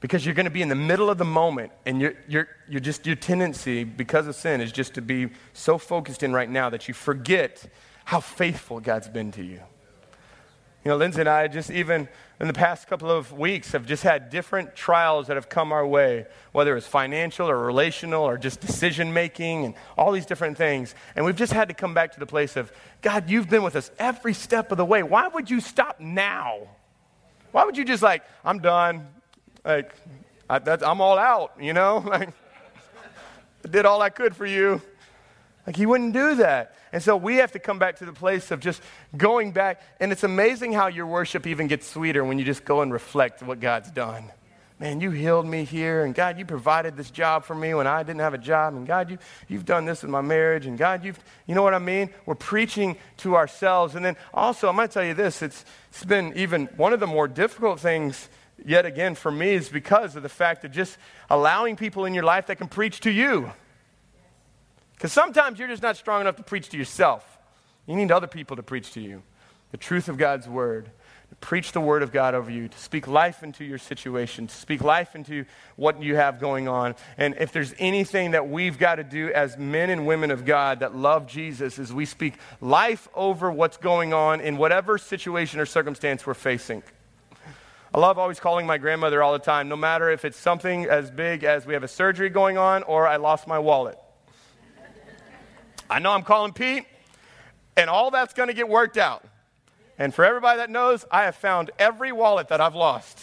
Because 0.00 0.26
you're 0.26 0.34
going 0.34 0.44
to 0.44 0.50
be 0.50 0.62
in 0.62 0.68
the 0.68 0.74
middle 0.74 1.08
of 1.08 1.18
the 1.18 1.24
moment, 1.24 1.72
and 1.86 2.00
you're, 2.00 2.14
you're, 2.28 2.48
you're 2.68 2.80
just, 2.80 3.06
your 3.06 3.16
tendency, 3.16 3.82
because 3.82 4.26
of 4.26 4.34
sin, 4.34 4.60
is 4.60 4.70
just 4.70 4.94
to 4.94 5.02
be 5.02 5.28
so 5.54 5.78
focused 5.78 6.22
in 6.22 6.32
right 6.32 6.50
now 6.50 6.68
that 6.70 6.86
you 6.86 6.94
forget 6.94 7.66
how 8.04 8.20
faithful 8.20 8.78
God's 8.78 9.08
been 9.08 9.32
to 9.32 9.42
you. 9.42 9.60
You 10.84 10.90
know, 10.90 10.98
Lindsay 10.98 11.18
and 11.18 11.28
I 11.28 11.48
just 11.48 11.68
even 11.72 12.08
in 12.38 12.46
the 12.46 12.52
past 12.52 12.86
couple 12.86 13.10
of 13.10 13.32
weeks 13.32 13.72
have 13.72 13.86
just 13.86 14.04
had 14.04 14.30
different 14.30 14.76
trials 14.76 15.26
that 15.26 15.34
have 15.34 15.48
come 15.48 15.72
our 15.72 15.84
way, 15.84 16.26
whether 16.52 16.76
it's 16.76 16.86
financial 16.86 17.50
or 17.50 17.58
relational 17.58 18.22
or 18.22 18.38
just 18.38 18.60
decision 18.60 19.12
making 19.12 19.64
and 19.64 19.74
all 19.98 20.12
these 20.12 20.26
different 20.26 20.56
things. 20.56 20.94
And 21.16 21.24
we've 21.24 21.34
just 21.34 21.52
had 21.52 21.66
to 21.68 21.74
come 21.74 21.92
back 21.92 22.12
to 22.12 22.20
the 22.20 22.26
place 22.26 22.54
of, 22.54 22.70
God, 23.02 23.28
you've 23.28 23.50
been 23.50 23.64
with 23.64 23.74
us 23.74 23.90
every 23.98 24.32
step 24.32 24.70
of 24.70 24.78
the 24.78 24.84
way. 24.84 25.02
Why 25.02 25.26
would 25.26 25.50
you 25.50 25.60
stop 25.60 25.98
now? 25.98 26.68
Why 27.50 27.64
would 27.64 27.76
you 27.76 27.84
just 27.84 28.04
like, 28.04 28.22
I'm 28.44 28.60
done? 28.60 29.08
Like, 29.66 29.92
I, 30.48 30.60
am 30.64 31.00
all 31.00 31.18
out, 31.18 31.52
you 31.60 31.72
know? 31.72 31.98
Like, 32.06 32.30
I 33.64 33.68
did 33.68 33.84
all 33.84 34.00
I 34.00 34.10
could 34.10 34.36
for 34.36 34.46
you. 34.46 34.80
Like, 35.66 35.74
he 35.74 35.86
wouldn't 35.86 36.12
do 36.12 36.36
that. 36.36 36.76
And 36.92 37.02
so 37.02 37.16
we 37.16 37.36
have 37.36 37.50
to 37.52 37.58
come 37.58 37.80
back 37.80 37.96
to 37.96 38.06
the 38.06 38.12
place 38.12 38.52
of 38.52 38.60
just 38.60 38.80
going 39.16 39.50
back. 39.50 39.82
And 39.98 40.12
it's 40.12 40.22
amazing 40.22 40.72
how 40.72 40.86
your 40.86 41.06
worship 41.06 41.48
even 41.48 41.66
gets 41.66 41.84
sweeter 41.84 42.22
when 42.22 42.38
you 42.38 42.44
just 42.44 42.64
go 42.64 42.82
and 42.82 42.92
reflect 42.92 43.42
what 43.42 43.58
God's 43.58 43.90
done. 43.90 44.30
Man, 44.78 45.00
you 45.00 45.10
healed 45.10 45.46
me 45.46 45.64
here, 45.64 46.04
and 46.04 46.14
God, 46.14 46.38
you 46.38 46.44
provided 46.44 46.96
this 46.96 47.10
job 47.10 47.44
for 47.44 47.54
me 47.54 47.72
when 47.72 47.86
I 47.86 48.02
didn't 48.02 48.20
have 48.20 48.34
a 48.34 48.38
job, 48.38 48.74
and 48.74 48.86
God, 48.86 49.10
you, 49.10 49.18
you've 49.48 49.64
done 49.64 49.86
this 49.86 50.04
in 50.04 50.10
my 50.10 50.20
marriage, 50.20 50.66
and 50.66 50.76
God, 50.76 51.02
you've, 51.02 51.18
you 51.46 51.54
know 51.54 51.62
what 51.62 51.72
I 51.72 51.78
mean? 51.78 52.10
We're 52.26 52.34
preaching 52.34 52.98
to 53.18 53.36
ourselves. 53.36 53.94
And 53.94 54.04
then 54.04 54.16
also, 54.34 54.68
I'm 54.68 54.76
going 54.76 54.86
to 54.86 54.92
tell 54.92 55.02
you 55.02 55.14
this 55.14 55.40
it's, 55.42 55.64
it's 55.88 56.04
been 56.04 56.34
even 56.36 56.66
one 56.76 56.92
of 56.92 57.00
the 57.00 57.06
more 57.06 57.26
difficult 57.26 57.80
things 57.80 58.28
yet 58.64 58.86
again 58.86 59.14
for 59.14 59.30
me 59.30 59.54
is 59.54 59.68
because 59.68 60.16
of 60.16 60.22
the 60.22 60.28
fact 60.28 60.64
of 60.64 60.72
just 60.72 60.96
allowing 61.30 61.76
people 61.76 62.04
in 62.04 62.14
your 62.14 62.24
life 62.24 62.46
that 62.46 62.56
can 62.56 62.68
preach 62.68 63.00
to 63.00 63.10
you. 63.10 63.50
Because 64.94 65.12
sometimes 65.12 65.58
you're 65.58 65.68
just 65.68 65.82
not 65.82 65.96
strong 65.96 66.22
enough 66.22 66.36
to 66.36 66.42
preach 66.42 66.70
to 66.70 66.78
yourself. 66.78 67.38
You 67.86 67.96
need 67.96 68.10
other 68.10 68.26
people 68.26 68.56
to 68.56 68.62
preach 68.62 68.92
to 68.92 69.00
you 69.00 69.22
the 69.72 69.76
truth 69.76 70.08
of 70.08 70.16
God's 70.16 70.48
word, 70.48 70.90
to 71.28 71.36
preach 71.36 71.72
the 71.72 71.80
word 71.80 72.02
of 72.02 72.12
God 72.12 72.34
over 72.34 72.50
you, 72.50 72.68
to 72.68 72.78
speak 72.78 73.08
life 73.08 73.42
into 73.42 73.64
your 73.64 73.78
situation, 73.78 74.46
to 74.46 74.54
speak 74.54 74.80
life 74.80 75.14
into 75.16 75.44
what 75.74 76.00
you 76.00 76.14
have 76.16 76.38
going 76.40 76.68
on. 76.68 76.94
And 77.18 77.34
if 77.38 77.52
there's 77.52 77.74
anything 77.78 78.30
that 78.30 78.48
we've 78.48 78.78
got 78.78 78.94
to 78.94 79.04
do 79.04 79.32
as 79.32 79.58
men 79.58 79.90
and 79.90 80.06
women 80.06 80.30
of 80.30 80.44
God 80.44 80.80
that 80.80 80.94
love 80.94 81.26
Jesus, 81.26 81.78
is 81.78 81.92
we 81.92 82.06
speak 82.06 82.34
life 82.60 83.08
over 83.14 83.50
what's 83.50 83.76
going 83.76 84.14
on 84.14 84.40
in 84.40 84.56
whatever 84.56 84.98
situation 84.98 85.58
or 85.58 85.66
circumstance 85.66 86.24
we're 86.24 86.34
facing. 86.34 86.82
I 87.94 87.98
love 87.98 88.18
always 88.18 88.40
calling 88.40 88.66
my 88.66 88.78
grandmother 88.78 89.22
all 89.22 89.32
the 89.32 89.38
time, 89.38 89.68
no 89.68 89.76
matter 89.76 90.10
if 90.10 90.24
it's 90.24 90.36
something 90.36 90.84
as 90.84 91.10
big 91.10 91.44
as 91.44 91.66
we 91.66 91.74
have 91.74 91.82
a 91.82 91.88
surgery 91.88 92.28
going 92.28 92.58
on 92.58 92.82
or 92.82 93.06
I 93.06 93.16
lost 93.16 93.46
my 93.46 93.58
wallet. 93.58 93.98
I 95.88 96.00
know 96.00 96.10
I'm 96.12 96.24
calling 96.24 96.52
Pete, 96.52 96.84
and 97.76 97.88
all 97.88 98.10
that's 98.10 98.34
going 98.34 98.48
to 98.48 98.54
get 98.54 98.68
worked 98.68 98.96
out. 98.96 99.24
And 99.98 100.12
for 100.12 100.24
everybody 100.24 100.58
that 100.58 100.68
knows, 100.68 101.04
I 101.10 101.24
have 101.24 101.36
found 101.36 101.70
every 101.78 102.12
wallet 102.12 102.48
that 102.48 102.60
I've 102.60 102.74
lost. 102.74 103.18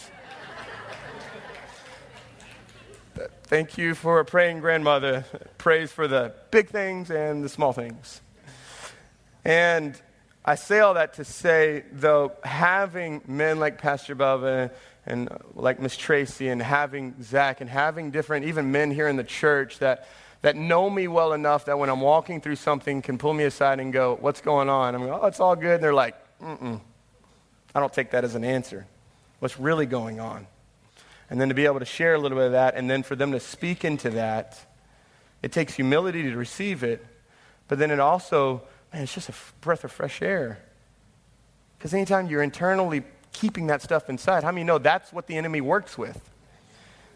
Thank 3.44 3.78
you 3.78 3.94
for 3.94 4.18
a 4.18 4.24
praying 4.24 4.60
grandmother. 4.60 5.24
Praise 5.58 5.92
for 5.92 6.08
the 6.08 6.34
big 6.50 6.70
things 6.70 7.10
and 7.10 7.44
the 7.44 7.48
small 7.48 7.72
things. 7.72 8.22
And 9.44 10.00
I 10.44 10.56
say 10.56 10.80
all 10.80 10.94
that 10.94 11.14
to 11.14 11.24
say, 11.24 11.84
though, 11.90 12.32
having 12.42 13.22
men 13.26 13.58
like 13.58 13.78
Pastor 13.78 14.14
Bubba 14.14 14.70
and 15.06 15.28
like 15.54 15.80
Miss 15.80 15.96
Tracy 15.96 16.48
and 16.48 16.60
having 16.60 17.22
Zach 17.22 17.60
and 17.60 17.70
having 17.70 18.10
different, 18.10 18.46
even 18.46 18.70
men 18.70 18.90
here 18.90 19.08
in 19.08 19.16
the 19.16 19.24
church 19.24 19.78
that 19.78 20.06
that 20.44 20.56
know 20.56 20.90
me 20.90 21.08
well 21.08 21.32
enough 21.32 21.64
that 21.64 21.78
when 21.78 21.88
I'm 21.88 22.02
walking 22.02 22.42
through 22.42 22.56
something 22.56 23.00
can 23.00 23.16
pull 23.16 23.32
me 23.32 23.44
aside 23.44 23.80
and 23.80 23.90
go, 23.90 24.18
What's 24.20 24.42
going 24.42 24.68
on? 24.68 24.94
I'm 24.94 25.00
going, 25.00 25.18
Oh, 25.18 25.26
it's 25.26 25.40
all 25.40 25.56
good. 25.56 25.76
And 25.76 25.82
they're 25.82 25.94
like, 25.94 26.14
Mm-mm. 26.38 26.82
I 27.74 27.80
don't 27.80 27.92
take 27.92 28.10
that 28.10 28.24
as 28.24 28.34
an 28.34 28.44
answer. 28.44 28.86
What's 29.38 29.58
really 29.58 29.86
going 29.86 30.20
on? 30.20 30.46
And 31.30 31.40
then 31.40 31.48
to 31.48 31.54
be 31.54 31.64
able 31.64 31.78
to 31.78 31.86
share 31.86 32.14
a 32.14 32.18
little 32.18 32.36
bit 32.36 32.44
of 32.48 32.52
that 32.52 32.74
and 32.74 32.90
then 32.90 33.02
for 33.02 33.16
them 33.16 33.32
to 33.32 33.40
speak 33.40 33.86
into 33.86 34.10
that, 34.10 34.60
it 35.42 35.50
takes 35.50 35.72
humility 35.72 36.24
to 36.24 36.36
receive 36.36 36.84
it, 36.84 37.04
but 37.66 37.78
then 37.78 37.90
it 37.90 37.98
also, 37.98 38.62
man, 38.94 39.02
it's 39.02 39.12
just 39.12 39.28
a 39.28 39.34
breath 39.60 39.82
of 39.82 39.90
fresh 39.90 40.22
air. 40.22 40.58
Because 41.76 41.92
anytime 41.92 42.28
you're 42.28 42.44
internally 42.44 43.02
keeping 43.32 43.66
that 43.66 43.82
stuff 43.82 44.08
inside, 44.08 44.44
how 44.44 44.52
many 44.52 44.62
know 44.62 44.78
that's 44.78 45.12
what 45.12 45.26
the 45.26 45.36
enemy 45.36 45.60
works 45.60 45.98
with? 45.98 46.30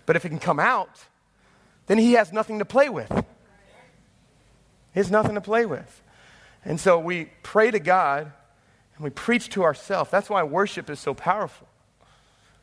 But 0.05 0.17
if 0.17 0.25
it 0.25 0.31
can 0.31 0.41
come 0.41 0.59
out, 0.59 0.91
then 1.87 1.97
he 1.99 2.15
has 2.15 2.33
nothing 2.33 2.59
to 2.59 2.65
play 2.65 2.89
with. 2.89 3.09
He 4.93 5.01
has 5.01 5.09
nothing 5.09 5.37
to 5.37 5.41
play 5.41 5.67
with. 5.67 6.03
And 6.65 6.81
so 6.81 6.99
we 6.99 7.27
pray 7.45 7.71
to 7.71 7.79
God 7.79 8.33
and 8.97 9.05
we 9.05 9.11
preach 9.11 9.49
to 9.51 9.63
ourselves. 9.63 10.11
That's 10.11 10.29
why 10.29 10.43
worship 10.43 10.91
is 10.91 10.99
so 10.99 11.15
powerful. 11.15 11.69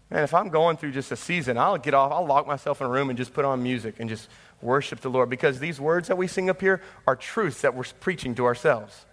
Man, 0.09 0.23
if 0.23 0.33
I'm 0.33 0.49
going 0.49 0.75
through 0.75 0.91
just 0.91 1.13
a 1.13 1.15
season, 1.15 1.57
I'll 1.57 1.77
get 1.77 1.93
off, 1.93 2.11
I'll 2.11 2.27
lock 2.27 2.45
myself 2.45 2.81
in 2.81 2.87
a 2.87 2.89
room 2.89 3.09
and 3.09 3.17
just 3.17 3.33
put 3.33 3.45
on 3.45 3.63
music 3.63 3.95
and 3.99 4.09
just 4.09 4.27
worship 4.65 4.99
the 4.99 5.09
Lord 5.09 5.29
because 5.29 5.59
these 5.59 5.79
words 5.79 6.07
that 6.07 6.17
we 6.17 6.27
sing 6.27 6.49
up 6.49 6.59
here 6.59 6.81
are 7.07 7.15
truths 7.15 7.61
that 7.61 7.75
we're 7.75 7.85
preaching 7.99 8.35
to 8.35 8.45
ourselves. 8.45 9.05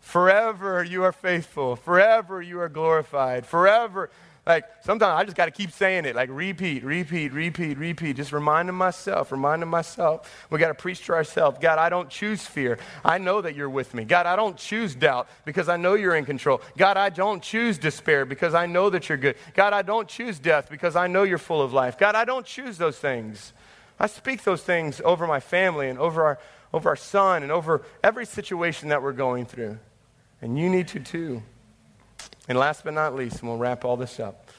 Forever 0.00 0.82
you 0.82 1.04
are 1.04 1.12
faithful. 1.12 1.76
Forever 1.76 2.40
you 2.40 2.60
are 2.60 2.68
glorified. 2.68 3.46
Forever 3.46 4.10
like 4.46 4.64
sometimes 4.82 5.20
I 5.20 5.24
just 5.24 5.36
got 5.36 5.44
to 5.44 5.50
keep 5.50 5.70
saying 5.70 6.06
it, 6.06 6.16
like 6.16 6.30
repeat, 6.32 6.82
repeat, 6.82 7.32
repeat, 7.32 7.76
repeat. 7.76 8.16
Just 8.16 8.32
reminding 8.32 8.74
myself, 8.74 9.30
reminding 9.32 9.68
myself. 9.68 10.46
We 10.50 10.58
got 10.58 10.68
to 10.68 10.74
preach 10.74 11.04
to 11.06 11.12
ourselves. 11.12 11.58
God, 11.60 11.78
I 11.78 11.88
don't 11.88 12.08
choose 12.08 12.46
fear. 12.46 12.78
I 13.04 13.18
know 13.18 13.42
that 13.42 13.54
you're 13.54 13.70
with 13.70 13.92
me. 13.92 14.04
God, 14.04 14.26
I 14.26 14.36
don't 14.36 14.56
choose 14.56 14.94
doubt 14.94 15.28
because 15.44 15.68
I 15.68 15.76
know 15.76 15.94
you're 15.94 16.16
in 16.16 16.24
control. 16.24 16.62
God, 16.76 16.96
I 16.96 17.10
don't 17.10 17.42
choose 17.42 17.76
despair 17.78 18.24
because 18.24 18.54
I 18.54 18.66
know 18.66 18.88
that 18.90 19.08
you're 19.08 19.18
good. 19.18 19.36
God, 19.54 19.72
I 19.72 19.82
don't 19.82 20.08
choose 20.08 20.38
death 20.38 20.70
because 20.70 20.96
I 20.96 21.06
know 21.06 21.22
you're 21.22 21.38
full 21.38 21.62
of 21.62 21.72
life. 21.72 21.98
God, 21.98 22.14
I 22.14 22.24
don't 22.24 22.46
choose 22.46 22.78
those 22.78 22.98
things. 22.98 23.52
I 24.00 24.06
speak 24.06 24.42
those 24.42 24.62
things 24.62 25.00
over 25.04 25.26
my 25.26 25.38
family 25.38 25.88
and 25.88 25.98
over 25.98 26.24
our, 26.24 26.38
over 26.72 26.88
our 26.88 26.96
son 26.96 27.44
and 27.44 27.52
over 27.52 27.82
every 28.02 28.26
situation 28.26 28.88
that 28.88 29.02
we're 29.02 29.12
going 29.12 29.46
through. 29.46 29.78
And 30.42 30.58
you 30.58 30.68
need 30.68 30.88
to 30.88 30.98
too. 31.00 31.42
And 32.48 32.58
last 32.58 32.82
but 32.82 32.94
not 32.94 33.14
least, 33.14 33.40
and 33.40 33.48
we'll 33.48 33.58
wrap 33.58 33.84
all 33.84 33.96
this 33.96 34.18
up 34.18 34.50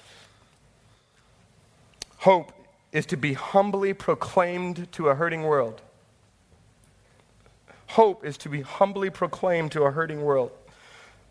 hope 2.22 2.52
is 2.92 3.08
to 3.08 3.18
be 3.18 3.34
humbly 3.34 3.94
proclaimed 3.94 4.92
to 4.92 5.10
a 5.10 5.16
hurting 5.16 5.42
world. 5.42 5.82
Hope 7.88 8.24
is 8.24 8.38
to 8.38 8.50
be 8.50 8.62
humbly 8.62 9.10
proclaimed 9.10 9.72
to 9.72 9.84
a 9.84 9.92
hurting 9.92 10.22
world. 10.22 10.52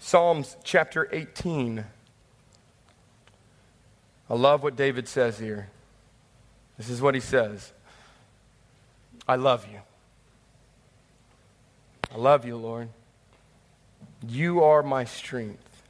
Psalms 0.00 0.56
chapter 0.64 1.08
18. 1.12 1.84
I 4.28 4.34
love 4.34 4.64
what 4.64 4.74
David 4.74 5.06
says 5.06 5.38
here. 5.38 5.70
This 6.76 6.90
is 6.90 7.00
what 7.00 7.14
he 7.14 7.20
says 7.20 7.72
I 9.26 9.36
love 9.36 9.66
you. 9.70 9.80
I 12.12 12.18
love 12.18 12.44
you, 12.44 12.56
Lord. 12.56 12.88
You 14.26 14.62
are 14.62 14.82
my 14.82 15.04
strength. 15.04 15.82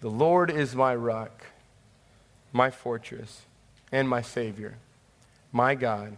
The 0.00 0.10
Lord 0.10 0.50
is 0.50 0.74
my 0.74 0.94
rock, 0.94 1.44
my 2.52 2.70
fortress, 2.70 3.42
and 3.92 4.08
my 4.08 4.22
Savior. 4.22 4.76
My 5.52 5.74
God 5.74 6.16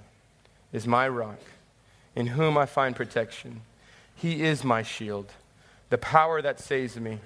is 0.73 0.87
my 0.87 1.09
rock 1.09 1.41
in 2.15 2.29
whom 2.29 2.59
I 2.59 2.67
find 2.67 2.95
protection. 2.95 3.63
He 4.15 4.43
is 4.43 4.63
my 4.63 4.83
shield, 4.83 5.33
the 5.91 5.99
power 5.99 6.43
that 6.43 6.61
saves 6.61 6.99
me, 6.99 7.21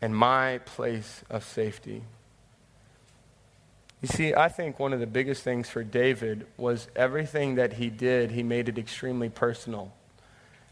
and 0.00 0.16
my 0.16 0.58
place 0.64 1.22
of 1.28 1.44
safety. 1.44 2.02
You 4.00 4.08
see, 4.08 4.34
I 4.34 4.48
think 4.48 4.78
one 4.78 4.94
of 4.94 5.00
the 5.00 5.06
biggest 5.06 5.42
things 5.42 5.68
for 5.68 5.84
David 5.84 6.46
was 6.56 6.88
everything 6.96 7.56
that 7.56 7.74
he 7.74 7.90
did, 7.90 8.30
he 8.30 8.42
made 8.42 8.68
it 8.68 8.78
extremely 8.78 9.28
personal. 9.28 9.92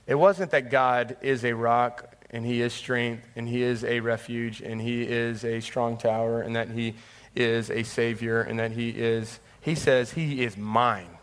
It 0.07 0.15
wasn't 0.15 0.51
that 0.53 0.71
God 0.71 1.19
is 1.21 1.45
a 1.45 1.53
rock 1.53 2.15
and 2.31 2.45
he 2.47 2.63
is 2.63 2.73
strength 2.73 3.29
and 3.37 3.47
he 3.47 3.63
is 3.63 3.85
a 3.85 4.01
refuge 4.01 4.63
and 4.63 4.81
he 4.81 5.03
is 5.03 5.45
a 5.45 5.61
strong 5.61 5.99
tower 5.99 6.41
and 6.41 6.57
that 6.57 6.71
he 6.71 6.95
is 7.37 7.71
a 7.71 7.83
savior 7.83 8.41
and 8.41 8.59
that 8.59 8.73
he 8.73 8.89
is, 8.89 9.41
he 9.61 9.75
says, 9.75 10.13
he 10.13 10.43
is 10.43 10.57
mine. 10.57 11.19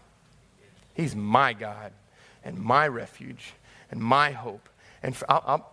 He's 0.93 1.15
my 1.15 1.53
God 1.53 1.91
and 2.43 2.59
my 2.59 2.87
refuge 2.87 3.53
and 3.89 3.99
my 3.99 4.31
hope. 4.31 4.69
And 5.01 5.17
I'll, 5.27 5.43
I'll, 5.47 5.71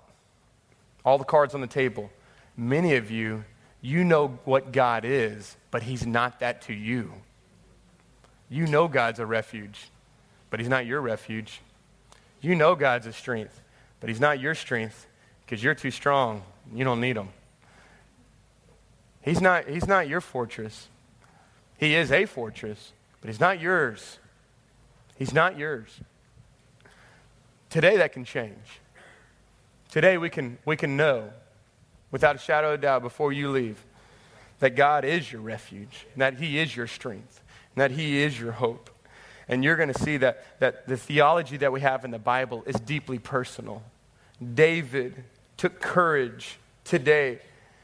all 1.05 1.19
the 1.19 1.25
cards 1.25 1.55
on 1.55 1.61
the 1.61 1.67
table. 1.67 2.11
Many 2.57 2.97
of 2.97 3.11
you, 3.11 3.45
you 3.83 4.05
know 4.05 4.39
what 4.45 4.73
God 4.73 5.05
is, 5.05 5.57
but 5.73 5.83
He's 5.83 6.07
not 6.07 6.39
that 6.39 6.63
to 6.63 6.73
you. 6.73 7.11
You 8.49 8.67
know 8.67 8.87
God's 8.87 9.19
a 9.19 9.27
refuge, 9.27 9.89
but 10.51 10.61
He's 10.61 10.69
not 10.69 10.87
your 10.87 11.01
refuge. 11.01 11.61
You 12.41 12.55
know 12.55 12.77
God's 12.77 13.07
a 13.07 13.13
strength, 13.13 13.61
but 13.99 14.09
He's 14.09 14.21
not 14.21 14.39
your 14.39 14.55
strength 14.55 15.09
because 15.45 15.65
you're 15.65 15.75
too 15.75 15.91
strong. 15.91 16.43
You 16.73 16.85
don't 16.85 17.01
need 17.01 17.17
Him. 17.17 17.31
He's 19.23 19.41
not, 19.41 19.69
he's 19.69 19.87
not 19.87 20.09
your 20.09 20.21
fortress. 20.21 20.89
He 21.79 21.95
is 21.95 22.13
a 22.13 22.27
fortress, 22.27 22.93
but 23.21 23.29
He's 23.29 23.41
not 23.41 23.61
yours. 23.61 24.19
He's 25.17 25.33
not 25.33 25.57
yours. 25.57 26.01
Today, 27.71 27.97
that 27.97 28.13
can 28.13 28.25
change. 28.25 28.81
Today, 29.91 30.19
we 30.19 30.29
can, 30.29 30.59
we 30.67 30.77
can 30.77 30.97
know 30.99 31.31
without 32.11 32.37
a 32.37 32.39
shadow 32.39 32.75
of 32.75 32.83
doubt 32.83 33.01
before 33.01 33.33
you 33.33 33.51
leave 33.51 33.83
that 34.63 34.77
God 34.77 35.05
is 35.05 35.33
your 35.33 35.41
refuge, 35.41 36.07
and 36.13 36.23
that 36.23 36.39
He 36.39 36.57
is 36.57 36.77
your 36.77 36.87
strength, 36.87 37.43
and 37.75 37.83
that 37.83 37.91
He 37.91 38.23
is 38.23 38.39
your 38.39 38.53
hope. 38.53 38.91
And 39.49 39.65
you're 39.65 39.75
going 39.75 39.93
to 39.93 39.99
see 39.99 40.19
that, 40.19 40.61
that 40.61 40.87
the 40.87 40.97
theology 40.97 41.57
that 41.57 41.73
we 41.73 41.81
have 41.81 42.05
in 42.05 42.13
the 42.13 42.21
Bible 42.21 42.63
is 42.65 42.77
deeply 42.77 43.19
personal. 43.19 43.83
David 44.55 45.25
took 45.57 45.81
courage 45.81 46.59
today 46.85 47.41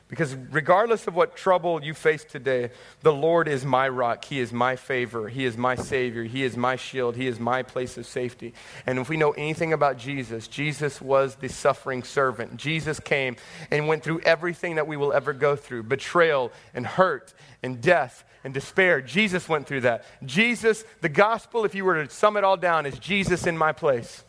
because 0.09 0.35
regardless 0.35 1.07
of 1.07 1.15
what 1.15 1.37
trouble 1.37 1.85
you 1.85 1.93
face 1.93 2.25
today, 2.25 2.71
the 3.03 3.13
Lord 3.13 3.47
is 3.47 3.63
my 3.63 3.89
rock. 3.89 4.25
He 4.25 4.41
is 4.41 4.55
my 4.55 4.75
favor. 4.75 5.29
He 5.29 5.45
is 5.45 5.59
my 5.59 5.75
Savior. 5.75 6.25
He 6.25 6.45
is 6.45 6.57
my 6.57 6.77
shield. 6.77 7.15
He 7.15 7.27
is 7.27 7.39
my 7.39 7.63
place 7.63 7.99
of 7.99 8.07
safety. 8.07 8.55
And 8.87 8.99
if 8.99 9.11
we 9.11 9.19
know 9.19 9.33
anything 9.33 9.75
about 9.75 9.99
Jesus, 9.99 10.49
Jesus 10.49 11.03
was 11.03 11.35
the 11.35 11.49
suffering 11.49 12.03
servant. 12.03 12.57
Jesus 12.57 12.99
came 12.99 13.37
and 13.71 13.87
went 13.87 14.03
through 14.03 14.21
everything 14.21 14.77
that 14.77 14.87
we 14.87 14.97
will 14.97 15.13
ever 15.13 15.35
go 15.35 15.55
through 15.57 15.83
betrayal 15.83 16.53
and 16.73 16.87
hurt 16.87 17.35
and 17.63 17.83
death 17.83 18.25
and 18.45 18.55
despair. 18.55 19.03
Jesus 19.03 19.47
went 19.47 19.67
through 19.67 19.83
that. 19.83 20.07
Jesus, 20.25 20.85
the 21.03 21.11
gospel, 21.11 21.67
if 21.67 21.75
you 21.75 21.85
were 21.85 22.07
to 22.07 22.11
sum 22.11 22.39
it 22.39 22.45
all 22.45 22.57
down, 22.57 22.87
is 22.87 22.99
Jesus 22.99 23.47
in 23.47 23.59
my 23.59 23.73
place. 23.73 24.25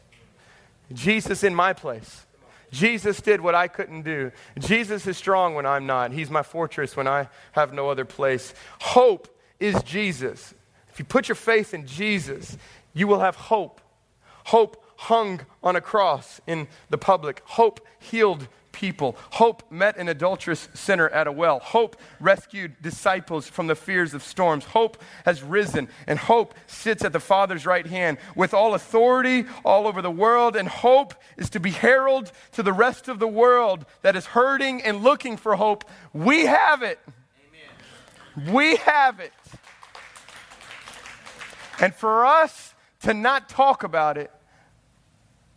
Jesus 0.92 1.44
in 1.44 1.56
my 1.56 1.72
place. 1.72 2.26
Jesus 2.72 3.22
did 3.22 3.42
what 3.42 3.56
I 3.56 3.68
couldn't 3.68 4.04
do. 4.04 4.32
Jesus 4.60 5.08
is 5.08 5.18
strong 5.18 5.56
when 5.56 5.66
I'm 5.66 5.86
not. 5.86 6.12
He's 6.12 6.30
my 6.30 6.44
fortress 6.44 6.96
when 6.96 7.08
I 7.08 7.28
have 7.54 7.74
no 7.74 7.90
other 7.90 8.06
place. 8.06 8.54
Hope 8.80 9.28
is 9.60 9.82
Jesus. 9.84 10.54
If 10.90 11.00
you 11.00 11.06
put 11.06 11.28
your 11.28 11.36
faith 11.36 11.74
in 11.74 11.86
Jesus, 11.86 12.58
you 12.94 13.08
will 13.08 13.20
have 13.20 13.36
hope. 13.36 13.82
Hope 14.46 14.84
hung 14.98 15.42
on 15.64 15.76
a 15.76 15.82
cross 15.82 16.42
in 16.46 16.68
the 16.90 16.98
public. 16.98 17.42
Hope 17.46 17.86
healed 18.00 18.48
people. 18.80 19.18
Hope 19.32 19.70
met 19.70 19.98
an 19.98 20.08
adulterous 20.08 20.70
sinner 20.74 21.10
at 21.10 21.28
a 21.28 21.32
well. 21.34 21.60
Hope 21.60 21.98
rescued 22.22 22.82
disciples 22.82 23.46
from 23.50 23.68
the 23.68 23.76
fears 23.76 24.14
of 24.14 24.24
storms. 24.24 24.64
Hope 24.64 25.02
has 25.26 25.44
risen, 25.44 25.90
and 26.08 26.18
hope 26.18 26.54
sits 26.66 27.04
at 27.04 27.12
the 27.12 27.20
Father's 27.20 27.66
right 27.66 27.86
hand 27.86 28.18
with 28.38 28.54
all 28.54 28.74
authority 28.74 29.44
all 29.66 29.86
over 29.86 30.02
the 30.02 30.10
world. 30.10 30.56
And 30.56 30.70
hope 30.70 31.14
is 31.36 31.50
to 31.50 31.60
be 31.60 31.72
heralded 31.72 32.32
to 32.54 32.64
the 32.64 32.72
rest 32.72 33.10
of 33.10 33.20
the 33.20 33.28
world 33.28 33.86
that 34.02 34.16
is 34.16 34.28
hurting 34.28 34.82
and 34.82 35.04
looking 35.04 35.36
for 35.36 35.58
hope. 35.58 35.84
We 36.14 36.46
have 36.46 36.82
it. 36.82 37.00
Amen. 38.38 38.54
We 38.54 38.78
have 38.78 39.20
it. 39.20 39.34
And 41.82 41.94
for 41.94 42.26
us 42.26 42.74
to 43.02 43.14
not 43.14 43.50
talk 43.50 43.84
about 43.84 44.18
it, 44.18 44.32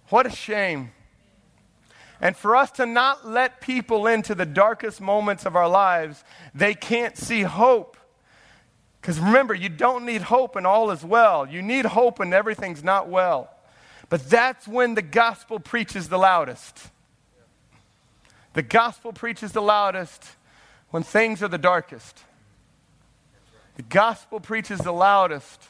what 0.09 0.27
a 0.27 0.31
shame. 0.31 0.91
And 2.23 2.37
for 2.37 2.55
us 2.55 2.71
to 2.73 2.87
not 2.87 3.27
let 3.27 3.61
people 3.61 4.07
into 4.07 4.37
the 4.37 4.47
darkest 4.47 5.01
moments 5.01 5.45
of 5.45 5.57
our 5.57 5.69
lives, 5.69 6.23
they 6.55 6.73
can't 6.73 7.19
see 7.19 7.43
hope. 7.43 7.97
Because 9.01 9.19
remember, 9.19 9.55
you 9.55 9.69
don't 9.69 10.07
need 10.07 10.23
hope 10.23 10.55
and 10.55 10.65
all 10.65 10.93
is 10.93 11.05
well. 11.05 11.49
You 11.49 11.61
need 11.61 11.85
hope 11.85 12.21
and 12.21 12.33
everything's 12.33 12.85
not 12.85 13.09
well. 13.09 13.51
But 14.09 14.31
that's 14.31 14.69
when 14.69 14.95
the 14.95 15.03
gospel 15.03 15.59
preaches 15.59 16.09
the 16.09 16.17
loudest. 16.17 16.91
The 18.53 18.63
gospel 18.63 19.13
preaches 19.13 19.51
the 19.51 19.63
loudest 19.63 20.25
when 20.91 21.03
things 21.03 21.43
are 21.43 21.49
the 21.49 21.59
darkest. 21.59 22.21
The 23.75 23.83
gospel 23.83 24.39
preaches 24.39 24.79
the 24.79 24.93
loudest 24.93 25.61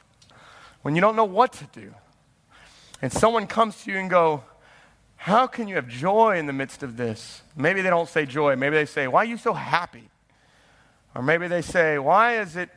when 0.82 0.94
you 0.96 1.00
don't 1.00 1.16
know 1.16 1.24
what 1.24 1.54
to 1.54 1.64
do. 1.72 1.94
And 3.00 3.10
someone 3.10 3.46
comes 3.46 3.82
to 3.84 3.90
you 3.90 3.98
and 3.98 4.10
go, 4.10 4.44
how 5.22 5.46
can 5.46 5.68
you 5.68 5.76
have 5.76 5.86
joy 5.86 6.36
in 6.36 6.46
the 6.46 6.52
midst 6.52 6.82
of 6.82 6.96
this? 6.96 7.42
Maybe 7.54 7.80
they 7.80 7.90
don't 7.90 8.08
say 8.08 8.26
joy. 8.26 8.56
Maybe 8.56 8.74
they 8.74 8.86
say, 8.86 9.06
Why 9.06 9.20
are 9.20 9.24
you 9.24 9.36
so 9.36 9.52
happy? 9.52 10.10
Or 11.14 11.22
maybe 11.22 11.46
they 11.46 11.62
say, 11.62 11.96
Why 12.00 12.40
is 12.40 12.56
it? 12.56 12.70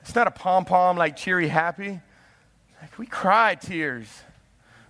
It's 0.00 0.14
not 0.14 0.28
a 0.28 0.30
pom 0.30 0.64
pom 0.64 0.96
like 0.96 1.16
cheery 1.16 1.48
happy. 1.48 1.98
Like 2.80 2.96
we 3.00 3.06
cry 3.06 3.56
tears, 3.56 4.06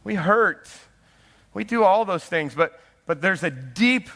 we 0.05 0.17
hurt, 0.17 0.69
we 1.55 1.65
do 1.65 1.83
all 1.83 2.05
those 2.05 2.27
things, 2.27 2.55
but, 2.55 2.79
but 3.07 3.23
there's 3.23 3.43
a 3.43 3.51
deep 3.51 4.11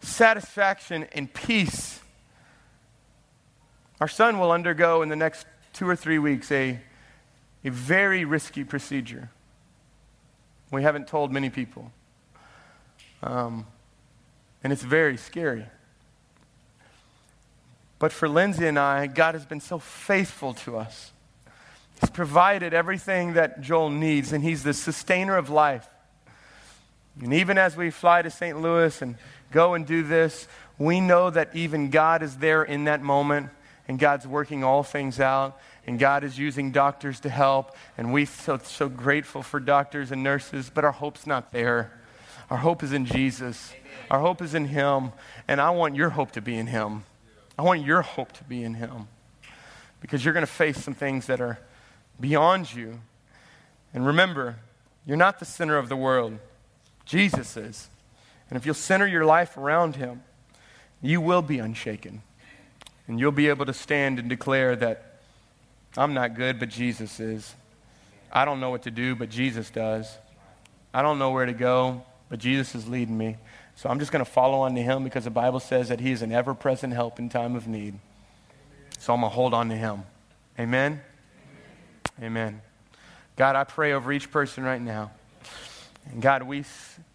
satisfaction 0.00 1.06
and 1.12 1.32
peace. 1.32 2.00
Our 4.00 4.08
son 4.08 4.40
will 4.40 4.50
undergo 4.50 5.02
in 5.02 5.08
the 5.08 5.14
next 5.14 5.46
two 5.72 5.88
or 5.88 5.94
three 5.94 6.18
weeks 6.18 6.50
a, 6.50 6.80
a 7.64 7.70
very 7.70 8.24
risky 8.24 8.64
procedure. 8.64 9.30
We 10.70 10.82
haven't 10.82 11.06
told 11.06 11.32
many 11.32 11.50
people. 11.50 11.92
Um, 13.22 13.66
and 14.62 14.72
it's 14.72 14.82
very 14.82 15.16
scary. 15.16 15.66
But 17.98 18.12
for 18.12 18.28
Lindsay 18.28 18.66
and 18.66 18.78
I, 18.78 19.06
God 19.06 19.34
has 19.34 19.46
been 19.46 19.60
so 19.60 19.78
faithful 19.78 20.54
to 20.54 20.76
us. 20.76 21.12
He's 22.00 22.10
provided 22.10 22.74
everything 22.74 23.34
that 23.34 23.60
Joel 23.60 23.90
needs, 23.90 24.32
and 24.32 24.44
He's 24.44 24.62
the 24.62 24.74
sustainer 24.74 25.36
of 25.36 25.48
life. 25.48 25.88
And 27.22 27.32
even 27.32 27.56
as 27.56 27.76
we 27.76 27.90
fly 27.90 28.20
to 28.20 28.30
St. 28.30 28.60
Louis 28.60 29.00
and 29.00 29.16
go 29.50 29.72
and 29.74 29.86
do 29.86 30.02
this, 30.02 30.46
we 30.78 31.00
know 31.00 31.30
that 31.30 31.56
even 31.56 31.88
God 31.88 32.22
is 32.22 32.36
there 32.36 32.62
in 32.62 32.84
that 32.84 33.00
moment, 33.00 33.48
and 33.88 33.98
God's 33.98 34.26
working 34.26 34.62
all 34.62 34.82
things 34.82 35.20
out 35.20 35.58
and 35.86 35.98
God 35.98 36.24
is 36.24 36.38
using 36.38 36.72
doctors 36.72 37.20
to 37.20 37.28
help, 37.28 37.76
and 37.96 38.12
we're 38.12 38.26
so, 38.26 38.58
so 38.58 38.88
grateful 38.88 39.42
for 39.42 39.60
doctors 39.60 40.10
and 40.10 40.22
nurses, 40.22 40.70
but 40.72 40.84
our 40.84 40.92
hope's 40.92 41.26
not 41.26 41.52
there. 41.52 41.92
Our 42.50 42.56
hope 42.58 42.82
is 42.82 42.92
in 42.92 43.06
Jesus. 43.06 43.72
Our 44.10 44.20
hope 44.20 44.42
is 44.42 44.54
in 44.54 44.66
Him, 44.66 45.12
and 45.46 45.60
I 45.60 45.70
want 45.70 45.94
your 45.94 46.10
hope 46.10 46.32
to 46.32 46.40
be 46.40 46.56
in 46.56 46.66
Him. 46.66 47.04
I 47.56 47.62
want 47.62 47.84
your 47.84 48.02
hope 48.02 48.32
to 48.32 48.44
be 48.44 48.64
in 48.64 48.74
Him 48.74 49.08
because 50.00 50.24
you're 50.24 50.34
going 50.34 50.46
to 50.46 50.52
face 50.52 50.82
some 50.82 50.94
things 50.94 51.26
that 51.26 51.40
are 51.40 51.58
beyond 52.20 52.74
you. 52.74 53.00
And 53.94 54.06
remember, 54.06 54.56
you're 55.06 55.16
not 55.16 55.38
the 55.38 55.44
center 55.44 55.78
of 55.78 55.88
the 55.88 55.96
world, 55.96 56.38
Jesus 57.04 57.56
is. 57.56 57.88
And 58.50 58.56
if 58.56 58.66
you'll 58.66 58.74
center 58.74 59.06
your 59.06 59.24
life 59.24 59.56
around 59.56 59.96
Him, 59.96 60.22
you 61.00 61.20
will 61.20 61.42
be 61.42 61.58
unshaken. 61.58 62.22
And 63.08 63.20
you'll 63.20 63.32
be 63.32 63.48
able 63.48 63.66
to 63.66 63.72
stand 63.72 64.18
and 64.18 64.28
declare 64.28 64.74
that 64.76 65.05
I'm 65.96 66.14
not 66.14 66.34
good, 66.34 66.58
but 66.58 66.68
Jesus 66.68 67.20
is. 67.20 67.54
I 68.30 68.44
don't 68.44 68.60
know 68.60 68.70
what 68.70 68.82
to 68.82 68.90
do, 68.90 69.14
but 69.14 69.30
Jesus 69.30 69.70
does. 69.70 70.18
I 70.92 71.02
don't 71.02 71.18
know 71.18 71.30
where 71.30 71.46
to 71.46 71.52
go, 71.52 72.02
but 72.28 72.38
Jesus 72.38 72.74
is 72.74 72.88
leading 72.88 73.16
me. 73.16 73.36
So 73.76 73.88
I'm 73.88 73.98
just 73.98 74.10
going 74.10 74.24
to 74.24 74.30
follow 74.30 74.60
on 74.60 74.74
to 74.74 74.82
him 74.82 75.04
because 75.04 75.24
the 75.24 75.30
Bible 75.30 75.60
says 75.60 75.88
that 75.90 76.00
he 76.00 76.10
is 76.10 76.22
an 76.22 76.32
ever 76.32 76.54
present 76.54 76.92
help 76.92 77.18
in 77.18 77.28
time 77.28 77.54
of 77.54 77.66
need. 77.66 77.98
So 78.98 79.12
I'm 79.12 79.20
going 79.20 79.30
to 79.30 79.34
hold 79.34 79.54
on 79.54 79.68
to 79.68 79.76
him. 79.76 80.02
Amen? 80.58 81.00
Amen. 82.22 82.62
God, 83.36 83.56
I 83.56 83.64
pray 83.64 83.92
over 83.92 84.12
each 84.12 84.30
person 84.30 84.64
right 84.64 84.80
now. 84.80 85.10
And 86.10 86.22
God, 86.22 86.42
we 86.42 86.64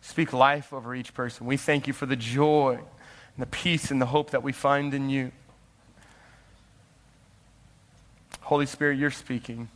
speak 0.01 0.33
life 0.33 0.73
over 0.73 0.93
each 0.93 1.13
person. 1.13 1.47
We 1.47 1.57
thank 1.57 1.87
you 1.87 1.93
for 1.93 2.05
the 2.05 2.15
joy 2.15 2.73
and 2.75 3.41
the 3.41 3.47
peace 3.47 3.89
and 3.89 4.01
the 4.01 4.05
hope 4.05 4.31
that 4.31 4.43
we 4.43 4.51
find 4.51 4.93
in 4.93 5.09
you. 5.09 5.31
Holy 8.51 8.65
Spirit, 8.65 8.99
you're 8.99 9.11
speaking, 9.11 9.69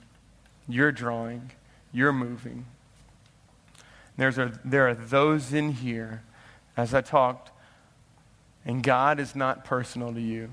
you're 0.68 0.92
drawing, 0.92 1.50
you're 1.94 2.12
moving. 2.12 2.66
There's 4.18 4.38
a, 4.38 4.60
there 4.66 4.90
are 4.90 4.94
those 4.94 5.54
in 5.54 5.72
here, 5.72 6.24
as 6.76 6.94
I 6.94 7.00
talked, 7.00 7.52
and 8.66 8.84
God 8.84 9.18
is 9.22 9.34
not 9.34 9.64
personal 9.64 10.14
to 10.14 10.20
you. 10.20 10.50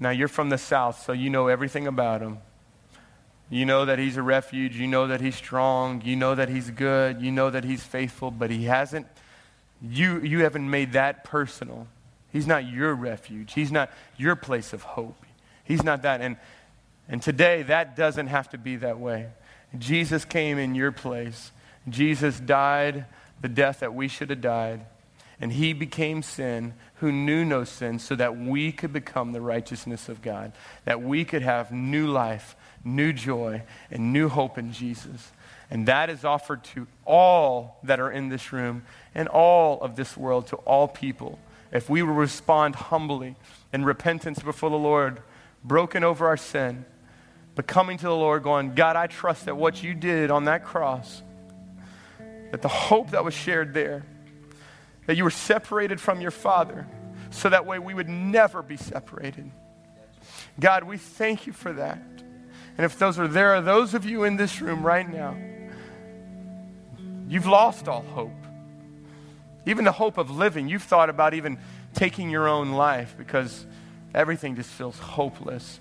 Now, 0.00 0.10
you're 0.10 0.26
from 0.26 0.48
the 0.48 0.58
South, 0.58 1.00
so 1.00 1.12
you 1.12 1.30
know 1.30 1.46
everything 1.46 1.86
about 1.86 2.20
him. 2.20 2.38
You 3.48 3.64
know 3.64 3.84
that 3.84 4.00
he's 4.00 4.16
a 4.16 4.22
refuge. 4.22 4.74
You 4.74 4.88
know 4.88 5.06
that 5.06 5.20
he's 5.20 5.36
strong. 5.36 6.02
You 6.04 6.16
know 6.16 6.34
that 6.34 6.48
he's 6.48 6.68
good. 6.68 7.22
You 7.22 7.30
know 7.30 7.48
that 7.48 7.62
he's 7.62 7.84
faithful, 7.84 8.32
but 8.32 8.50
he 8.50 8.64
hasn't, 8.64 9.06
you, 9.80 10.20
you 10.22 10.40
haven't 10.40 10.68
made 10.68 10.94
that 10.94 11.22
personal. 11.22 11.86
He's 12.32 12.48
not 12.48 12.68
your 12.68 12.92
refuge. 12.92 13.52
He's 13.52 13.70
not 13.70 13.88
your 14.16 14.34
place 14.34 14.72
of 14.72 14.82
hope. 14.82 15.24
He's 15.62 15.84
not 15.84 16.02
that. 16.02 16.20
And, 16.20 16.38
and 17.08 17.22
today, 17.22 17.62
that 17.62 17.96
doesn't 17.96 18.26
have 18.26 18.50
to 18.50 18.58
be 18.58 18.76
that 18.76 18.98
way. 18.98 19.28
Jesus 19.76 20.24
came 20.24 20.58
in 20.58 20.74
your 20.74 20.92
place. 20.92 21.52
Jesus 21.88 22.38
died 22.38 23.06
the 23.40 23.48
death 23.48 23.80
that 23.80 23.94
we 23.94 24.08
should 24.08 24.30
have 24.30 24.40
died. 24.40 24.84
And 25.40 25.52
he 25.52 25.72
became 25.72 26.22
sin 26.22 26.74
who 26.96 27.12
knew 27.12 27.44
no 27.44 27.64
sin 27.64 27.98
so 27.98 28.16
that 28.16 28.36
we 28.36 28.72
could 28.72 28.92
become 28.92 29.32
the 29.32 29.40
righteousness 29.40 30.08
of 30.08 30.20
God, 30.20 30.52
that 30.84 31.00
we 31.00 31.24
could 31.24 31.42
have 31.42 31.70
new 31.70 32.08
life, 32.08 32.56
new 32.84 33.12
joy, 33.12 33.62
and 33.90 34.12
new 34.12 34.28
hope 34.28 34.58
in 34.58 34.72
Jesus. 34.72 35.30
And 35.70 35.86
that 35.86 36.10
is 36.10 36.24
offered 36.24 36.64
to 36.64 36.86
all 37.04 37.78
that 37.84 38.00
are 38.00 38.10
in 38.10 38.30
this 38.30 38.52
room 38.52 38.82
and 39.14 39.28
all 39.28 39.80
of 39.80 39.96
this 39.96 40.16
world, 40.16 40.48
to 40.48 40.56
all 40.56 40.88
people. 40.88 41.38
If 41.70 41.88
we 41.88 42.02
will 42.02 42.14
respond 42.14 42.74
humbly 42.74 43.36
in 43.72 43.84
repentance 43.84 44.40
before 44.40 44.70
the 44.70 44.76
Lord, 44.76 45.22
broken 45.62 46.02
over 46.02 46.26
our 46.26 46.36
sin, 46.36 46.84
but 47.58 47.66
coming 47.66 47.98
to 47.98 48.06
the 48.06 48.14
Lord, 48.14 48.44
going, 48.44 48.76
God, 48.76 48.94
I 48.94 49.08
trust 49.08 49.46
that 49.46 49.56
what 49.56 49.82
you 49.82 49.92
did 49.92 50.30
on 50.30 50.44
that 50.44 50.62
cross, 50.62 51.24
that 52.52 52.62
the 52.62 52.68
hope 52.68 53.10
that 53.10 53.24
was 53.24 53.34
shared 53.34 53.74
there, 53.74 54.04
that 55.06 55.16
you 55.16 55.24
were 55.24 55.30
separated 55.30 56.00
from 56.00 56.20
your 56.20 56.30
Father, 56.30 56.86
so 57.30 57.48
that 57.48 57.66
way 57.66 57.80
we 57.80 57.94
would 57.94 58.08
never 58.08 58.62
be 58.62 58.76
separated. 58.76 59.50
God, 60.60 60.84
we 60.84 60.98
thank 60.98 61.48
you 61.48 61.52
for 61.52 61.72
that. 61.72 61.98
And 62.76 62.84
if 62.84 62.96
those 62.96 63.18
are 63.18 63.26
there 63.26 63.56
are 63.56 63.60
those 63.60 63.92
of 63.92 64.04
you 64.04 64.22
in 64.22 64.36
this 64.36 64.60
room 64.60 64.86
right 64.86 65.12
now, 65.12 65.36
you've 67.26 67.46
lost 67.48 67.88
all 67.88 68.02
hope. 68.02 68.30
Even 69.66 69.84
the 69.84 69.90
hope 69.90 70.16
of 70.16 70.30
living, 70.30 70.68
you've 70.68 70.84
thought 70.84 71.10
about 71.10 71.34
even 71.34 71.58
taking 71.92 72.30
your 72.30 72.46
own 72.46 72.70
life 72.70 73.16
because 73.18 73.66
everything 74.14 74.54
just 74.54 74.70
feels 74.70 74.96
hopeless. 75.00 75.80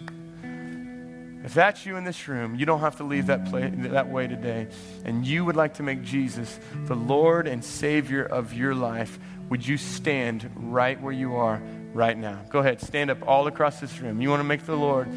If 1.43 1.53
that's 1.53 1.85
you 1.85 1.95
in 1.95 2.03
this 2.03 2.27
room, 2.27 2.55
you 2.55 2.65
don't 2.65 2.79
have 2.79 2.97
to 2.97 3.03
leave 3.03 3.27
that, 3.27 3.45
play, 3.45 3.69
that 3.69 4.09
way 4.09 4.27
today. 4.27 4.67
And 5.05 5.25
you 5.25 5.45
would 5.45 5.55
like 5.55 5.75
to 5.75 5.83
make 5.83 6.03
Jesus 6.03 6.59
the 6.85 6.95
Lord 6.95 7.47
and 7.47 7.63
Savior 7.63 8.23
of 8.23 8.53
your 8.53 8.75
life, 8.75 9.17
would 9.49 9.65
you 9.65 9.77
stand 9.77 10.49
right 10.55 11.01
where 11.01 11.13
you 11.13 11.35
are 11.35 11.61
right 11.93 12.17
now? 12.17 12.41
Go 12.49 12.59
ahead, 12.59 12.81
stand 12.81 13.09
up 13.09 13.25
all 13.27 13.47
across 13.47 13.79
this 13.79 13.99
room. 13.99 14.21
You 14.21 14.29
want 14.29 14.41
to 14.41 14.45
make 14.45 14.65
the 14.65 14.75
Lord 14.75 15.09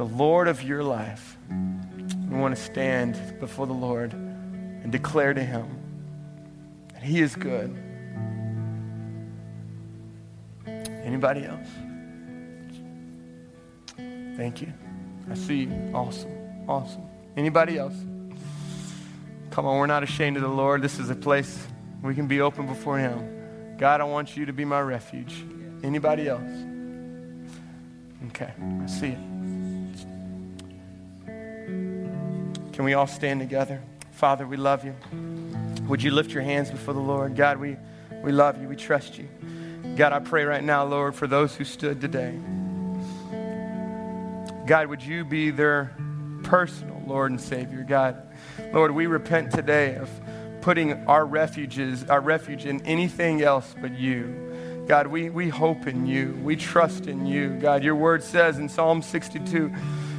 the 0.00 0.06
Lord 0.06 0.48
of 0.48 0.62
your 0.62 0.82
life. 0.82 1.36
We 1.50 2.38
want 2.38 2.56
to 2.56 2.62
stand 2.62 3.38
before 3.38 3.66
the 3.66 3.74
Lord 3.74 4.14
and 4.14 4.90
declare 4.90 5.34
to 5.34 5.44
Him 5.44 5.68
that 6.94 7.02
He 7.02 7.20
is 7.20 7.36
good. 7.36 7.76
Anybody 10.66 11.44
else? 11.44 11.68
Thank 14.38 14.62
you. 14.62 14.72
I 15.28 15.34
see 15.34 15.64
you. 15.64 15.90
Awesome. 15.94 16.30
Awesome. 16.68 17.02
Anybody 17.36 17.78
else? 17.78 17.94
Come 19.50 19.66
on, 19.66 19.78
we're 19.78 19.86
not 19.86 20.02
ashamed 20.02 20.36
of 20.36 20.42
the 20.42 20.48
Lord. 20.48 20.82
This 20.82 20.98
is 21.00 21.10
a 21.10 21.16
place 21.16 21.66
we 22.02 22.14
can 22.14 22.28
be 22.28 22.40
open 22.40 22.66
before 22.66 22.98
Him. 22.98 23.76
God, 23.78 24.00
I 24.00 24.04
want 24.04 24.36
you 24.36 24.46
to 24.46 24.52
be 24.52 24.64
my 24.64 24.80
refuge. 24.80 25.44
Anybody 25.82 26.28
else? 26.28 26.40
Okay, 28.28 28.52
I 28.82 28.86
see 28.86 29.08
it. 29.08 29.18
Can 32.72 32.84
we 32.84 32.94
all 32.94 33.06
stand 33.06 33.40
together? 33.40 33.82
Father, 34.12 34.46
we 34.46 34.56
love 34.56 34.84
you. 34.84 34.94
Would 35.88 36.02
you 36.02 36.12
lift 36.12 36.30
your 36.30 36.42
hands 36.42 36.70
before 36.70 36.94
the 36.94 37.00
Lord? 37.00 37.34
God, 37.34 37.58
we, 37.58 37.76
we 38.22 38.32
love 38.32 38.60
you. 38.60 38.68
We 38.68 38.76
trust 38.76 39.18
you. 39.18 39.28
God, 39.96 40.12
I 40.12 40.20
pray 40.20 40.44
right 40.44 40.62
now, 40.62 40.84
Lord, 40.84 41.14
for 41.14 41.26
those 41.26 41.56
who 41.56 41.64
stood 41.64 42.00
today. 42.00 42.38
God, 44.70 44.86
would 44.86 45.02
you 45.02 45.24
be 45.24 45.50
their 45.50 45.92
personal 46.44 47.02
Lord 47.04 47.32
and 47.32 47.40
Savior? 47.40 47.82
God, 47.82 48.22
Lord, 48.72 48.92
we 48.92 49.08
repent 49.08 49.50
today 49.50 49.96
of 49.96 50.08
putting 50.60 50.92
our 51.08 51.26
refuges, 51.26 52.04
our 52.04 52.20
refuge 52.20 52.66
in 52.66 52.80
anything 52.86 53.42
else 53.42 53.74
but 53.80 53.98
you. 53.98 54.84
God, 54.86 55.08
we, 55.08 55.28
we 55.28 55.48
hope 55.48 55.88
in 55.88 56.06
you. 56.06 56.38
We 56.44 56.54
trust 56.54 57.08
in 57.08 57.26
you. 57.26 57.58
God, 57.58 57.82
your 57.82 57.96
word 57.96 58.22
says 58.22 58.60
in 58.60 58.68
Psalm 58.68 59.02
62, 59.02 59.74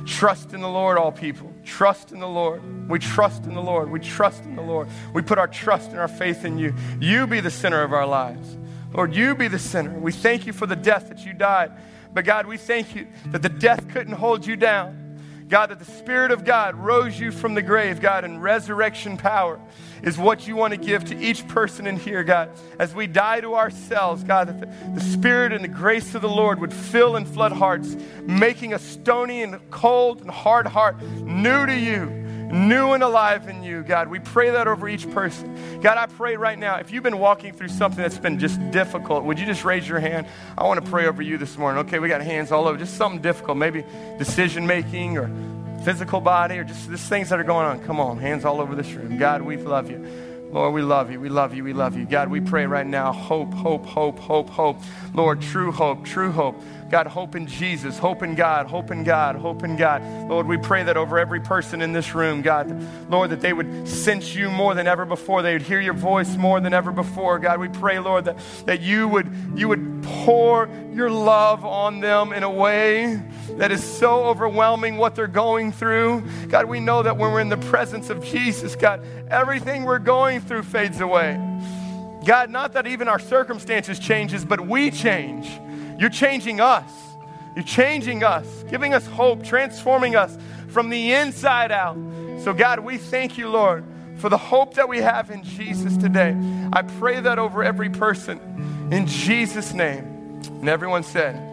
trust 0.05 0.51
in 0.51 0.59
the 0.59 0.67
Lord, 0.67 0.97
all 0.97 1.13
people. 1.13 1.49
Trust 1.63 2.11
in 2.11 2.19
the 2.19 2.27
Lord. 2.27 2.89
We 2.89 2.99
trust 2.99 3.45
in 3.45 3.53
the 3.53 3.61
Lord. 3.61 3.89
We 3.89 4.01
trust 4.01 4.43
in 4.43 4.57
the 4.57 4.61
Lord. 4.61 4.89
We 5.13 5.21
put 5.21 5.37
our 5.37 5.47
trust 5.47 5.91
and 5.91 5.99
our 5.99 6.09
faith 6.09 6.43
in 6.43 6.57
you. 6.57 6.75
You 6.99 7.25
be 7.25 7.39
the 7.39 7.51
center 7.51 7.83
of 7.83 7.93
our 7.93 8.05
lives. 8.05 8.57
Lord, 8.93 9.15
you 9.15 9.35
be 9.35 9.47
the 9.47 9.59
center. 9.59 9.97
We 9.97 10.11
thank 10.11 10.45
you 10.45 10.53
for 10.53 10.65
the 10.65 10.75
death 10.75 11.09
that 11.09 11.25
you 11.25 11.33
died 11.33 11.71
but 12.13 12.25
God, 12.25 12.45
we 12.45 12.57
thank 12.57 12.95
you 12.95 13.07
that 13.27 13.41
the 13.41 13.49
death 13.49 13.87
couldn't 13.89 14.13
hold 14.13 14.45
you 14.45 14.55
down. 14.55 14.97
God, 15.47 15.69
that 15.69 15.79
the 15.79 15.85
Spirit 15.85 16.31
of 16.31 16.45
God 16.45 16.75
rose 16.75 17.19
you 17.19 17.29
from 17.29 17.55
the 17.55 17.61
grave, 17.61 17.99
God, 17.99 18.23
and 18.23 18.41
resurrection 18.41 19.17
power 19.17 19.59
is 20.01 20.17
what 20.17 20.47
you 20.47 20.55
want 20.55 20.73
to 20.73 20.77
give 20.77 21.03
to 21.05 21.17
each 21.17 21.45
person 21.49 21.87
in 21.87 21.97
here, 21.97 22.23
God. 22.23 22.51
As 22.79 22.95
we 22.95 23.05
die 23.05 23.41
to 23.41 23.55
ourselves, 23.55 24.23
God, 24.23 24.47
that 24.47 24.59
the, 24.61 24.93
the, 24.93 25.01
Spirit 25.01 25.51
and 25.51 25.61
the 25.61 25.67
grace 25.67 26.15
of 26.15 26.21
the 26.21 26.29
Lord 26.29 26.59
would 26.61 26.73
fill 26.73 27.17
and 27.17 27.27
flood 27.27 27.51
hearts, 27.51 27.97
making 28.21 28.73
a 28.73 28.79
stony 28.79 29.43
and 29.43 29.59
cold 29.71 30.21
and 30.21 30.31
hard 30.31 30.67
heart 30.67 31.01
new 31.01 31.65
to 31.65 31.77
you 31.77 32.20
new 32.51 32.91
and 32.91 33.03
alive 33.03 33.47
in 33.47 33.63
you, 33.63 33.83
God. 33.83 34.07
We 34.07 34.19
pray 34.19 34.51
that 34.51 34.67
over 34.67 34.87
each 34.87 35.09
person. 35.11 35.81
God, 35.81 35.97
I 35.97 36.05
pray 36.05 36.35
right 36.35 36.57
now, 36.57 36.77
if 36.77 36.91
you've 36.91 37.03
been 37.03 37.19
walking 37.19 37.53
through 37.53 37.69
something 37.69 38.01
that's 38.01 38.17
been 38.17 38.39
just 38.39 38.59
difficult, 38.71 39.23
would 39.23 39.39
you 39.39 39.45
just 39.45 39.65
raise 39.65 39.87
your 39.87 39.99
hand? 39.99 40.27
I 40.57 40.63
want 40.65 40.83
to 40.83 40.89
pray 40.89 41.07
over 41.07 41.21
you 41.21 41.37
this 41.37 41.57
morning. 41.57 41.85
Okay, 41.85 41.99
we 41.99 42.07
got 42.07 42.21
hands 42.21 42.51
all 42.51 42.67
over, 42.67 42.77
just 42.77 42.95
something 42.97 43.21
difficult, 43.21 43.57
maybe 43.57 43.83
decision 44.17 44.67
making 44.67 45.17
or 45.17 45.29
physical 45.83 46.21
body 46.21 46.59
or 46.59 46.63
just, 46.63 46.89
things 47.09 47.29
that 47.29 47.39
are 47.39 47.43
going 47.43 47.65
on. 47.65 47.79
Come 47.81 47.99
on, 47.99 48.17
hands 48.17 48.45
all 48.45 48.61
over 48.61 48.75
this 48.75 48.91
room. 48.93 49.17
God, 49.17 49.41
we 49.41 49.57
love 49.57 49.89
you. 49.89 50.05
Lord, 50.51 50.73
we 50.73 50.81
love 50.81 51.09
you. 51.09 51.19
We 51.19 51.29
love 51.29 51.55
you. 51.55 51.63
We 51.63 51.71
love 51.71 51.95
you. 51.95 52.05
God, 52.05 52.29
we 52.29 52.41
pray 52.41 52.65
right 52.65 52.85
now 52.85 53.13
hope, 53.13 53.53
hope, 53.53 53.85
hope, 53.85 54.19
hope, 54.19 54.49
hope. 54.49 54.77
Lord, 55.13 55.41
true 55.41 55.71
hope, 55.71 56.03
true 56.03 56.31
hope. 56.31 56.61
God, 56.91 57.07
hope 57.07 57.37
in 57.37 57.47
Jesus, 57.47 57.97
hope 57.97 58.21
in 58.21 58.35
God, 58.35 58.67
hope 58.67 58.91
in 58.91 59.05
God, 59.05 59.37
hope 59.37 59.63
in 59.63 59.77
God. 59.77 60.03
Lord, 60.29 60.45
we 60.45 60.57
pray 60.57 60.83
that 60.83 60.97
over 60.97 61.17
every 61.17 61.39
person 61.39 61.81
in 61.81 61.93
this 61.93 62.13
room, 62.13 62.41
God, 62.41 62.69
Lord, 63.09 63.29
that 63.29 63.39
they 63.39 63.53
would 63.53 63.87
sense 63.87 64.35
you 64.35 64.49
more 64.49 64.75
than 64.75 64.87
ever 64.87 65.05
before. 65.05 65.41
They 65.41 65.53
would 65.53 65.61
hear 65.61 65.79
your 65.79 65.93
voice 65.93 66.35
more 66.35 66.59
than 66.59 66.73
ever 66.73 66.91
before. 66.91 67.39
God, 67.39 67.61
we 67.61 67.69
pray, 67.69 67.99
Lord, 67.99 68.25
that, 68.25 68.37
that 68.65 68.81
you 68.81 69.07
would 69.07 69.31
you 69.55 69.69
would 69.69 70.03
pour 70.03 70.67
your 70.93 71.09
love 71.09 71.63
on 71.63 72.01
them 72.01 72.33
in 72.33 72.43
a 72.43 72.51
way 72.51 73.23
that 73.51 73.71
is 73.71 73.81
so 73.81 74.25
overwhelming 74.25 74.97
what 74.97 75.15
they're 75.15 75.27
going 75.27 75.71
through. 75.71 76.25
God, 76.49 76.65
we 76.65 76.81
know 76.81 77.03
that 77.03 77.15
when 77.15 77.31
we're 77.31 77.39
in 77.39 77.47
the 77.47 77.55
presence 77.55 78.09
of 78.09 78.21
Jesus, 78.21 78.75
God, 78.75 79.01
everything 79.29 79.83
we're 79.83 79.97
going 79.99 80.41
through 80.41 80.63
fades 80.63 80.99
away. 80.99 81.39
God, 82.25 82.49
not 82.49 82.73
that 82.73 82.85
even 82.85 83.07
our 83.07 83.17
circumstances 83.17 83.97
changes, 83.97 84.43
but 84.43 84.59
we 84.59 84.91
change. 84.91 85.49
You're 86.01 86.09
changing 86.09 86.59
us. 86.59 86.91
You're 87.55 87.63
changing 87.63 88.23
us, 88.23 88.63
giving 88.67 88.95
us 88.95 89.05
hope, 89.05 89.43
transforming 89.43 90.15
us 90.15 90.35
from 90.69 90.89
the 90.89 91.13
inside 91.13 91.71
out. 91.71 91.95
So, 92.39 92.55
God, 92.55 92.79
we 92.79 92.97
thank 92.97 93.37
you, 93.37 93.49
Lord, 93.49 93.85
for 94.17 94.27
the 94.27 94.37
hope 94.37 94.73
that 94.73 94.89
we 94.89 94.97
have 94.97 95.29
in 95.29 95.43
Jesus 95.43 95.95
today. 95.97 96.35
I 96.73 96.81
pray 96.81 97.19
that 97.19 97.37
over 97.37 97.63
every 97.63 97.91
person 97.91 98.89
in 98.91 99.05
Jesus' 99.05 99.73
name. 99.73 100.41
And 100.47 100.67
everyone 100.67 101.03
said, 101.03 101.50